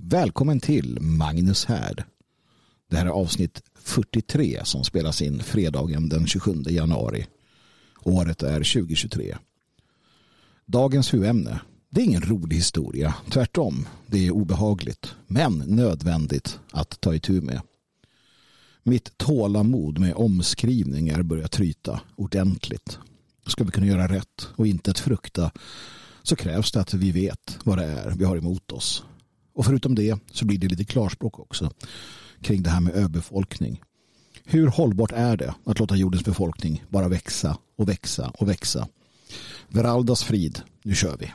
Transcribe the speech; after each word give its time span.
Välkommen 0.00 0.60
till 0.60 1.00
Magnus 1.00 1.64
Härd. 1.64 2.04
Det 2.90 2.96
här 2.96 3.06
är 3.06 3.10
avsnitt 3.10 3.62
43 3.74 4.60
som 4.64 4.84
spelas 4.84 5.22
in 5.22 5.42
fredagen 5.42 6.08
den 6.08 6.26
27 6.26 6.62
januari. 6.66 7.26
Året 8.02 8.42
är 8.42 8.52
2023. 8.52 9.36
Dagens 10.66 11.14
huvudämne. 11.14 11.60
Det 11.90 12.00
är 12.00 12.04
ingen 12.04 12.22
rolig 12.22 12.56
historia. 12.56 13.14
Tvärtom. 13.30 13.86
Det 14.06 14.26
är 14.26 14.30
obehagligt. 14.30 15.14
Men 15.26 15.58
nödvändigt 15.58 16.58
att 16.72 17.00
ta 17.00 17.14
itu 17.14 17.40
med. 17.40 17.60
Mitt 18.82 19.18
tålamod 19.18 19.98
med 19.98 20.14
omskrivningar 20.14 21.22
börjar 21.22 21.48
tryta 21.48 22.00
ordentligt. 22.16 22.98
Ska 23.46 23.64
vi 23.64 23.70
kunna 23.70 23.86
göra 23.86 24.08
rätt 24.08 24.48
och 24.56 24.66
inte 24.66 24.90
att 24.90 24.98
frukta 24.98 25.50
så 26.22 26.36
krävs 26.36 26.72
det 26.72 26.80
att 26.80 26.94
vi 26.94 27.12
vet 27.12 27.58
vad 27.64 27.78
det 27.78 27.84
är 27.84 28.10
vi 28.10 28.24
har 28.24 28.36
emot 28.36 28.72
oss. 28.72 29.04
Och 29.56 29.64
förutom 29.64 29.94
det 29.94 30.18
så 30.32 30.44
blir 30.44 30.58
det 30.58 30.68
lite 30.68 30.84
klarspråk 30.84 31.38
också 31.38 31.70
kring 32.40 32.62
det 32.62 32.70
här 32.70 32.80
med 32.80 32.94
överbefolkning. 32.94 33.80
Hur 34.44 34.66
hållbart 34.66 35.12
är 35.12 35.36
det 35.36 35.54
att 35.64 35.78
låta 35.78 35.96
jordens 35.96 36.24
befolkning 36.24 36.84
bara 36.88 37.08
växa 37.08 37.58
och 37.76 37.88
växa 37.88 38.32
och 38.34 38.48
växa? 38.48 38.88
Veraldas 39.68 40.24
frid, 40.24 40.60
nu 40.82 40.94
kör 40.94 41.16
vi. 41.16 41.32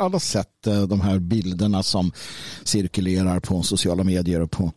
Har 0.00 0.06
alla 0.06 0.20
sett 0.20 0.66
eh, 0.66 0.82
de 0.82 1.00
här 1.00 1.18
bilderna 1.18 1.82
som 1.82 2.12
cirkulerar 2.64 3.40
på 3.40 3.62
sociala 3.62 4.04
medier 4.04 4.40
och 4.40 4.50
på 4.50 4.72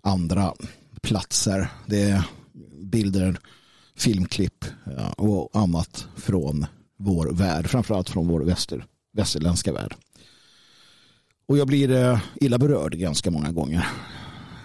andra 0.00 0.54
platser. 1.02 1.68
Det 1.86 2.02
är 2.02 2.22
bilder, 2.82 3.38
filmklipp 3.96 4.64
eh, 4.96 5.10
och 5.10 5.50
annat 5.52 6.06
från 6.16 6.66
vår 6.98 7.32
värld, 7.32 7.66
framförallt 7.66 8.10
från 8.10 8.28
vår 8.28 8.40
väster, 8.40 8.86
västerländska 9.12 9.72
värld. 9.72 9.94
Och 11.48 11.58
jag 11.58 11.66
blir 11.66 11.90
eh, 11.90 12.20
illa 12.34 12.58
berörd 12.58 12.94
ganska 12.94 13.30
många 13.30 13.52
gånger. 13.52 13.86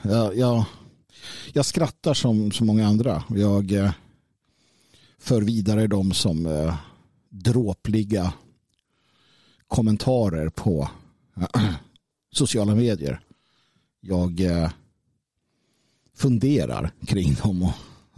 Jag, 0.01 0.37
jag, 0.37 0.63
jag 1.53 1.65
skrattar 1.65 2.13
som 2.13 2.51
så 2.51 2.65
många 2.65 2.87
andra. 2.87 3.23
Jag 3.29 3.93
för 5.19 5.41
vidare 5.41 5.87
dem 5.87 6.11
som 6.11 6.71
dråpliga 7.29 8.33
kommentarer 9.71 10.49
på 10.49 10.89
sociala 12.31 12.75
medier. 12.75 13.19
Jag 14.01 14.39
eh, 14.39 14.69
funderar 16.15 16.91
kring 17.05 17.33
dem. 17.33 17.63
Och 17.63 17.73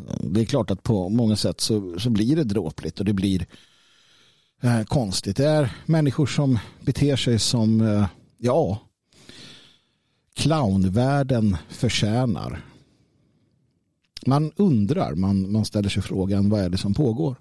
eh, 0.10 0.30
det 0.30 0.42
är 0.42 0.46
klart 0.46 0.72
att 0.72 0.84
på 0.84 1.10
många 1.10 1.36
sätt 1.36 1.62
så, 1.62 2.00
så 2.00 2.10
blir 2.10 2.36
det 2.36 2.44
dråpligt 2.44 3.00
och 3.00 3.06
det 3.06 3.14
blir 3.14 3.46
eh, 4.62 4.84
konstigt. 4.84 5.38
Det 5.38 5.48
är 5.48 5.76
människor 5.86 6.26
som 6.26 6.60
beter 6.82 7.16
sig 7.16 7.40
som, 7.40 7.82
eh, 7.82 8.08
ja, 8.38 8.80
clownvärlden 10.34 11.58
förtjänar. 11.70 12.66
Man 14.26 14.52
undrar, 14.56 15.16
man, 15.16 15.52
man 15.52 15.66
ställer 15.66 15.90
sig 15.90 16.04
frågan 16.04 16.50
vad 16.50 16.62
är 16.62 16.70
det 16.70 16.78
som 16.78 16.94
pågår? 16.94 17.36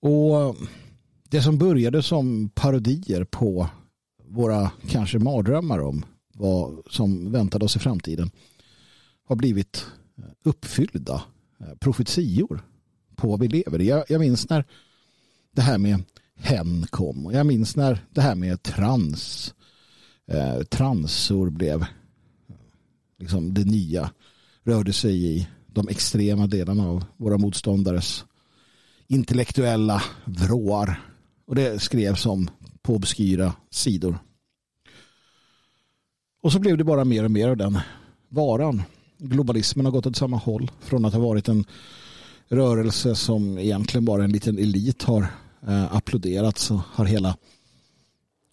Och 0.00 0.56
det 1.30 1.42
som 1.42 1.58
började 1.58 2.02
som 2.02 2.48
parodier 2.48 3.24
på 3.24 3.68
våra 4.24 4.70
kanske 4.88 5.18
mardrömmar 5.18 5.78
om 5.78 6.04
vad 6.34 6.82
som 6.90 7.32
väntade 7.32 7.64
oss 7.64 7.76
i 7.76 7.78
framtiden 7.78 8.30
har 9.24 9.36
blivit 9.36 9.86
uppfyllda 10.42 11.22
eh, 11.60 11.74
profetior 11.80 12.60
på 13.16 13.28
vad 13.28 13.40
vi 13.40 13.48
lever 13.48 13.80
i. 13.80 13.88
Jag, 13.88 14.04
jag 14.08 14.20
minns 14.20 14.48
när 14.48 14.64
det 15.52 15.62
här 15.62 15.78
med 15.78 16.02
hen 16.34 16.86
kom 16.90 17.26
och 17.26 17.32
jag 17.32 17.46
minns 17.46 17.76
när 17.76 18.04
det 18.10 18.20
här 18.20 18.34
med 18.34 18.62
trans 18.62 19.54
eh, 20.26 20.62
transor 20.62 21.50
blev 21.50 21.86
liksom 23.18 23.54
det 23.54 23.64
nya 23.64 24.10
rörde 24.62 24.92
sig 24.92 25.24
i 25.26 25.48
de 25.66 25.88
extrema 25.88 26.46
delarna 26.46 26.88
av 26.88 27.04
våra 27.16 27.38
motståndares 27.38 28.24
intellektuella 29.06 30.02
vrår 30.24 31.07
och 31.48 31.54
det 31.54 31.82
skrevs 31.82 32.26
om 32.26 32.50
på 32.82 32.94
obskyra 32.94 33.52
sidor. 33.70 34.18
Och 36.42 36.52
så 36.52 36.58
blev 36.58 36.78
det 36.78 36.84
bara 36.84 37.04
mer 37.04 37.24
och 37.24 37.30
mer 37.30 37.48
av 37.48 37.56
den 37.56 37.78
varan. 38.28 38.82
Globalismen 39.18 39.84
har 39.84 39.92
gått 39.92 40.06
åt 40.06 40.16
samma 40.16 40.36
håll. 40.36 40.70
Från 40.80 41.04
att 41.04 41.12
ha 41.12 41.20
varit 41.20 41.48
en 41.48 41.64
rörelse 42.48 43.14
som 43.14 43.58
egentligen 43.58 44.04
bara 44.04 44.24
en 44.24 44.32
liten 44.32 44.58
elit 44.58 45.02
har 45.02 45.26
eh, 45.66 45.94
applåderat 45.94 46.58
så 46.58 46.82
har 46.92 47.04
hela 47.04 47.36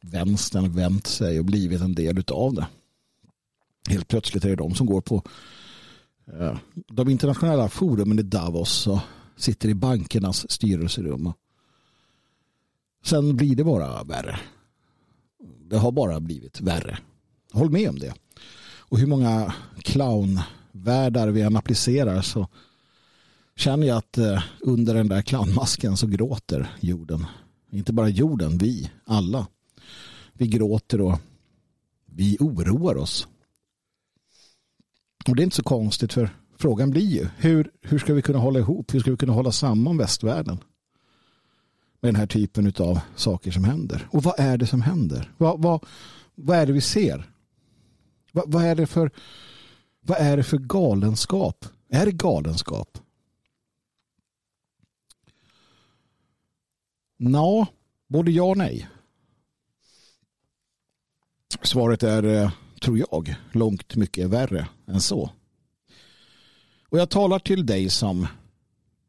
vänstern 0.02 0.76
vänt 0.76 1.08
sig 1.08 1.40
och 1.40 1.46
blivit 1.46 1.82
en 1.82 1.96
del 1.96 2.24
av 2.32 2.54
det. 2.54 2.68
Helt 3.90 4.08
plötsligt 4.08 4.46
är 4.46 4.50
det 4.50 4.56
de 4.56 4.76
som 4.76 4.88
går 4.88 5.02
på 5.02 5.24
eh, 6.40 6.58
de 6.88 7.10
internationella 7.10 7.70
forumen 7.70 8.20
i 8.20 8.24
Davos 8.24 8.88
och 8.88 9.00
sitter 9.38 9.70
i 9.70 9.74
bankernas 9.74 10.52
styrelserum 10.52 11.28
och 11.28 11.38
Sen 13.06 13.36
blir 13.38 13.56
det 13.56 13.64
bara 13.64 14.04
värre. 14.04 14.40
Det 15.70 15.78
har 15.78 15.92
bara 15.92 16.20
blivit 16.20 16.62
värre. 16.62 16.98
Håll 17.54 17.70
med 17.70 17.90
om 17.90 18.00
det. 18.00 18.14
Och 18.80 19.00
hur 19.00 19.08
många 19.08 19.54
clownvärldar 19.78 21.28
vi 21.28 21.42
än 21.42 21.56
applicerar 21.56 22.22
så 22.22 22.48
känner 23.56 23.88
jag 23.88 23.98
att 23.98 24.18
eh, 24.18 24.44
under 24.62 24.94
den 24.94 25.08
där 25.08 25.22
clownmasken 25.22 25.98
så 25.98 26.08
gråter 26.08 26.76
jorden. 26.80 27.26
Inte 27.72 27.94
bara 27.94 28.10
jorden, 28.10 28.58
vi 28.58 28.92
alla. 29.06 29.48
Vi 30.34 30.48
gråter 30.48 31.02
och 31.02 31.20
vi 32.06 32.38
oroar 32.40 32.98
oss. 32.98 33.28
Och 35.28 35.36
det 35.36 35.42
är 35.42 35.44
inte 35.44 35.56
så 35.56 35.64
konstigt 35.64 36.14
för 36.14 36.30
frågan 36.58 36.92
blir 36.92 37.08
ju 37.08 37.28
hur, 37.38 37.72
hur 37.82 38.00
ska 38.00 38.14
vi 38.14 38.22
kunna 38.22 38.40
hålla 38.40 38.60
ihop? 38.60 38.94
Hur 38.94 39.00
ska 39.00 39.12
vi 39.12 39.18
kunna 39.18 39.34
hålla 39.34 39.52
samman 39.52 39.98
västvärlden? 39.98 40.58
Med 42.06 42.14
den 42.14 42.20
här 42.20 42.28
typen 42.28 42.74
av 42.80 43.00
saker 43.16 43.52
som 43.52 43.64
händer. 43.64 44.08
Och 44.12 44.24
vad 44.24 44.40
är 44.40 44.58
det 44.58 44.68
som 44.68 44.82
händer? 44.82 45.34
Vad, 45.38 45.62
vad, 45.62 45.86
vad 46.36 46.58
är 46.58 46.66
det 46.66 46.74
vi 46.74 46.82
ser? 46.82 47.30
Vad, 48.32 48.52
vad, 48.52 48.66
är 48.66 48.76
det 48.76 48.88
för, 48.88 49.12
vad 50.02 50.18
är 50.18 50.38
det 50.38 50.44
för 50.44 50.58
galenskap? 50.58 51.66
Är 51.90 52.06
det 52.06 52.12
galenskap? 52.12 52.98
Nå, 57.18 57.68
både 58.08 58.32
ja 58.32 58.44
och 58.44 58.58
nej. 58.58 58.88
Svaret 61.62 62.04
är, 62.04 62.24
eh, 62.24 62.52
tror 62.82 62.98
jag, 62.98 63.36
långt 63.52 63.96
mycket 63.96 64.30
värre 64.30 64.68
än 64.88 65.02
så. 65.02 65.30
Och 66.90 67.00
jag 67.00 67.10
talar 67.10 67.40
till 67.40 67.66
dig 67.66 67.90
som 67.90 68.28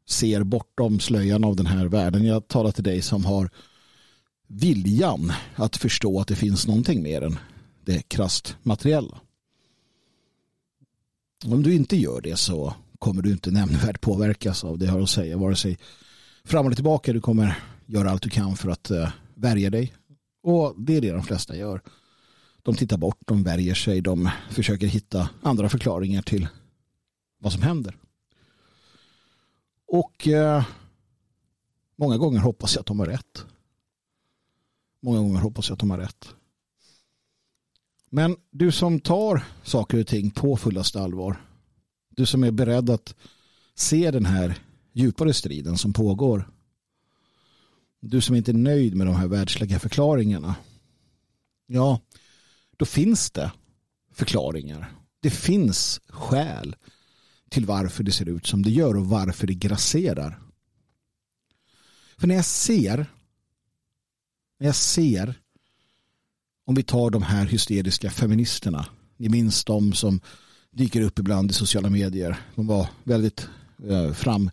ser 0.07 0.43
bortom 0.43 0.99
slöjan 0.99 1.43
av 1.43 1.55
den 1.55 1.65
här 1.65 1.85
världen. 1.85 2.25
Jag 2.25 2.47
talar 2.47 2.71
till 2.71 2.83
dig 2.83 3.01
som 3.01 3.25
har 3.25 3.49
viljan 4.47 5.31
att 5.55 5.77
förstå 5.77 6.19
att 6.19 6.27
det 6.27 6.35
finns 6.35 6.67
någonting 6.67 7.03
mer 7.03 7.21
än 7.21 7.39
det 7.85 8.01
krasst 8.01 8.57
materiella. 8.63 9.21
Om 11.45 11.63
du 11.63 11.75
inte 11.75 11.97
gör 11.97 12.21
det 12.21 12.37
så 12.37 12.73
kommer 12.99 13.21
du 13.21 13.31
inte 13.31 13.51
nämnvärt 13.51 14.01
påverkas 14.01 14.63
av 14.63 14.77
det 14.77 14.85
jag 14.85 14.93
har 14.93 15.01
att 15.01 15.09
säga. 15.09 15.37
Vare 15.37 15.55
sig 15.55 15.77
fram 16.43 16.65
eller 16.65 16.75
tillbaka. 16.75 17.13
Du 17.13 17.21
kommer 17.21 17.57
göra 17.85 18.11
allt 18.11 18.21
du 18.21 18.29
kan 18.29 18.55
för 18.55 18.69
att 18.69 18.91
eh, 18.91 19.09
värja 19.35 19.69
dig. 19.69 19.93
Och 20.43 20.75
det 20.77 20.97
är 20.97 21.01
det 21.01 21.11
de 21.11 21.23
flesta 21.23 21.55
gör. 21.55 21.81
De 22.63 22.75
tittar 22.75 22.97
bort, 22.97 23.19
de 23.25 23.43
värjer 23.43 23.73
sig, 23.73 24.01
de 24.01 24.29
försöker 24.49 24.87
hitta 24.87 25.29
andra 25.41 25.69
förklaringar 25.69 26.21
till 26.21 26.47
vad 27.39 27.53
som 27.53 27.61
händer. 27.61 27.95
Och 29.87 30.27
eh, 30.27 30.65
många 31.95 32.17
gånger 32.17 32.39
hoppas 32.39 32.75
jag 32.75 32.79
att 32.79 32.87
de 32.87 32.99
har 32.99 33.05
rätt. 33.05 33.45
Många 35.01 35.17
gånger 35.17 35.39
hoppas 35.39 35.69
jag 35.69 35.73
att 35.73 35.79
de 35.79 35.91
har 35.91 35.97
rätt. 35.97 36.35
Men 38.09 38.37
du 38.51 38.71
som 38.71 38.99
tar 38.99 39.43
saker 39.63 39.99
och 39.99 40.07
ting 40.07 40.31
på 40.31 40.57
fullaste 40.57 41.01
allvar. 41.01 41.41
Du 42.09 42.25
som 42.25 42.43
är 42.43 42.51
beredd 42.51 42.89
att 42.89 43.15
se 43.75 44.11
den 44.11 44.25
här 44.25 44.59
djupare 44.93 45.33
striden 45.33 45.77
som 45.77 45.93
pågår. 45.93 46.49
du 47.99 48.21
som 48.21 48.35
inte 48.35 48.51
är 48.51 48.53
nöjd 48.53 48.95
med 48.95 49.07
de 49.07 49.15
här 49.15 49.27
världsliga 49.27 49.79
förklaringarna. 49.79 50.55
Ja, 51.65 51.99
då 52.77 52.85
finns 52.85 53.31
det 53.31 53.51
förklaringar. 54.11 54.91
Det 55.19 55.29
finns 55.29 56.01
skäl 56.07 56.75
till 57.49 57.65
varför 57.65 58.03
det 58.03 58.11
ser 58.11 58.29
ut 58.29 58.47
som 58.47 58.63
det 58.63 58.71
gör 58.71 58.97
och 58.97 59.05
varför 59.05 59.47
det 59.47 59.53
grasserar. 59.53 60.39
För 62.17 62.27
när 62.27 62.35
jag 62.35 62.45
ser 62.45 63.05
när 64.59 64.67
jag 64.67 64.75
ser 64.75 65.33
om 66.65 66.75
vi 66.75 66.83
tar 66.83 67.09
de 67.09 67.21
här 67.21 67.45
hysteriska 67.45 68.09
feministerna 68.09 68.85
ni 69.17 69.29
minns 69.29 69.65
de 69.65 69.93
som 69.93 70.19
dyker 70.71 71.01
upp 71.01 71.19
ibland 71.19 71.51
i 71.51 71.53
sociala 71.53 71.89
medier. 71.89 72.37
De 72.55 72.67
var 72.67 72.89
väldigt 73.03 73.47
eh, 73.87 74.13
fram 74.13 74.51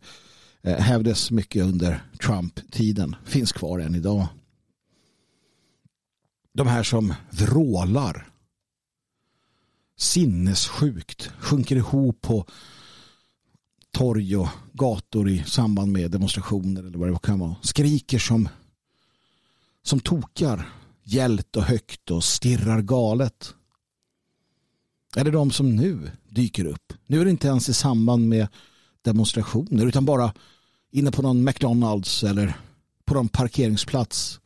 eh, 0.62 0.78
hävdes 0.78 1.30
mycket 1.30 1.64
under 1.64 2.02
Trump-tiden. 2.22 3.16
Finns 3.24 3.52
kvar 3.52 3.78
än 3.78 3.94
idag. 3.94 4.26
De 6.52 6.66
här 6.66 6.82
som 6.82 7.14
vrålar 7.30 8.28
sinnessjukt 9.96 11.30
sjunker 11.38 11.76
ihop 11.76 12.22
på 12.22 12.46
torg 13.94 14.36
och 14.36 14.48
gator 14.72 15.28
i 15.28 15.44
samband 15.44 15.92
med 15.92 16.10
demonstrationer 16.10 16.84
eller 16.84 16.98
vad 16.98 17.12
det 17.12 17.18
kan 17.18 17.38
vara. 17.38 17.56
Skriker 17.62 18.18
som 18.18 18.48
som 19.82 20.00
tokar 20.00 20.68
gällt 21.04 21.56
och 21.56 21.62
högt 21.62 22.10
och 22.10 22.24
stirrar 22.24 22.82
galet. 22.82 23.54
Är 25.16 25.24
det 25.24 25.30
de 25.30 25.50
som 25.50 25.76
nu 25.76 26.10
dyker 26.28 26.64
upp? 26.64 26.92
Nu 27.06 27.20
är 27.20 27.24
det 27.24 27.30
inte 27.30 27.48
ens 27.48 27.68
i 27.68 27.74
samband 27.74 28.28
med 28.28 28.48
demonstrationer 29.02 29.86
utan 29.86 30.04
bara 30.04 30.34
inne 30.90 31.10
på 31.10 31.22
någon 31.22 31.44
McDonalds 31.44 32.24
eller 32.24 32.56
på 33.04 33.14
någon 33.14 33.28
parkeringsplats. 33.28 34.40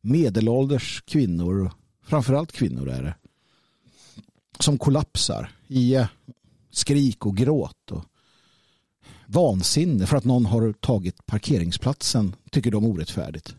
Medelålders 0.00 1.02
kvinnor, 1.06 1.70
framförallt 2.02 2.52
kvinnor 2.52 2.88
är 2.88 3.02
det, 3.02 3.14
som 4.58 4.78
kollapsar 4.78 5.52
i 5.68 5.96
skrik 6.70 7.26
och 7.26 7.36
gråt 7.36 7.90
och 7.90 8.04
vansinne 9.34 10.06
för 10.06 10.16
att 10.16 10.24
någon 10.24 10.46
har 10.46 10.72
tagit 10.72 11.26
parkeringsplatsen 11.26 12.36
tycker 12.50 12.70
de 12.70 12.84
orättfärdigt. 12.84 13.56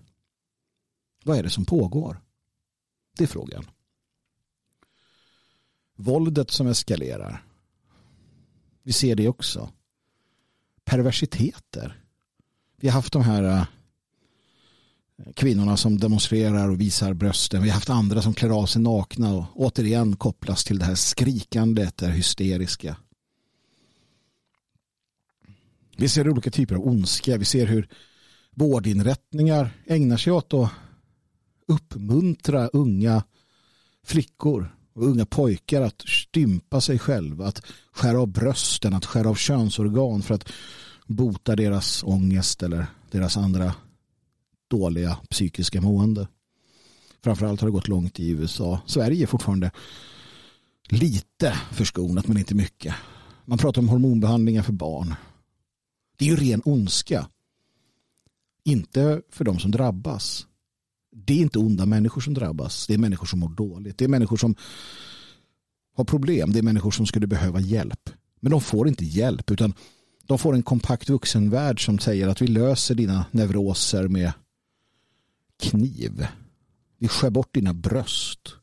Vad 1.24 1.38
är 1.38 1.44
det 1.44 1.50
som 1.50 1.66
pågår? 1.66 2.22
Det 3.18 3.24
är 3.24 3.28
frågan. 3.28 3.66
Våldet 5.96 6.52
som 6.52 6.68
eskalerar. 6.68 7.44
Vi 8.84 8.94
ser 8.94 9.16
det 9.16 9.28
också. 9.28 9.70
Perversiteter. 10.84 12.02
Vi 12.78 12.88
har 12.88 12.94
haft 12.94 13.14
de 13.14 13.22
här 13.22 13.44
eh, 13.44 13.66
kvinnorna 15.34 15.78
som 15.78 16.00
demonstrerar 16.00 16.70
och 16.70 16.82
visar 16.82 17.14
brösten. 17.14 17.64
Vi 17.64 17.70
har 17.70 17.74
haft 17.74 17.90
andra 17.90 18.22
som 18.22 18.34
klär 18.34 18.50
av 18.50 18.66
sig 18.66 18.82
nakna 18.82 19.34
och 19.34 19.46
återigen 19.56 20.16
kopplas 20.16 20.64
till 20.64 20.80
det 20.80 20.86
här 20.86 20.96
skrikandet, 20.96 21.98
det 21.98 22.12
hysteriska. 22.12 22.98
Vi 25.96 26.10
ser 26.10 26.30
olika 26.30 26.52
typer 26.52 26.76
av 26.76 26.88
ondska. 26.88 27.38
Vi 27.38 27.46
ser 27.46 27.66
hur 27.66 27.88
vårdinrättningar 28.56 29.70
ägnar 29.86 30.18
sig 30.18 30.34
åt 30.34 30.54
att 30.54 30.72
uppmuntra 31.68 32.68
unga 32.68 33.24
flickor 34.06 34.76
och 34.94 35.04
unga 35.04 35.26
pojkar 35.26 35.82
att 35.82 36.02
stympa 36.02 36.82
sig 36.82 37.00
själva, 37.00 37.48
att 37.48 37.62
skära 37.92 38.20
av 38.20 38.28
brösten, 38.28 38.94
att 38.94 39.06
skära 39.06 39.30
av 39.30 39.36
könsorgan 39.36 40.22
för 40.22 40.34
att 40.36 40.50
bota 41.08 41.56
deras 41.56 42.04
ångest 42.04 42.64
eller 42.64 42.86
deras 43.12 43.38
andra 43.38 43.74
dåliga 44.68 45.18
psykiska 45.30 45.82
mående. 45.82 46.28
Framförallt 47.24 47.62
har 47.62 47.68
det 47.68 47.72
gått 47.72 47.88
långt 47.88 48.20
i 48.20 48.30
USA. 48.30 48.80
Sverige 48.86 49.24
är 49.24 49.28
fortfarande 49.28 49.72
lite 50.90 51.52
förskonat 51.72 52.28
men 52.28 52.38
inte 52.38 52.56
mycket. 52.56 52.96
Man 53.46 53.58
pratar 53.58 53.82
om 53.82 53.90
hormonbehandlingar 53.90 54.64
för 54.64 54.74
barn. 54.74 55.16
Det 56.16 56.26
är 56.26 56.30
ju 56.30 56.36
ren 56.36 56.62
ondska. 56.66 57.30
Inte 58.64 59.22
för 59.30 59.46
de 59.46 59.60
som 59.60 59.72
drabbas 59.72 60.48
det 61.16 61.34
är 61.34 61.38
inte 61.38 61.60
onda 61.60 61.86
människor 61.86 62.22
som 62.22 62.34
drabbas. 62.34 62.88
Det 62.88 62.94
är 62.94 62.98
människor 62.98 63.26
som 63.26 63.40
mår 63.40 63.50
dåligt. 63.50 63.98
Det 63.98 64.06
är 64.06 64.10
människor 64.10 64.38
som 64.38 64.56
har 65.96 66.06
problem. 66.06 66.52
Det 66.52 66.60
är 66.60 66.64
människor 66.64 66.92
som 66.92 67.06
skulle 67.06 67.28
behöva 67.28 67.60
hjälp. 67.60 68.10
Men 68.40 68.52
de 68.52 68.62
får 68.62 68.88
inte 68.88 69.06
hjälp 69.06 69.52
utan 69.52 69.74
de 70.26 70.40
får 70.40 70.56
en 70.56 70.64
kompakt 70.64 71.10
vuxenvärld 71.10 71.86
som 71.86 72.00
säger 72.00 72.28
att 72.28 72.42
vi 72.42 72.48
löser 72.48 72.96
dina 72.96 73.26
neuroser 73.32 74.08
med 74.08 74.34
kniv. 75.60 76.28
Vi 76.98 77.08
skär 77.08 77.30
bort 77.30 77.54
dina 77.54 77.74
bröst 77.74 78.56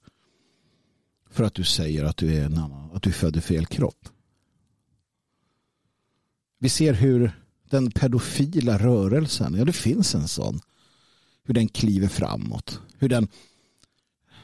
för 1.30 1.44
att 1.44 1.54
du 1.54 1.64
säger 1.64 2.04
att 2.04 2.16
du 2.16 2.34
är 2.34 2.44
en 2.44 2.58
annan, 2.58 2.90
att 2.92 3.02
du 3.02 3.12
födde 3.12 3.40
fel 3.40 3.66
kropp. 3.66 4.08
Vi 6.58 6.68
ser 6.68 6.94
hur 6.94 7.41
den 7.72 7.90
pedofila 7.90 8.78
rörelsen, 8.78 9.54
ja 9.54 9.64
det 9.64 9.72
finns 9.72 10.14
en 10.14 10.28
sån 10.28 10.60
hur 11.44 11.54
den 11.54 11.68
kliver 11.68 12.08
framåt. 12.08 12.80
Hur 12.98 13.08
den 13.08 13.28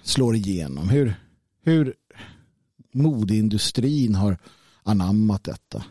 slår 0.02 0.36
igenom. 0.36 0.88
Hur, 0.88 1.14
hur 1.62 1.94
modeindustrin 2.92 4.14
har 4.14 4.38
anammat 4.82 5.44
detta. 5.44 5.84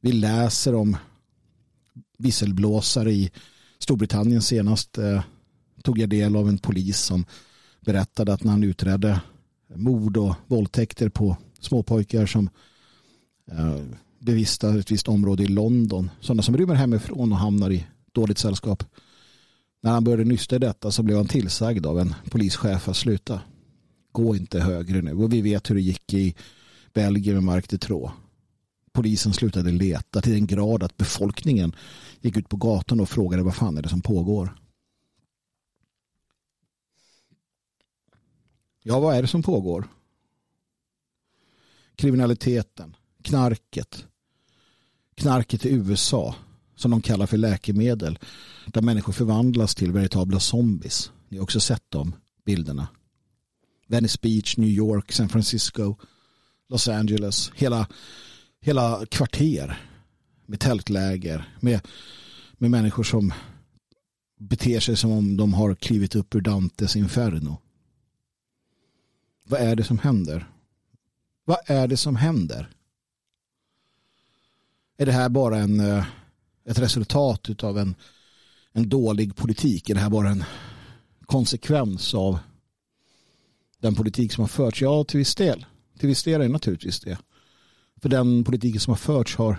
Vi 0.00 0.12
läser 0.12 0.74
om 0.74 0.96
visselblåsare 2.18 3.12
i 3.12 3.30
Storbritannien 3.78 4.42
senast 4.42 4.98
eh, 4.98 5.22
tog 5.82 5.98
jag 5.98 6.08
del 6.08 6.36
av 6.36 6.48
en 6.48 6.58
polis 6.58 6.98
som 6.98 7.24
berättade 7.80 8.32
att 8.32 8.44
när 8.44 8.52
han 8.52 8.64
utredde 8.64 9.20
mord 9.74 10.16
och 10.16 10.34
våldtäkter 10.46 11.08
på 11.08 11.36
småpojkar 11.60 12.26
som 12.26 12.50
eh, 13.50 13.80
bevistar 14.20 14.78
ett 14.78 14.90
visst 14.90 15.08
område 15.08 15.42
i 15.42 15.46
London. 15.46 16.10
Sådana 16.20 16.42
som 16.42 16.56
rymmer 16.56 16.74
hemifrån 16.74 17.32
och 17.32 17.38
hamnar 17.38 17.70
i 17.70 17.86
dåligt 18.12 18.38
sällskap. 18.38 18.84
När 19.82 19.90
han 19.90 20.04
började 20.04 20.24
nysta 20.24 20.56
i 20.56 20.58
detta 20.58 20.90
så 20.90 21.02
blev 21.02 21.16
han 21.16 21.28
tillsagd 21.28 21.86
av 21.86 21.98
en 21.98 22.14
polischef 22.30 22.88
att 22.88 22.96
sluta. 22.96 23.40
Gå 24.12 24.36
inte 24.36 24.60
högre 24.60 25.02
nu. 25.02 25.12
Och 25.14 25.32
vi 25.32 25.40
vet 25.40 25.70
hur 25.70 25.74
det 25.74 25.80
gick 25.80 26.14
i 26.14 26.34
Belgien 26.92 27.34
med 27.34 27.44
Mark 27.44 27.68
de 27.68 27.78
Trå. 27.78 28.12
Polisen 28.92 29.32
slutade 29.32 29.70
leta 29.70 30.20
till 30.20 30.32
den 30.32 30.46
grad 30.46 30.82
att 30.82 30.96
befolkningen 30.96 31.76
gick 32.20 32.36
ut 32.36 32.48
på 32.48 32.56
gatan 32.56 33.00
och 33.00 33.08
frågade 33.08 33.42
vad 33.42 33.54
fan 33.54 33.78
är 33.78 33.82
det 33.82 33.88
som 33.88 34.00
pågår. 34.00 34.56
Ja, 38.82 39.00
vad 39.00 39.16
är 39.16 39.22
det 39.22 39.28
som 39.28 39.42
pågår? 39.42 39.88
Kriminaliteten, 41.96 42.96
knarket, 43.22 44.06
knarket 45.20 45.66
i 45.66 45.70
USA 45.70 46.34
som 46.76 46.90
de 46.90 47.02
kallar 47.02 47.26
för 47.26 47.36
läkemedel 47.36 48.18
där 48.66 48.82
människor 48.82 49.12
förvandlas 49.12 49.74
till 49.74 49.92
veritabla 49.92 50.40
zombies. 50.40 51.12
Ni 51.28 51.36
har 51.36 51.42
också 51.42 51.60
sett 51.60 51.84
de 51.88 52.14
bilderna. 52.46 52.88
Venice 53.86 54.18
Beach, 54.22 54.56
New 54.56 54.68
York, 54.68 55.12
San 55.12 55.28
Francisco, 55.28 55.96
Los 56.68 56.88
Angeles, 56.88 57.52
hela, 57.54 57.86
hela 58.60 59.06
kvarter 59.06 59.80
med 60.46 60.60
tältläger, 60.60 61.54
med, 61.60 61.80
med 62.52 62.70
människor 62.70 63.02
som 63.02 63.32
beter 64.38 64.80
sig 64.80 64.96
som 64.96 65.10
om 65.10 65.36
de 65.36 65.54
har 65.54 65.74
klivit 65.74 66.16
upp 66.16 66.34
ur 66.34 66.40
Dantes 66.40 66.96
inferno. 66.96 67.56
Vad 69.44 69.60
är 69.60 69.76
det 69.76 69.84
som 69.84 69.98
händer? 69.98 70.50
Vad 71.44 71.58
är 71.66 71.88
det 71.88 71.96
som 71.96 72.16
händer? 72.16 72.70
Är 75.00 75.06
det 75.06 75.12
här 75.12 75.28
bara 75.28 75.58
en, 75.58 75.80
eh, 75.80 76.06
ett 76.64 76.78
resultat 76.78 77.64
av 77.64 77.78
en 77.78 77.94
en 78.72 78.88
dålig 78.88 79.36
politik? 79.36 79.90
Är 79.90 79.94
det 79.94 80.00
här 80.00 80.10
bara 80.10 80.30
en 80.30 80.44
konsekvens 81.26 82.14
av 82.14 82.38
den 83.78 83.94
politik 83.94 84.32
som 84.32 84.42
har 84.42 84.48
förts? 84.48 84.82
Ja, 84.82 85.04
till 85.04 85.18
viss 85.18 85.34
del. 85.34 85.66
Till 85.98 86.08
viss 86.08 86.22
del 86.22 86.40
är 86.40 86.44
det 86.44 86.52
naturligtvis 86.52 87.00
det. 87.00 87.18
För 87.96 88.08
den 88.08 88.44
politiken 88.44 88.80
som 88.80 88.90
har 88.90 88.98
förts 88.98 89.36
har 89.36 89.58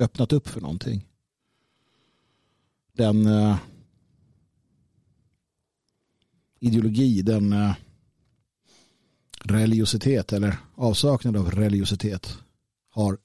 öppnat 0.00 0.32
upp 0.32 0.48
för 0.48 0.60
någonting. 0.60 1.04
Den 2.92 3.26
eh, 3.26 3.56
ideologi, 6.60 7.22
den 7.22 7.52
eh, 7.52 7.74
religiositet 9.42 10.32
eller 10.32 10.58
avsaknad 10.74 11.36
av 11.36 11.50
religiositet 11.50 12.38
har 12.90 13.18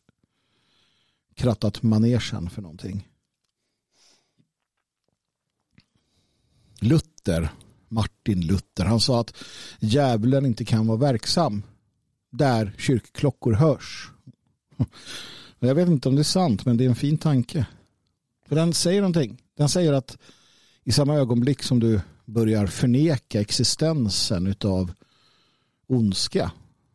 krattat 1.35 1.83
manegen 1.83 2.49
för 2.49 2.61
någonting. 2.61 3.07
Luther, 6.79 7.49
Martin 7.87 8.41
Luther, 8.41 8.85
han 8.85 8.99
sa 8.99 9.21
att 9.21 9.33
djävulen 9.79 10.45
inte 10.45 10.65
kan 10.65 10.87
vara 10.87 10.97
verksam 10.97 11.63
där 12.31 12.73
kyrkklockor 12.77 13.53
hörs. 13.53 14.11
Jag 15.59 15.75
vet 15.75 15.87
inte 15.87 16.09
om 16.09 16.15
det 16.15 16.21
är 16.21 16.23
sant, 16.23 16.65
men 16.65 16.77
det 16.77 16.85
är 16.85 16.89
en 16.89 16.95
fin 16.95 17.17
tanke. 17.17 17.67
För 18.47 18.55
den 18.55 18.73
säger 18.73 19.01
någonting. 19.01 19.41
Den 19.57 19.69
säger 19.69 19.93
att 19.93 20.17
I 20.83 20.91
samma 20.91 21.15
ögonblick 21.15 21.63
som 21.63 21.79
du 21.79 22.01
börjar 22.25 22.67
förneka 22.67 23.41
existensen 23.41 24.55
av 24.63 24.91
ondska, 25.87 26.51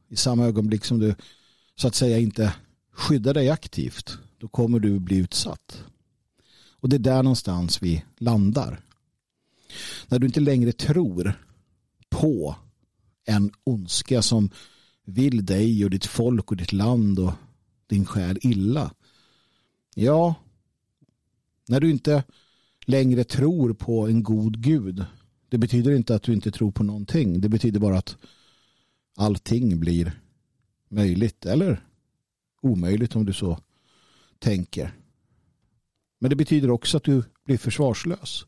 i 0.09 0.17
samma 0.17 0.47
ögonblick 0.47 0.85
som 0.85 0.99
du 0.99 1.15
så 1.75 1.89
att 1.89 1.95
säga 1.95 2.19
inte 2.19 2.55
skyddar 2.93 3.35
dig 3.35 3.51
aktivt, 3.51 4.19
då 4.39 4.49
kommer 4.49 4.79
du 4.81 4.99
bli 4.99 5.17
utsatt. 5.17 5.85
Och 6.81 6.89
det 6.89 6.97
är 6.97 7.01
där 7.01 7.23
någonstans 7.23 7.83
vi 7.83 8.05
landar. 8.19 8.81
När 10.09 10.19
du 10.19 10.27
inte 10.27 10.41
längre 10.41 10.73
tror 10.73 11.45
på 12.09 12.57
en 13.25 13.53
ondska 13.65 14.23
som 14.23 14.51
vill 15.05 15.47
dig 15.47 15.85
och 15.85 15.91
ditt 15.91 16.07
folk 16.07 16.51
och 16.51 16.57
ditt 16.57 16.73
land 16.73 17.19
och 17.19 17.33
din 17.87 18.07
själ 18.07 18.39
illa. 18.43 18.95
Ja, 19.95 20.35
när 21.69 21.81
du 21.81 21.91
inte 21.91 22.25
längre 22.87 23.25
tror 23.25 23.75
på 23.75 24.09
en 24.09 24.23
god 24.23 24.61
gud. 24.61 25.05
Det 25.49 25.59
betyder 25.59 25.97
inte 25.97 26.15
att 26.15 26.23
du 26.23 26.33
inte 26.33 26.51
tror 26.51 26.71
på 26.71 26.83
någonting. 26.83 27.41
Det 27.41 27.49
betyder 27.49 27.81
bara 27.81 27.99
att 27.99 28.17
allting 29.17 29.81
blir 29.81 30.21
möjligt 30.89 31.47
eller 31.47 31.85
omöjligt 32.61 33.17
om 33.17 33.25
du 33.27 33.33
så 33.33 33.59
tänker. 34.39 34.95
Men 36.21 36.31
det 36.31 36.37
betyder 36.37 36.71
också 36.71 36.97
att 36.97 37.05
du 37.05 37.23
blir 37.45 37.59
försvarslös. 37.59 38.45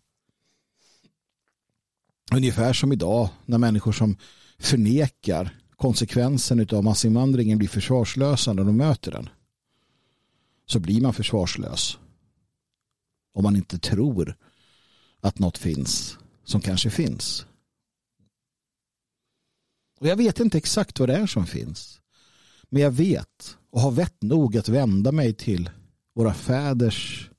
Ungefär 2.32 2.72
som 2.72 2.92
idag 2.92 3.28
när 3.46 3.58
människor 3.58 3.92
som 3.92 4.16
förnekar 4.58 5.58
konsekvensen 5.76 6.66
av 6.72 6.84
massinvandringen 6.84 7.58
blir 7.58 7.68
försvarslösa 7.68 8.52
när 8.52 8.64
de 8.64 8.76
möter 8.76 9.12
den. 9.12 9.28
Så 10.66 10.80
blir 10.80 11.00
man 11.00 11.14
försvarslös. 11.14 11.98
Om 13.34 13.42
man 13.42 13.56
inte 13.56 13.78
tror 13.78 14.36
att 15.20 15.38
något 15.38 15.58
finns 15.58 16.18
som 16.44 16.60
kanske 16.60 16.90
finns. 16.90 17.46
Och 20.00 20.06
jag 20.06 20.16
vet 20.16 20.40
inte 20.40 20.58
exakt 20.58 21.00
vad 21.00 21.08
det 21.08 21.16
är 21.16 21.26
som 21.26 21.46
finns. 21.46 22.00
Men 22.68 22.82
jag 22.82 22.90
vet 22.90 23.56
och 23.70 23.80
har 23.80 23.90
vett 23.90 24.22
nog 24.22 24.56
att 24.56 24.68
vända 24.68 25.12
mig 25.12 25.34
till 25.34 25.70
våra 26.14 26.34
fäders 26.34 27.30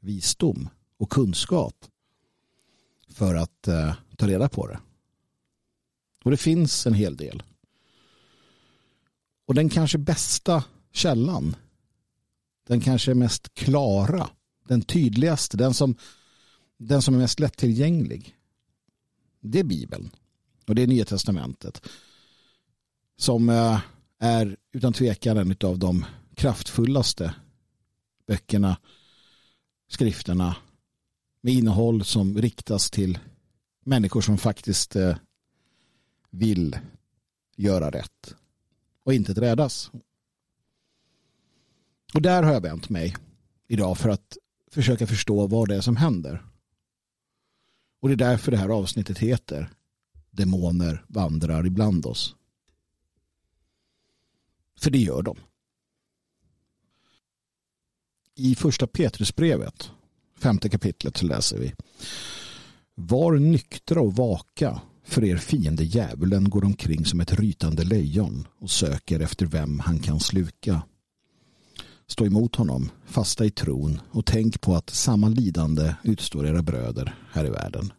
visdom 0.00 0.68
och 0.98 1.10
kunskap 1.10 1.84
för 3.08 3.34
att 3.34 3.68
eh, 3.68 3.94
ta 4.16 4.28
reda 4.28 4.48
på 4.48 4.66
det. 4.66 4.80
Och 6.24 6.30
det 6.30 6.36
finns 6.36 6.86
en 6.86 6.94
hel 6.94 7.16
del. 7.16 7.42
Och 9.46 9.54
den 9.54 9.68
kanske 9.68 9.98
bästa 9.98 10.64
källan, 10.92 11.56
den 12.66 12.80
kanske 12.80 13.14
mest 13.14 13.54
klara, 13.54 14.30
den 14.68 14.82
tydligaste, 14.82 15.56
den 15.56 15.74
som, 15.74 15.96
den 16.76 17.02
som 17.02 17.14
är 17.14 17.18
mest 17.18 17.40
lättillgänglig, 17.40 18.36
det 19.40 19.58
är 19.58 19.64
Bibeln. 19.64 20.10
Och 20.66 20.74
det 20.74 20.82
är 20.82 20.86
Nya 20.86 21.04
Testamentet. 21.04 21.88
Som 23.16 23.48
eh, 23.48 23.80
är 24.18 24.56
utan 24.72 24.92
tvekan 24.92 25.36
en 25.36 25.56
av 25.64 25.78
de 25.78 26.04
kraftfullaste 26.34 27.34
böckerna, 28.26 28.76
skrifterna 29.88 30.56
med 31.40 31.54
innehåll 31.54 32.04
som 32.04 32.38
riktas 32.38 32.90
till 32.90 33.18
människor 33.84 34.20
som 34.20 34.38
faktiskt 34.38 34.96
eh, 34.96 35.16
vill 36.30 36.78
göra 37.56 37.90
rätt 37.90 38.34
och 39.02 39.14
inte 39.14 39.32
rädas. 39.32 39.90
Och 42.14 42.22
där 42.22 42.42
har 42.42 42.52
jag 42.52 42.60
vänt 42.60 42.88
mig 42.88 43.16
idag 43.68 43.98
för 43.98 44.08
att 44.08 44.36
försöka 44.70 45.06
förstå 45.06 45.46
vad 45.46 45.68
det 45.68 45.76
är 45.76 45.80
som 45.80 45.96
händer. 45.96 46.44
Och 48.00 48.08
det 48.08 48.14
är 48.14 48.30
därför 48.30 48.50
det 48.50 48.58
här 48.58 48.68
avsnittet 48.68 49.18
heter 49.18 49.70
Demoner 50.30 51.04
vandrar 51.08 51.66
ibland 51.66 52.06
oss. 52.06 52.36
För 54.78 54.90
det 54.90 54.98
gör 54.98 55.22
de. 55.22 55.36
I 58.38 58.54
första 58.54 58.86
Petrusbrevet, 58.86 59.90
femte 60.38 60.68
kapitlet, 60.68 61.16
så 61.16 61.26
läser 61.26 61.58
vi. 61.58 61.72
Var 62.94 63.34
nyktra 63.34 64.00
och 64.00 64.16
vaka, 64.16 64.80
för 65.04 65.24
er 65.24 65.36
fiende 65.36 65.84
djävulen 65.84 66.50
går 66.50 66.64
omkring 66.64 67.04
som 67.04 67.20
ett 67.20 67.32
rytande 67.32 67.84
lejon 67.84 68.46
och 68.58 68.70
söker 68.70 69.20
efter 69.20 69.46
vem 69.46 69.80
han 69.80 69.98
kan 69.98 70.20
sluka. 70.20 70.82
Stå 72.06 72.26
emot 72.26 72.56
honom, 72.56 72.90
fasta 73.06 73.44
i 73.44 73.50
tron 73.50 74.00
och 74.10 74.26
tänk 74.26 74.60
på 74.60 74.74
att 74.74 74.90
samma 74.90 75.28
lidande 75.28 75.94
utstår 76.02 76.46
era 76.46 76.62
bröder 76.62 77.14
här 77.32 77.44
i 77.46 77.50
världen. 77.50 77.92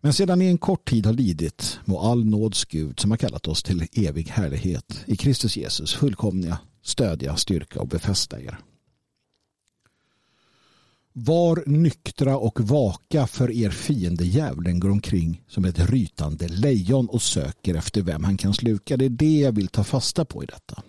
Men 0.00 0.12
sedan 0.12 0.38
ni 0.38 0.46
en 0.46 0.58
kort 0.58 0.88
tid 0.88 1.06
har 1.06 1.12
lidit 1.12 1.80
må 1.84 2.00
all 2.00 2.24
nåds 2.24 2.64
Gud 2.64 3.00
som 3.00 3.10
har 3.10 3.18
kallat 3.18 3.48
oss 3.48 3.62
till 3.62 3.86
evig 3.92 4.28
härlighet 4.28 5.04
i 5.06 5.16
Kristus 5.16 5.56
Jesus 5.56 5.94
fullkomliga 5.94 6.58
stödja, 6.82 7.36
styrka 7.36 7.80
och 7.80 7.88
befästa 7.88 8.40
er. 8.40 8.58
Var 11.12 11.62
nyktra 11.66 12.36
och 12.36 12.60
vaka 12.60 13.26
för 13.26 13.50
er 13.50 13.70
fiende 13.70 14.24
djävulen 14.24 14.80
går 14.80 14.90
omkring 14.90 15.42
som 15.48 15.64
ett 15.64 15.90
rytande 15.90 16.48
lejon 16.48 17.08
och 17.08 17.22
söker 17.22 17.74
efter 17.74 18.02
vem 18.02 18.24
han 18.24 18.36
kan 18.36 18.54
sluka. 18.54 18.96
Det 18.96 19.04
är 19.04 19.10
det 19.10 19.38
jag 19.38 19.52
vill 19.52 19.68
ta 19.68 19.84
fasta 19.84 20.24
på 20.24 20.42
i 20.42 20.46
detta. 20.46 20.82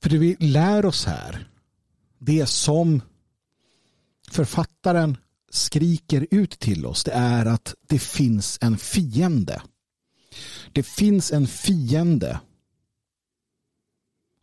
För 0.00 0.10
det 0.10 0.18
vi 0.18 0.36
lär 0.40 0.84
oss 0.86 1.04
här, 1.04 1.48
det 2.18 2.46
som 2.46 3.02
författaren 4.30 5.16
skriker 5.50 6.26
ut 6.30 6.58
till 6.58 6.86
oss, 6.86 7.04
det 7.04 7.12
är 7.12 7.46
att 7.46 7.74
det 7.88 7.98
finns 7.98 8.58
en 8.60 8.78
fiende. 8.78 9.62
Det 10.72 10.82
finns 10.82 11.32
en 11.32 11.46
fiende. 11.46 12.40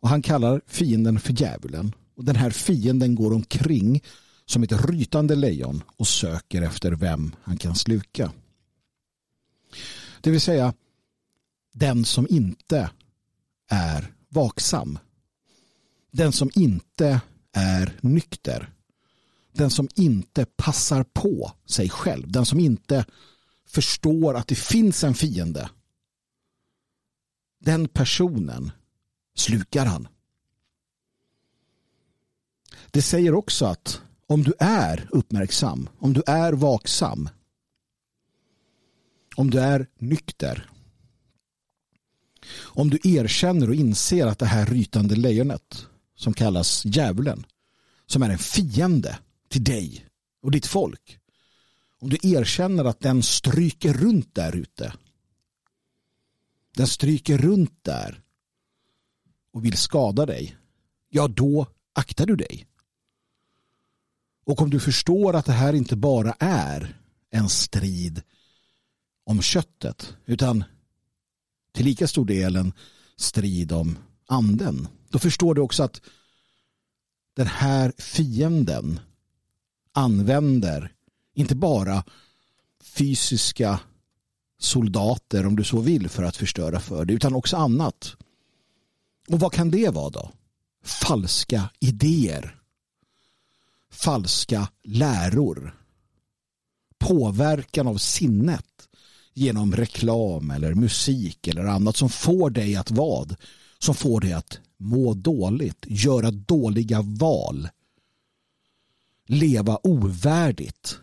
Och 0.00 0.08
han 0.08 0.22
kallar 0.22 0.60
fienden 0.66 1.20
för 1.20 1.32
djävulen. 1.32 1.92
Och 2.14 2.24
den 2.24 2.36
här 2.36 2.50
fienden 2.50 3.14
går 3.14 3.32
omkring 3.32 4.02
som 4.46 4.62
ett 4.62 4.86
rytande 4.86 5.34
lejon 5.34 5.82
och 5.96 6.08
söker 6.08 6.62
efter 6.62 6.92
vem 6.92 7.36
han 7.42 7.56
kan 7.56 7.74
sluka. 7.74 8.32
Det 10.20 10.30
vill 10.30 10.40
säga 10.40 10.74
den 11.72 12.04
som 12.04 12.26
inte 12.30 12.90
är 13.70 14.14
vaksam. 14.28 14.98
Den 16.10 16.32
som 16.32 16.50
inte 16.54 17.20
är 17.52 17.98
nykter. 18.00 18.72
Den 19.52 19.70
som 19.70 19.88
inte 19.94 20.46
passar 20.56 21.02
på 21.02 21.52
sig 21.66 21.90
själv. 21.90 22.32
Den 22.32 22.46
som 22.46 22.60
inte 22.60 23.04
förstår 23.66 24.36
att 24.36 24.48
det 24.48 24.54
finns 24.54 25.04
en 25.04 25.14
fiende. 25.14 25.70
Den 27.60 27.88
personen 27.88 28.70
slukar 29.36 29.86
han. 29.86 30.08
Det 32.94 33.02
säger 33.02 33.34
också 33.34 33.66
att 33.66 34.02
om 34.26 34.42
du 34.42 34.54
är 34.58 35.08
uppmärksam, 35.12 35.88
om 35.98 36.12
du 36.12 36.22
är 36.26 36.52
vaksam, 36.52 37.28
om 39.36 39.50
du 39.50 39.60
är 39.60 39.86
nykter, 39.98 40.70
om 42.56 42.90
du 42.90 42.98
erkänner 43.04 43.68
och 43.68 43.74
inser 43.74 44.26
att 44.26 44.38
det 44.38 44.46
här 44.46 44.66
rytande 44.66 45.16
lejonet 45.16 45.86
som 46.16 46.34
kallas 46.34 46.84
djävulen, 46.84 47.46
som 48.06 48.22
är 48.22 48.30
en 48.30 48.38
fiende 48.38 49.18
till 49.48 49.64
dig 49.64 50.06
och 50.42 50.50
ditt 50.50 50.66
folk, 50.66 51.18
om 52.00 52.08
du 52.08 52.18
erkänner 52.22 52.84
att 52.84 53.00
den 53.00 53.22
stryker 53.22 53.92
runt 53.92 54.34
där 54.34 54.56
ute, 54.56 54.92
den 56.76 56.86
stryker 56.86 57.38
runt 57.38 57.78
där 57.84 58.22
och 59.52 59.64
vill 59.64 59.76
skada 59.76 60.26
dig, 60.26 60.56
ja 61.08 61.28
då 61.28 61.66
aktar 61.92 62.26
du 62.26 62.36
dig. 62.36 62.66
Och 64.44 64.62
om 64.62 64.70
du 64.70 64.80
förstår 64.80 65.36
att 65.36 65.46
det 65.46 65.52
här 65.52 65.72
inte 65.72 65.96
bara 65.96 66.36
är 66.38 67.00
en 67.30 67.48
strid 67.48 68.22
om 69.24 69.42
köttet 69.42 70.16
utan 70.26 70.64
till 71.72 71.84
lika 71.84 72.08
stor 72.08 72.24
del 72.24 72.56
en 72.56 72.72
strid 73.16 73.72
om 73.72 73.98
anden. 74.26 74.88
Då 75.08 75.18
förstår 75.18 75.54
du 75.54 75.60
också 75.60 75.82
att 75.82 76.00
den 77.36 77.46
här 77.46 77.92
fienden 77.98 79.00
använder 79.92 80.92
inte 81.34 81.54
bara 81.54 82.04
fysiska 82.82 83.80
soldater 84.58 85.46
om 85.46 85.56
du 85.56 85.64
så 85.64 85.80
vill 85.80 86.08
för 86.08 86.22
att 86.22 86.36
förstöra 86.36 86.80
för 86.80 87.04
dig 87.04 87.16
utan 87.16 87.34
också 87.34 87.56
annat. 87.56 88.16
Och 89.28 89.40
vad 89.40 89.52
kan 89.52 89.70
det 89.70 89.88
vara 89.88 90.10
då? 90.10 90.32
Falska 90.84 91.70
idéer 91.80 92.63
falska 93.94 94.68
läror. 94.82 95.74
Påverkan 96.98 97.86
av 97.86 97.96
sinnet 97.96 98.88
genom 99.34 99.76
reklam 99.76 100.50
eller 100.50 100.74
musik 100.74 101.46
eller 101.48 101.64
annat 101.64 101.96
som 101.96 102.08
får 102.08 102.50
dig 102.50 102.76
att 102.76 102.90
vad? 102.90 103.36
Som 103.78 103.94
får 103.94 104.20
dig 104.20 104.32
att 104.32 104.58
må 104.76 105.14
dåligt, 105.14 105.84
göra 105.88 106.30
dåliga 106.30 107.02
val. 107.02 107.68
leva 109.26 109.78
ovärdigt. 109.82 110.98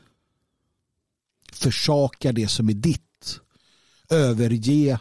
Försaka 1.53 2.31
det 2.31 2.47
som 2.47 2.69
är 2.69 2.73
ditt. 2.73 3.39
Överge 4.09 4.99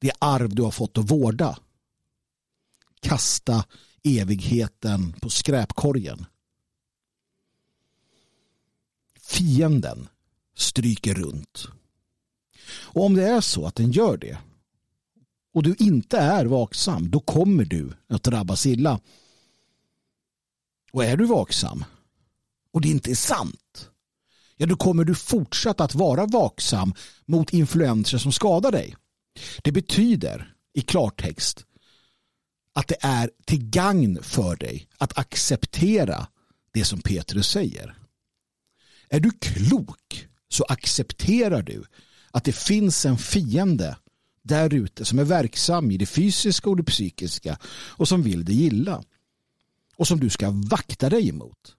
det 0.00 0.12
arv 0.18 0.54
du 0.54 0.62
har 0.62 0.70
fått 0.70 0.98
att 0.98 1.10
vårda. 1.10 1.58
Kasta 3.00 3.64
evigheten 4.04 5.12
på 5.12 5.30
skräpkorgen. 5.30 6.26
Fienden 9.30 10.08
stryker 10.56 11.14
runt. 11.14 11.68
Och 12.70 13.04
om 13.04 13.14
det 13.14 13.28
är 13.28 13.40
så 13.40 13.66
att 13.66 13.74
den 13.74 13.92
gör 13.92 14.16
det 14.16 14.38
och 15.54 15.62
du 15.62 15.74
inte 15.78 16.18
är 16.18 16.44
vaksam, 16.44 17.10
då 17.10 17.20
kommer 17.20 17.64
du 17.64 17.92
att 18.08 18.22
drabbas 18.22 18.66
illa. 18.66 19.00
Och 20.92 21.04
är 21.04 21.16
du 21.16 21.24
vaksam 21.26 21.84
och 22.72 22.80
det 22.80 22.88
inte 22.88 23.10
är 23.10 23.14
sant, 23.14 23.90
ja 24.56 24.66
då 24.66 24.76
kommer 24.76 25.04
du 25.04 25.14
fortsatt 25.14 25.80
att 25.80 25.94
vara 25.94 26.26
vaksam 26.26 26.94
mot 27.26 27.52
influenser 27.52 28.18
som 28.18 28.32
skadar 28.32 28.72
dig. 28.72 28.96
Det 29.62 29.72
betyder 29.72 30.54
i 30.72 30.80
klartext 30.80 31.64
att 32.74 32.88
det 32.88 32.96
är 33.00 33.30
till 33.44 33.70
gagn 33.70 34.22
för 34.22 34.56
dig 34.56 34.88
att 34.98 35.18
acceptera 35.18 36.26
det 36.72 36.84
som 36.84 37.00
Petrus 37.00 37.48
säger. 37.48 37.99
Är 39.10 39.20
du 39.20 39.30
klok 39.30 40.28
så 40.48 40.64
accepterar 40.64 41.62
du 41.62 41.84
att 42.30 42.44
det 42.44 42.52
finns 42.52 43.06
en 43.06 43.18
fiende 43.18 43.96
där 44.42 44.74
ute 44.74 45.04
som 45.04 45.18
är 45.18 45.24
verksam 45.24 45.90
i 45.90 45.96
det 45.96 46.06
fysiska 46.06 46.70
och 46.70 46.76
det 46.76 46.82
psykiska 46.82 47.58
och 47.72 48.08
som 48.08 48.22
vill 48.22 48.44
dig 48.44 48.62
illa 48.62 49.02
och 49.96 50.08
som 50.08 50.20
du 50.20 50.30
ska 50.30 50.50
vakta 50.50 51.08
dig 51.08 51.28
emot. 51.28 51.76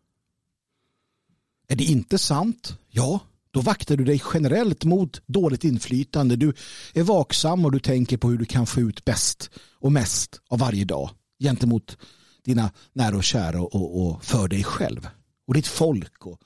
Är 1.68 1.76
det 1.76 1.84
inte 1.84 2.18
sant? 2.18 2.78
Ja, 2.90 3.20
då 3.52 3.62
vaktar 3.62 3.98
du 3.98 4.04
dig 4.06 4.22
generellt 4.34 4.84
mot 4.84 5.22
dåligt 5.26 5.64
inflytande. 5.64 6.36
Du 6.36 6.54
är 6.94 7.04
vaksam 7.04 7.66
och 7.66 7.72
du 7.72 7.80
tänker 7.80 8.18
på 8.18 8.30
hur 8.30 8.38
du 8.38 8.46
kan 8.46 8.68
få 8.68 8.82
ut 8.82 9.06
bäst 9.06 9.50
och 9.80 9.92
mest 9.92 10.42
av 10.50 10.60
varje 10.60 10.86
dag 10.86 11.10
gentemot 11.40 11.98
dina 12.44 12.72
nära 12.94 13.16
och 13.16 13.24
kära 13.24 13.62
och, 13.62 14.08
och 14.08 14.26
för 14.26 14.48
dig 14.48 14.64
själv 14.64 15.08
och 15.48 15.54
ditt 15.54 15.68
folk 15.68 16.26
och 16.26 16.42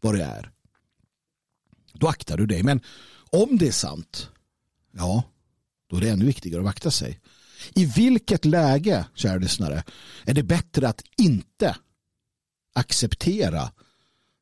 vad 0.00 0.14
det 0.14 0.24
är. 0.24 0.50
Då 1.92 2.08
aktar 2.08 2.36
du 2.36 2.46
dig. 2.46 2.62
Men 2.62 2.80
om 3.30 3.58
det 3.58 3.68
är 3.68 3.72
sant, 3.72 4.30
ja, 4.92 5.22
då 5.90 5.96
är 5.96 6.00
det 6.00 6.08
ännu 6.08 6.24
viktigare 6.24 6.60
att 6.60 6.64
vakta 6.64 6.90
sig. 6.90 7.20
I 7.74 7.84
vilket 7.84 8.44
läge, 8.44 9.06
kära 9.14 9.36
lyssnare, 9.36 9.84
är 10.24 10.34
det 10.34 10.42
bättre 10.42 10.88
att 10.88 11.02
inte 11.16 11.76
acceptera 12.74 13.72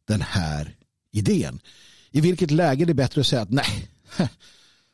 den 0.04 0.20
här 0.20 0.76
idén? 1.12 1.60
I 2.10 2.20
vilket 2.20 2.50
läge 2.50 2.84
är 2.84 2.86
det 2.86 2.94
bättre 2.94 3.20
att 3.20 3.26
säga 3.26 3.42
att 3.42 3.50
nej, 3.50 3.90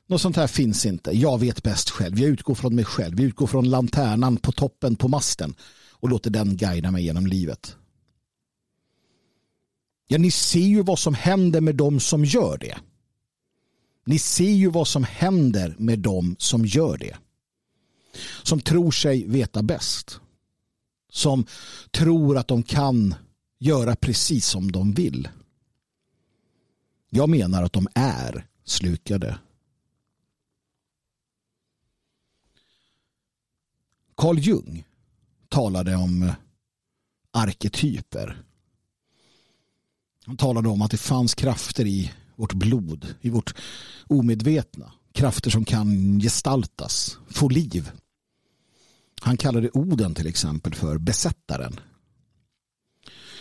något 0.07 0.21
sånt 0.21 0.37
här 0.37 0.47
finns 0.47 0.87
inte. 0.87 1.11
Jag 1.11 1.41
vet 1.41 1.63
bäst 1.63 1.91
själv. 1.91 2.19
Jag 2.19 2.31
utgår 2.31 2.55
från 2.55 2.75
mig 2.75 2.85
själv. 2.85 3.21
Jag 3.21 3.27
utgår 3.27 3.47
från 3.47 3.71
lanternan 3.71 4.37
på 4.37 4.53
toppen 4.53 4.97
på 4.97 5.09
masten 5.09 5.55
och 5.91 6.09
låter 6.09 6.31
den 6.31 6.57
guida 6.57 6.91
mig 6.91 7.05
genom 7.05 7.27
livet. 7.27 7.77
Ja, 10.13 10.19
ni 10.19 10.31
ser 10.31 10.61
ju 10.61 10.83
vad 10.83 10.99
som 10.99 11.15
händer 11.15 11.61
med 11.61 11.75
dem 11.75 12.01
som 12.01 12.25
gör 12.25 12.59
det. 12.59 12.79
Ni 14.05 14.19
ser 14.19 14.51
ju 14.51 14.71
vad 14.71 14.89
som 14.89 15.05
händer 15.05 15.75
med 15.79 15.99
dem 15.99 16.37
som 16.39 16.67
gör 16.67 16.99
det. 16.99 17.17
Som 18.43 18.61
tror 18.61 18.91
sig 18.91 19.27
veta 19.27 19.63
bäst. 19.63 20.21
Som 21.11 21.47
tror 21.91 22.39
att 22.39 22.49
de 22.49 22.63
kan 22.63 23.15
göra 23.59 23.97
precis 23.97 24.47
som 24.47 24.73
de 24.73 24.93
vill. 24.93 25.29
Jag 27.11 27.29
menar 27.29 27.63
att 27.63 27.73
de 27.73 27.89
är 27.95 28.47
slukade. 28.65 29.39
Carl 34.17 34.39
Jung 34.39 34.85
talade 35.49 35.97
om 35.97 36.33
arketyper. 37.31 38.45
Han 40.27 40.37
talade 40.37 40.69
om 40.69 40.83
att 40.83 40.91
det 40.91 40.97
fanns 40.97 41.35
krafter 41.35 41.87
i 41.87 42.13
vårt 42.37 42.53
blod, 42.53 43.15
i 43.21 43.31
vårt 43.31 43.55
omedvetna. 44.07 44.93
Krafter 45.13 45.51
som 45.51 45.65
kan 45.65 46.21
gestaltas, 46.21 47.19
få 47.29 47.49
liv. 47.49 47.91
Han 49.21 49.37
kallade 49.37 49.71
Oden 49.71 50.15
till 50.15 50.27
exempel 50.27 50.75
för 50.75 50.99
besättaren. 50.99 51.81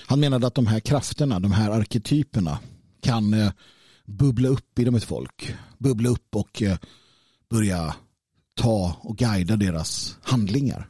Han 0.07 0.19
menade 0.19 0.47
att 0.47 0.55
de 0.55 0.67
här 0.67 0.79
krafterna, 0.79 1.39
de 1.39 1.51
här 1.51 1.71
arketyperna 1.71 2.59
kan 3.01 3.33
eh, 3.33 3.51
bubbla 4.05 4.49
upp 4.49 4.79
inom 4.79 4.95
ett 4.95 5.03
folk. 5.03 5.55
Bubbla 5.77 6.09
upp 6.09 6.35
och 6.35 6.61
eh, 6.61 6.77
börja 7.49 7.95
ta 8.55 8.97
och 9.01 9.17
guida 9.17 9.55
deras 9.55 10.17
handlingar. 10.21 10.89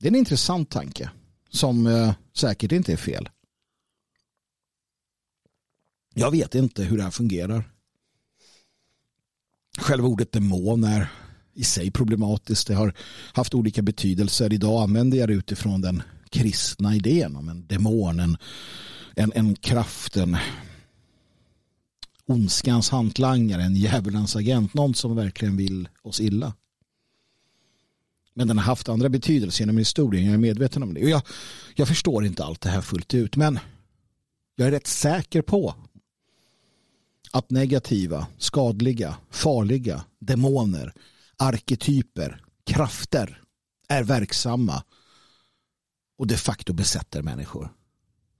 Det 0.00 0.06
är 0.06 0.12
en 0.12 0.18
intressant 0.18 0.70
tanke 0.70 1.10
som 1.56 1.86
eh, 1.86 2.14
säkert 2.36 2.72
inte 2.72 2.92
är 2.92 2.96
fel. 2.96 3.28
Jag 6.14 6.30
vet 6.30 6.54
inte 6.54 6.84
hur 6.84 6.96
det 6.96 7.02
här 7.02 7.10
fungerar. 7.10 7.64
Själva 9.78 10.08
ordet 10.08 10.32
demon 10.32 10.84
är 10.84 11.08
i 11.54 11.64
sig 11.64 11.90
problematiskt. 11.90 12.66
Det 12.66 12.74
har 12.74 12.94
haft 13.32 13.54
olika 13.54 13.82
betydelser. 13.82 14.52
Idag 14.52 14.82
använder 14.82 15.18
jag 15.18 15.28
det 15.28 15.34
utifrån 15.34 15.80
den 15.80 16.02
kristna 16.30 16.96
idén 16.96 17.36
om 17.36 17.48
en 17.48 17.66
demon, 17.66 18.20
en, 18.20 18.36
en, 19.14 19.32
en 19.34 19.54
kraft, 19.54 20.16
en 20.16 20.36
ondskans 22.26 22.90
hantlangare, 22.90 23.62
en 23.62 23.74
djävulens 23.74 24.36
agent, 24.36 24.74
någon 24.74 24.94
som 24.94 25.16
verkligen 25.16 25.56
vill 25.56 25.88
oss 26.02 26.20
illa. 26.20 26.54
Men 28.38 28.48
den 28.48 28.58
har 28.58 28.64
haft 28.64 28.88
andra 28.88 29.08
betydelser 29.08 29.62
genom 29.62 29.78
historien, 29.78 30.24
jag 30.24 30.34
är 30.34 30.38
medveten 30.38 30.82
om 30.82 30.94
det. 30.94 31.02
Och 31.02 31.10
jag, 31.10 31.22
jag 31.74 31.88
förstår 31.88 32.24
inte 32.24 32.44
allt 32.44 32.60
det 32.60 32.70
här 32.70 32.80
fullt 32.80 33.14
ut, 33.14 33.36
men 33.36 33.58
jag 34.56 34.68
är 34.68 34.70
rätt 34.70 34.86
säker 34.86 35.42
på 35.42 35.74
att 37.30 37.50
negativa, 37.50 38.26
skadliga, 38.38 39.16
farliga 39.30 40.04
demoner, 40.18 40.92
arketyper, 41.36 42.40
krafter 42.64 43.42
är 43.88 44.02
verksamma 44.02 44.82
och 46.18 46.26
de 46.26 46.36
facto 46.36 46.72
besätter 46.72 47.22
människor. 47.22 47.72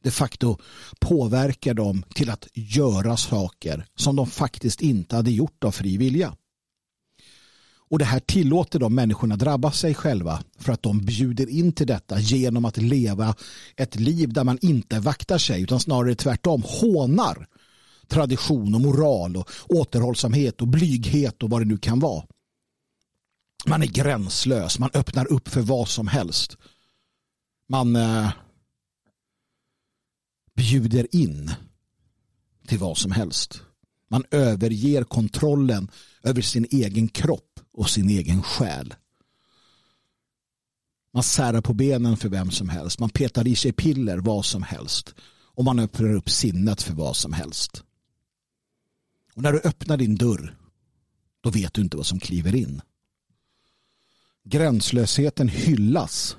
De 0.03 0.11
facto 0.11 0.59
påverkar 1.01 1.75
dem 1.75 2.05
till 2.15 2.31
att 2.31 2.49
göra 2.55 3.17
saker 3.17 3.87
som 3.95 4.17
de 4.17 4.27
faktiskt 4.27 4.81
inte 4.81 5.17
hade 5.17 5.31
gjort 5.31 5.65
av 5.65 5.71
fri 5.71 5.97
vilja. 5.97 6.37
Och 7.90 7.99
det 7.99 8.05
här 8.05 8.20
tillåter 8.20 8.79
de 8.79 8.94
människorna 8.94 9.37
drabba 9.37 9.72
sig 9.72 9.94
själva 9.94 10.42
för 10.59 10.72
att 10.72 10.83
de 10.83 10.99
bjuder 10.99 11.49
in 11.49 11.72
till 11.72 11.87
detta 11.87 12.20
genom 12.20 12.64
att 12.64 12.77
leva 12.77 13.35
ett 13.77 13.96
liv 13.96 14.33
där 14.33 14.44
man 14.44 14.59
inte 14.62 15.01
vaktar 15.01 15.38
sig 15.38 15.62
utan 15.62 15.81
snarare 15.81 16.14
tvärtom 16.14 16.62
hånar 16.66 17.46
tradition 18.09 18.75
och 18.75 18.81
moral 18.81 19.37
och 19.37 19.51
återhållsamhet 19.68 20.61
och 20.61 20.68
blyghet 20.68 21.42
och 21.42 21.51
vad 21.51 21.61
det 21.61 21.64
nu 21.64 21.79
kan 21.79 22.01
vara. 22.01 22.27
Man 23.66 23.83
är 23.83 23.87
gränslös, 23.87 24.79
man 24.79 24.90
öppnar 24.94 25.33
upp 25.33 25.49
för 25.49 25.61
vad 25.61 25.88
som 25.88 26.09
helst. 26.09 26.57
Man 27.68 27.96
eh, 27.96 28.31
bjuder 30.55 31.16
in 31.16 31.51
till 32.66 32.79
vad 32.79 32.99
som 32.99 33.12
helst. 33.12 33.62
Man 34.11 34.25
överger 34.31 35.05
kontrollen 35.05 35.90
över 36.22 36.42
sin 36.42 36.66
egen 36.70 37.09
kropp 37.09 37.56
och 37.77 37.91
sin 37.91 38.09
egen 38.09 38.43
själ. 38.43 38.95
Man 41.12 41.23
särar 41.23 41.61
på 41.61 41.75
benen 41.75 42.17
för 42.17 42.29
vem 42.29 42.51
som 42.51 42.69
helst. 42.69 42.99
Man 42.99 43.11
petar 43.11 43.47
i 43.47 43.57
sig 43.57 43.73
piller 43.73 44.19
vad 44.19 44.45
som 44.45 44.62
helst. 44.62 45.15
Och 45.29 45.65
man 45.65 45.79
öppnar 45.79 46.15
upp 46.15 46.31
sinnet 46.31 46.83
för 46.83 46.95
vad 46.95 47.17
som 47.17 47.33
helst. 47.33 47.83
Och 49.35 49.43
när 49.43 49.53
du 49.53 49.61
öppnar 49.61 49.97
din 49.97 50.15
dörr 50.15 50.57
då 51.41 51.51
vet 51.51 51.75
du 51.75 51.83
inte 51.83 51.97
vad 51.97 52.07
som 52.07 52.21
kliver 52.21 52.55
in. 52.55 52.81
Gränslösheten 54.45 55.49
hyllas. 55.49 56.37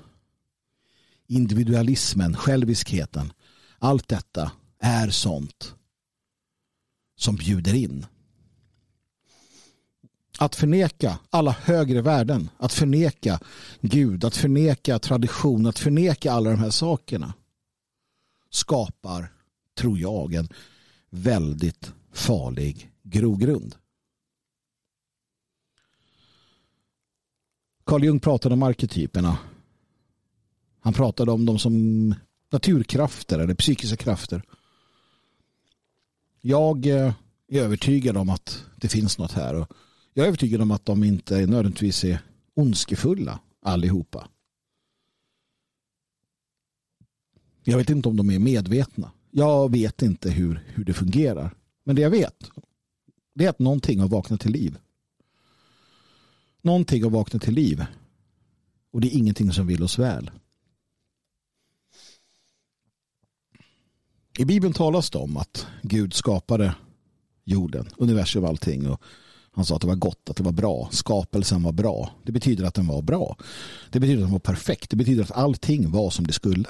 Individualismen, 1.26 2.36
själviskheten. 2.36 3.32
Allt 3.78 4.08
detta 4.08 4.52
är 4.78 5.10
sånt 5.10 5.74
som 7.16 7.36
bjuder 7.36 7.74
in. 7.74 8.06
Att 10.40 10.56
förneka 10.56 11.18
alla 11.30 11.50
högre 11.50 12.02
värden, 12.02 12.50
att 12.56 12.72
förneka 12.72 13.40
Gud, 13.80 14.24
att 14.24 14.36
förneka 14.36 14.98
tradition, 14.98 15.66
att 15.66 15.78
förneka 15.78 16.32
alla 16.32 16.50
de 16.50 16.58
här 16.58 16.70
sakerna 16.70 17.34
skapar, 18.50 19.32
tror 19.74 19.98
jag, 19.98 20.34
en 20.34 20.48
väldigt 21.10 21.92
farlig 22.12 22.90
grogrund. 23.02 23.74
Carl 27.84 28.04
Jung 28.04 28.20
pratade 28.20 28.52
om 28.52 28.62
arketyperna. 28.62 29.38
Han 30.80 30.92
pratade 30.92 31.32
om 31.32 31.46
dem 31.46 31.58
som 31.58 32.14
naturkrafter 32.50 33.38
eller 33.38 33.54
psykiska 33.54 33.96
krafter. 33.96 34.42
Jag 36.40 36.86
eh, 36.86 37.12
är 37.48 37.62
övertygad 37.62 38.16
om 38.16 38.30
att 38.30 38.64
det 38.76 38.88
finns 38.88 39.18
något 39.18 39.32
här. 39.32 39.54
Och 39.54 39.72
jag 40.14 40.24
är 40.24 40.28
övertygad 40.28 40.60
om 40.60 40.70
att 40.70 40.84
de 40.84 41.04
inte 41.04 41.34
nödvändigtvis 41.34 42.04
är 42.04 42.20
ondskefulla 42.54 43.40
allihopa. 43.62 44.28
Jag 47.64 47.78
vet 47.78 47.90
inte 47.90 48.08
om 48.08 48.16
de 48.16 48.30
är 48.30 48.38
medvetna. 48.38 49.12
Jag 49.30 49.72
vet 49.72 50.02
inte 50.02 50.30
hur, 50.30 50.64
hur 50.66 50.84
det 50.84 50.94
fungerar. 50.94 51.54
Men 51.84 51.96
det 51.96 52.02
jag 52.02 52.10
vet 52.10 52.50
det 53.38 53.44
är 53.44 53.50
att 53.50 53.58
någonting 53.58 54.00
har 54.00 54.08
vaknat 54.08 54.40
till 54.40 54.52
liv. 54.52 54.78
Någonting 56.62 57.02
har 57.02 57.10
vaknat 57.10 57.42
till 57.42 57.54
liv. 57.54 57.84
Och 58.90 59.00
det 59.00 59.08
är 59.08 59.18
ingenting 59.18 59.52
som 59.52 59.66
vill 59.66 59.82
oss 59.82 59.98
väl. 59.98 60.30
I 64.38 64.44
Bibeln 64.44 64.74
talas 64.74 65.10
det 65.10 65.18
om 65.18 65.36
att 65.36 65.66
Gud 65.82 66.14
skapade 66.14 66.74
jorden, 67.44 67.88
universum 67.96 68.42
och 68.42 68.48
allting. 68.48 68.90
Och 68.90 69.02
han 69.58 69.66
sa 69.66 69.74
att 69.74 69.80
det 69.80 69.86
var 69.86 69.94
gott, 69.94 70.30
att 70.30 70.36
det 70.36 70.42
var 70.42 70.52
bra. 70.52 70.88
Skapelsen 70.92 71.62
var 71.62 71.72
bra. 71.72 72.10
Det 72.24 72.32
betyder 72.32 72.64
att 72.64 72.74
den 72.74 72.86
var 72.86 73.02
bra. 73.02 73.36
Det 73.90 74.00
betyder 74.00 74.22
att 74.22 74.26
den 74.26 74.32
var 74.32 74.38
perfekt. 74.38 74.90
Det 74.90 74.96
betyder 74.96 75.22
att 75.22 75.32
allting 75.32 75.90
var 75.90 76.10
som 76.10 76.26
det 76.26 76.32
skulle. 76.32 76.68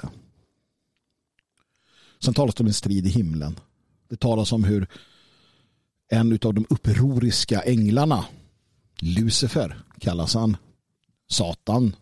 Sen 2.19 2.33
talas 2.33 2.55
det 2.55 2.63
om 2.63 2.67
en 2.67 2.73
strid 2.73 3.07
i 3.07 3.09
himlen. 3.09 3.59
Det 4.09 4.19
talas 4.19 4.51
om 4.51 4.63
hur 4.63 4.87
en 6.09 6.31
av 6.31 6.53
de 6.53 6.65
upproriska 6.69 7.61
änglarna, 7.61 8.25
Lucifer 8.99 9.81
kallas 9.99 10.33
han, 10.33 10.57
Satan, 11.29 11.95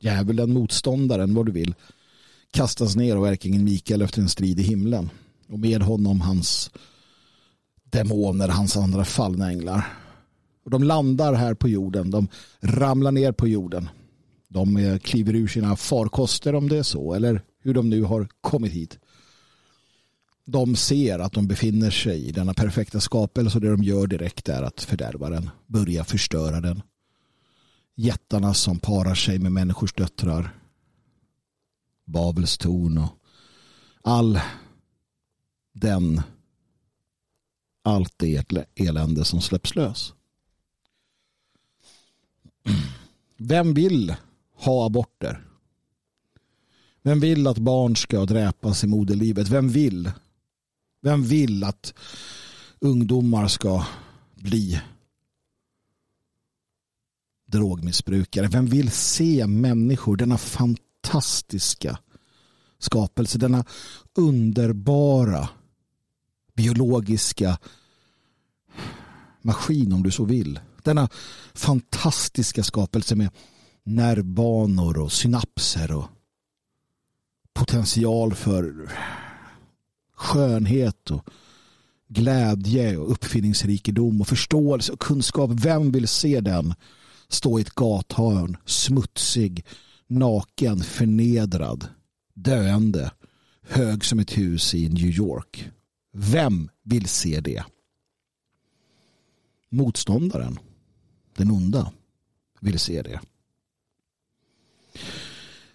djävulen, 0.00 0.52
motståndaren, 0.52 1.34
vad 1.34 1.46
du 1.46 1.52
vill, 1.52 1.74
kastas 2.50 2.96
ner 2.96 3.16
och 3.18 3.28
ärkingen 3.28 3.64
Mikael 3.64 4.02
efter 4.02 4.22
en 4.22 4.28
strid 4.28 4.60
i 4.60 4.62
himlen. 4.62 5.10
Och 5.48 5.58
med 5.58 5.82
honom 5.82 6.20
hans 6.20 6.70
demoner, 7.84 8.48
hans 8.48 8.76
andra 8.76 9.04
fallna 9.04 9.50
änglar. 9.50 10.03
Och 10.64 10.70
de 10.70 10.82
landar 10.82 11.34
här 11.34 11.54
på 11.54 11.68
jorden, 11.68 12.10
de 12.10 12.28
ramlar 12.60 13.12
ner 13.12 13.32
på 13.32 13.48
jorden. 13.48 13.88
De 14.48 14.76
eh, 14.76 14.98
kliver 14.98 15.34
ur 15.34 15.48
sina 15.48 15.76
farkoster 15.76 16.54
om 16.54 16.68
det 16.68 16.78
är 16.78 16.82
så, 16.82 17.14
eller 17.14 17.42
hur 17.60 17.74
de 17.74 17.90
nu 17.90 18.02
har 18.02 18.28
kommit 18.40 18.72
hit. 18.72 18.98
De 20.44 20.76
ser 20.76 21.18
att 21.18 21.32
de 21.32 21.46
befinner 21.46 21.90
sig 21.90 22.28
i 22.28 22.32
denna 22.32 22.54
perfekta 22.54 23.00
skapelse 23.00 23.58
och 23.58 23.62
det 23.62 23.70
de 23.70 23.82
gör 23.82 24.06
direkt 24.06 24.48
är 24.48 24.62
att 24.62 24.80
fördärva 24.80 25.30
den, 25.30 25.50
börja 25.66 26.04
förstöra 26.04 26.60
den. 26.60 26.82
Jättarna 27.96 28.54
som 28.54 28.78
parar 28.78 29.14
sig 29.14 29.38
med 29.38 29.52
människors 29.52 29.92
döttrar 29.92 30.58
Babels 32.04 32.58
torn 32.58 32.98
och 32.98 33.18
all 34.02 34.40
den 35.72 36.22
allt 37.82 38.14
det 38.16 38.52
elände 38.74 39.24
som 39.24 39.40
släpps 39.40 39.74
lös. 39.74 40.14
Vem 43.36 43.74
vill 43.74 44.14
ha 44.54 44.86
aborter? 44.86 45.44
Vem 47.02 47.20
vill 47.20 47.46
att 47.46 47.58
barn 47.58 47.96
ska 47.96 48.24
dräpas 48.24 48.84
i 48.84 48.86
moderlivet? 48.86 49.48
Vem 49.48 49.68
vill? 49.68 50.12
Vem 51.00 51.22
vill 51.22 51.64
att 51.64 51.94
ungdomar 52.78 53.48
ska 53.48 53.86
bli 54.34 54.80
drogmissbrukare? 57.46 58.48
Vem 58.48 58.66
vill 58.66 58.90
se 58.90 59.46
människor, 59.46 60.16
denna 60.16 60.38
fantastiska 60.38 61.98
skapelse, 62.78 63.38
denna 63.38 63.64
underbara 64.14 65.48
biologiska 66.54 67.58
maskin 69.42 69.92
om 69.92 70.02
du 70.02 70.10
så 70.10 70.24
vill. 70.24 70.60
Denna 70.84 71.08
fantastiska 71.54 72.62
skapelse 72.62 73.14
med 73.14 73.30
nervbanor 73.84 74.98
och 74.98 75.12
synapser 75.12 75.92
och 75.92 76.08
potential 77.54 78.34
för 78.34 78.90
skönhet 80.16 81.10
och 81.10 81.28
glädje 82.08 82.96
och 82.96 83.12
uppfinningsrikedom 83.12 84.20
och 84.20 84.28
förståelse 84.28 84.92
och 84.92 85.00
kunskap. 85.00 85.50
Vem 85.54 85.92
vill 85.92 86.08
se 86.08 86.40
den 86.40 86.74
stå 87.28 87.58
i 87.58 87.62
ett 87.62 87.74
gathörn 87.74 88.56
smutsig 88.64 89.64
naken, 90.06 90.80
förnedrad, 90.80 91.88
döende, 92.34 93.10
hög 93.62 94.04
som 94.04 94.18
ett 94.18 94.38
hus 94.38 94.74
i 94.74 94.88
New 94.88 95.06
York. 95.06 95.70
Vem 96.12 96.70
vill 96.82 97.08
se 97.08 97.40
det? 97.40 97.64
Motståndaren, 99.68 100.58
den 101.36 101.50
onda, 101.50 101.92
vill 102.60 102.78
se 102.78 103.02
det. 103.02 103.20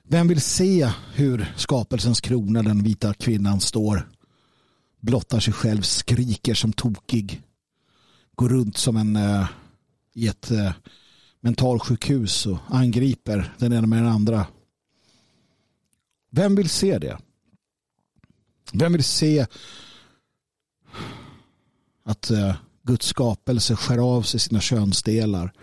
Vem 0.04 0.28
vill 0.28 0.42
se 0.42 0.92
hur 1.14 1.54
skapelsens 1.58 2.22
krona, 2.22 2.64
den 2.64 2.84
vita 2.84 3.14
kvinnan, 3.14 3.60
står, 3.60 4.10
blottar 5.00 5.40
sig 5.40 5.54
själv, 5.54 5.82
skriker 5.82 6.54
som 6.54 6.74
tokig, 6.74 7.42
går 8.36 8.50
runt 8.50 8.78
som 8.78 8.98
en 8.98 9.16
uh, 9.16 9.48
i 10.14 10.28
ett 10.28 10.52
uh, 10.52 10.72
mentalsjukhus 11.42 12.46
och 12.46 12.58
angriper 12.70 13.54
den 13.58 13.74
ena 13.74 13.88
med 13.88 14.00
den 14.00 14.12
andra. 14.12 14.48
Vem 16.30 16.56
vill 16.56 16.70
se 16.70 17.00
det? 17.00 17.18
Vem 18.74 18.94
vill 18.94 19.04
se 19.04 19.46
att 22.04 22.32
uh, 22.32 22.56
Guds 22.84 23.06
skapelse 23.06 23.76
skär 23.76 23.98
av 23.98 24.22
sig 24.22 24.40
sina 24.40 24.62
könsdelar 24.62 25.54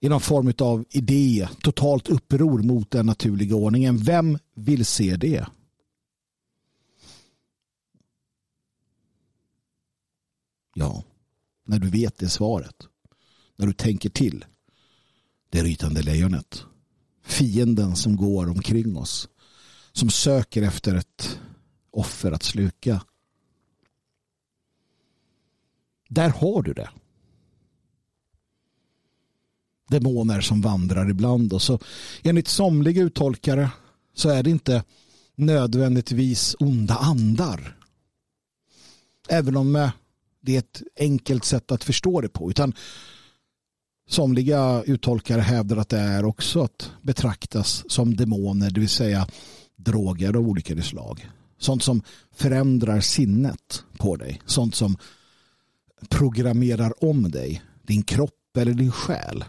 i 0.00 0.08
någon 0.08 0.20
form 0.20 0.52
av 0.58 0.84
idé, 0.90 1.48
totalt 1.62 2.08
uppror 2.08 2.62
mot 2.62 2.90
den 2.90 3.06
naturliga 3.06 3.56
ordningen. 3.56 3.98
Vem 3.98 4.38
vill 4.54 4.86
se 4.86 5.16
det? 5.16 5.46
Ja, 10.74 11.02
när 11.66 11.78
du 11.78 11.90
vet 11.90 12.18
det 12.18 12.28
svaret. 12.28 12.76
När 13.56 13.66
du 13.66 13.72
tänker 13.72 14.10
till 14.10 14.44
det 15.50 15.62
rytande 15.62 16.02
lejonet. 16.02 16.64
Fienden 17.24 17.96
som 17.96 18.16
går 18.16 18.48
omkring 18.48 18.96
oss. 18.96 19.28
Som 19.92 20.10
söker 20.10 20.62
efter 20.62 20.94
ett 20.94 21.38
offer 21.90 22.32
att 22.32 22.42
sluka. 22.42 23.02
Där 26.08 26.28
har 26.28 26.62
du 26.62 26.72
det. 26.72 26.90
Demoner 29.90 30.40
som 30.40 30.60
vandrar 30.60 31.10
ibland 31.10 31.52
och 31.52 31.62
så 31.62 31.78
enligt 32.22 32.48
somliga 32.48 33.02
uttolkare 33.02 33.70
så 34.14 34.28
är 34.28 34.42
det 34.42 34.50
inte 34.50 34.84
nödvändigtvis 35.34 36.56
onda 36.58 36.94
andar. 36.94 37.76
Även 39.28 39.56
om 39.56 39.76
eh, 39.76 39.90
det 40.40 40.54
är 40.54 40.58
ett 40.58 40.82
enkelt 40.96 41.44
sätt 41.44 41.72
att 41.72 41.84
förstå 41.84 42.20
det 42.20 42.28
på. 42.28 42.50
Utan 42.50 42.74
Somliga 44.08 44.82
uttolkare 44.86 45.40
hävdar 45.40 45.76
att 45.76 45.88
det 45.88 45.98
är 45.98 46.24
också 46.24 46.62
att 46.62 46.90
betraktas 47.02 47.84
som 47.88 48.16
demoner, 48.16 48.70
det 48.70 48.80
vill 48.80 48.88
säga 48.88 49.28
droger 49.76 50.36
av 50.36 50.48
olika 50.48 50.82
slag. 50.82 51.28
Sånt 51.58 51.82
som 51.82 52.02
förändrar 52.32 53.00
sinnet 53.00 53.84
på 53.98 54.16
dig. 54.16 54.40
Sånt 54.46 54.74
som 54.74 54.96
programmerar 56.08 57.04
om 57.04 57.30
dig, 57.30 57.62
din 57.82 58.02
kropp 58.02 58.56
eller 58.56 58.74
din 58.74 58.92
själ. 58.92 59.44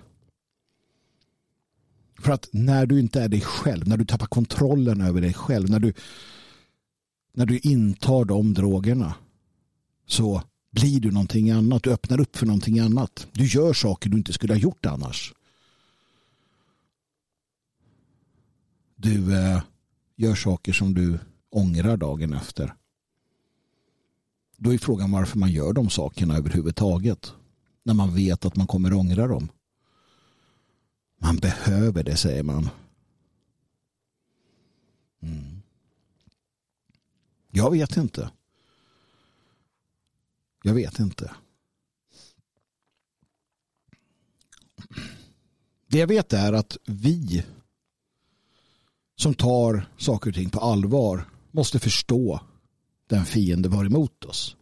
För 2.19 2.31
att 2.31 2.49
när 2.51 2.85
du 2.85 2.99
inte 2.99 3.21
är 3.21 3.27
dig 3.27 3.41
själv, 3.41 3.87
när 3.87 3.97
du 3.97 4.05
tappar 4.05 4.25
kontrollen 4.25 5.01
över 5.01 5.21
dig 5.21 5.33
själv, 5.33 5.69
när 5.69 5.79
du, 5.79 5.93
när 7.33 7.45
du 7.45 7.57
intar 7.57 8.25
de 8.25 8.53
drogerna 8.53 9.13
så 10.05 10.43
blir 10.71 10.99
du 10.99 11.11
någonting 11.11 11.51
annat. 11.51 11.83
Du 11.83 11.91
öppnar 11.91 12.19
upp 12.19 12.35
för 12.35 12.45
någonting 12.45 12.79
annat. 12.79 13.27
Du 13.31 13.45
gör 13.45 13.73
saker 13.73 14.09
du 14.09 14.17
inte 14.17 14.33
skulle 14.33 14.53
ha 14.53 14.59
gjort 14.59 14.85
annars. 14.85 15.33
Du 18.95 19.35
eh, 19.35 19.61
gör 20.15 20.35
saker 20.35 20.73
som 20.73 20.93
du 20.93 21.19
ångrar 21.49 21.97
dagen 21.97 22.33
efter. 22.33 22.73
Då 24.61 24.73
är 24.73 24.77
frågan 24.77 25.11
varför 25.11 25.37
man 25.37 25.51
gör 25.51 25.73
de 25.73 25.89
sakerna 25.89 26.37
överhuvudtaget. 26.37 27.33
När 27.83 27.93
man 27.93 28.15
vet 28.15 28.45
att 28.45 28.55
man 28.55 28.67
kommer 28.67 28.93
ångra 28.93 29.27
dem. 29.27 29.49
Man 31.17 31.37
behöver 31.37 32.03
det 32.03 32.15
säger 32.15 32.43
man. 32.43 32.69
Mm. 35.21 35.61
Jag 37.51 37.71
vet 37.71 37.97
inte. 37.97 38.31
Jag 40.63 40.73
vet 40.73 40.99
inte. 40.99 41.31
Det 45.87 45.97
jag 45.97 46.07
vet 46.07 46.33
är 46.33 46.53
att 46.53 46.77
vi 46.85 47.45
som 49.15 49.33
tar 49.33 49.89
saker 49.97 50.29
och 50.29 50.35
ting 50.35 50.49
på 50.49 50.59
allvar 50.59 51.29
måste 51.51 51.79
förstå 51.79 52.41
den 53.09 53.25
fiende 53.25 53.69
var 53.69 53.85
emot 53.85 54.25
oss. 54.25 54.55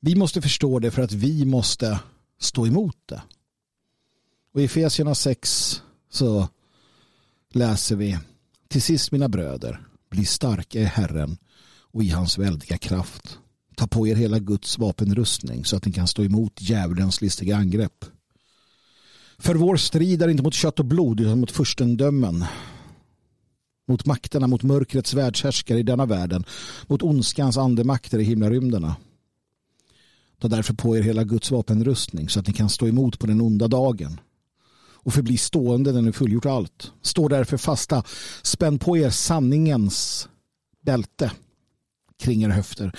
Vi 0.00 0.14
måste 0.14 0.42
förstå 0.42 0.78
det 0.78 0.90
för 0.90 1.02
att 1.02 1.12
vi 1.12 1.44
måste 1.44 2.00
stå 2.38 2.66
emot 2.66 2.96
det. 3.06 3.22
Och 4.54 4.60
i 4.60 4.64
Efesierna 4.64 5.14
6 5.14 5.82
så 6.10 6.48
läser 7.50 7.96
vi 7.96 8.18
Till 8.68 8.82
sist 8.82 9.12
mina 9.12 9.28
bröder, 9.28 9.80
bli 10.10 10.24
starka 10.24 10.80
i 10.80 10.84
Herren 10.84 11.36
och 11.80 12.02
i 12.02 12.08
hans 12.08 12.38
väldiga 12.38 12.78
kraft. 12.78 13.38
Ta 13.76 13.86
på 13.86 14.08
er 14.08 14.14
hela 14.14 14.38
Guds 14.38 14.78
vapenrustning 14.78 15.64
så 15.64 15.76
att 15.76 15.86
ni 15.86 15.92
kan 15.92 16.06
stå 16.06 16.24
emot 16.24 16.52
djävulens 16.60 17.20
listiga 17.20 17.56
angrepp. 17.56 18.04
För 19.38 19.54
vår 19.54 19.76
strid 19.76 20.22
är 20.22 20.28
inte 20.28 20.42
mot 20.42 20.54
kött 20.54 20.78
och 20.78 20.84
blod 20.84 21.20
utan 21.20 21.40
mot 21.40 21.50
furstendömen. 21.50 22.44
Mot 23.88 24.06
makterna, 24.06 24.46
mot 24.46 24.62
mörkrets 24.62 25.14
världshärskare 25.14 25.78
i 25.78 25.82
denna 25.82 26.06
världen. 26.06 26.44
Mot 26.86 27.02
ondskans 27.02 27.56
andemakter 27.56 28.18
i 28.18 28.24
himlarymderna. 28.24 28.96
Ta 30.40 30.48
därför 30.48 30.74
på 30.74 30.96
er 30.96 31.02
hela 31.02 31.24
Guds 31.24 31.50
vapenrustning 31.50 32.28
så 32.28 32.40
att 32.40 32.46
ni 32.46 32.52
kan 32.52 32.68
stå 32.68 32.86
emot 32.86 33.18
på 33.18 33.26
den 33.26 33.40
onda 33.40 33.68
dagen 33.68 34.20
och 35.08 35.14
förbli 35.14 35.36
stående 35.36 35.92
när 35.92 36.02
ni 36.02 36.12
fullgjort 36.12 36.46
allt. 36.46 36.92
Stå 37.02 37.28
därför 37.28 37.56
fasta. 37.56 38.02
Spänn 38.42 38.78
på 38.78 38.96
er 38.96 39.10
sanningens 39.10 40.28
bälte 40.80 41.32
kring 42.18 42.42
era 42.42 42.52
höfter. 42.52 42.92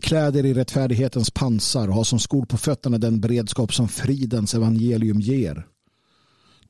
Kläd 0.00 0.36
er 0.36 0.44
i 0.44 0.54
rättfärdighetens 0.54 1.30
pansar 1.30 1.88
och 1.88 1.94
ha 1.94 2.04
som 2.04 2.18
skor 2.18 2.44
på 2.46 2.56
fötterna 2.56 2.98
den 2.98 3.20
beredskap 3.20 3.74
som 3.74 3.88
fridens 3.88 4.54
evangelium 4.54 5.20
ger. 5.20 5.66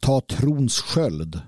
Ta 0.01 0.21
trons 0.21 0.81
sköld 0.81 1.41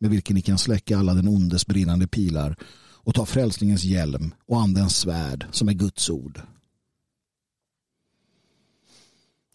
med 0.00 0.10
vilken 0.10 0.36
ni 0.36 0.42
kan 0.42 0.58
släcka 0.58 0.98
alla 0.98 1.14
den 1.14 1.28
ondes 1.28 1.66
brinnande 1.66 2.06
pilar 2.06 2.56
och 3.02 3.14
ta 3.14 3.26
frälsningens 3.26 3.84
hjälm 3.84 4.34
och 4.46 4.60
andens 4.60 4.96
svärd 4.96 5.46
som 5.50 5.68
är 5.68 5.72
Guds 5.72 6.10
ord. 6.10 6.40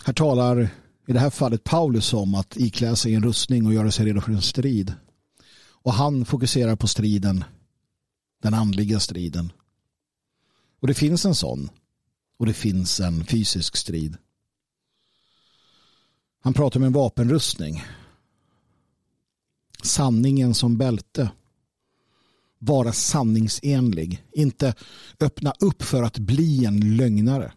Här 0.06 0.14
talar 0.14 0.70
i 1.08 1.14
det 1.14 1.20
här 1.20 1.30
fallet 1.30 1.64
Paulus 1.64 2.14
om 2.14 2.36
att 2.36 2.58
iklä 2.58 2.96
sig 2.96 3.16
en 3.16 3.24
rustning 3.24 3.66
och 3.66 3.74
göra 3.74 3.92
sig 3.92 4.06
redo 4.06 4.22
för 4.22 4.32
en 4.32 4.42
strid. 4.42 4.94
Och 5.68 5.94
han 5.94 6.26
fokuserar 6.26 6.76
på 6.76 6.88
striden, 6.88 7.44
den 8.42 8.54
andliga 8.54 9.00
striden. 9.00 9.52
Och 10.80 10.88
det 10.88 10.94
finns 10.94 11.26
en 11.26 11.36
sån. 11.36 11.70
Och 12.38 12.46
det 12.46 12.54
finns 12.54 13.00
en 13.00 13.26
fysisk 13.26 13.76
strid. 13.76 14.18
Han 16.42 16.54
pratar 16.54 16.80
om 16.80 16.86
en 16.86 16.94
vapenrustning. 16.94 17.84
Sanningen 19.86 20.54
som 20.54 20.78
bälte. 20.78 21.32
Vara 22.60 22.92
sanningsenlig. 22.92 24.24
Inte 24.34 24.74
öppna 25.20 25.54
upp 25.60 25.84
för 25.84 26.04
att 26.04 26.18
bli 26.18 26.66
en 26.66 26.98
lögnare. 26.98 27.54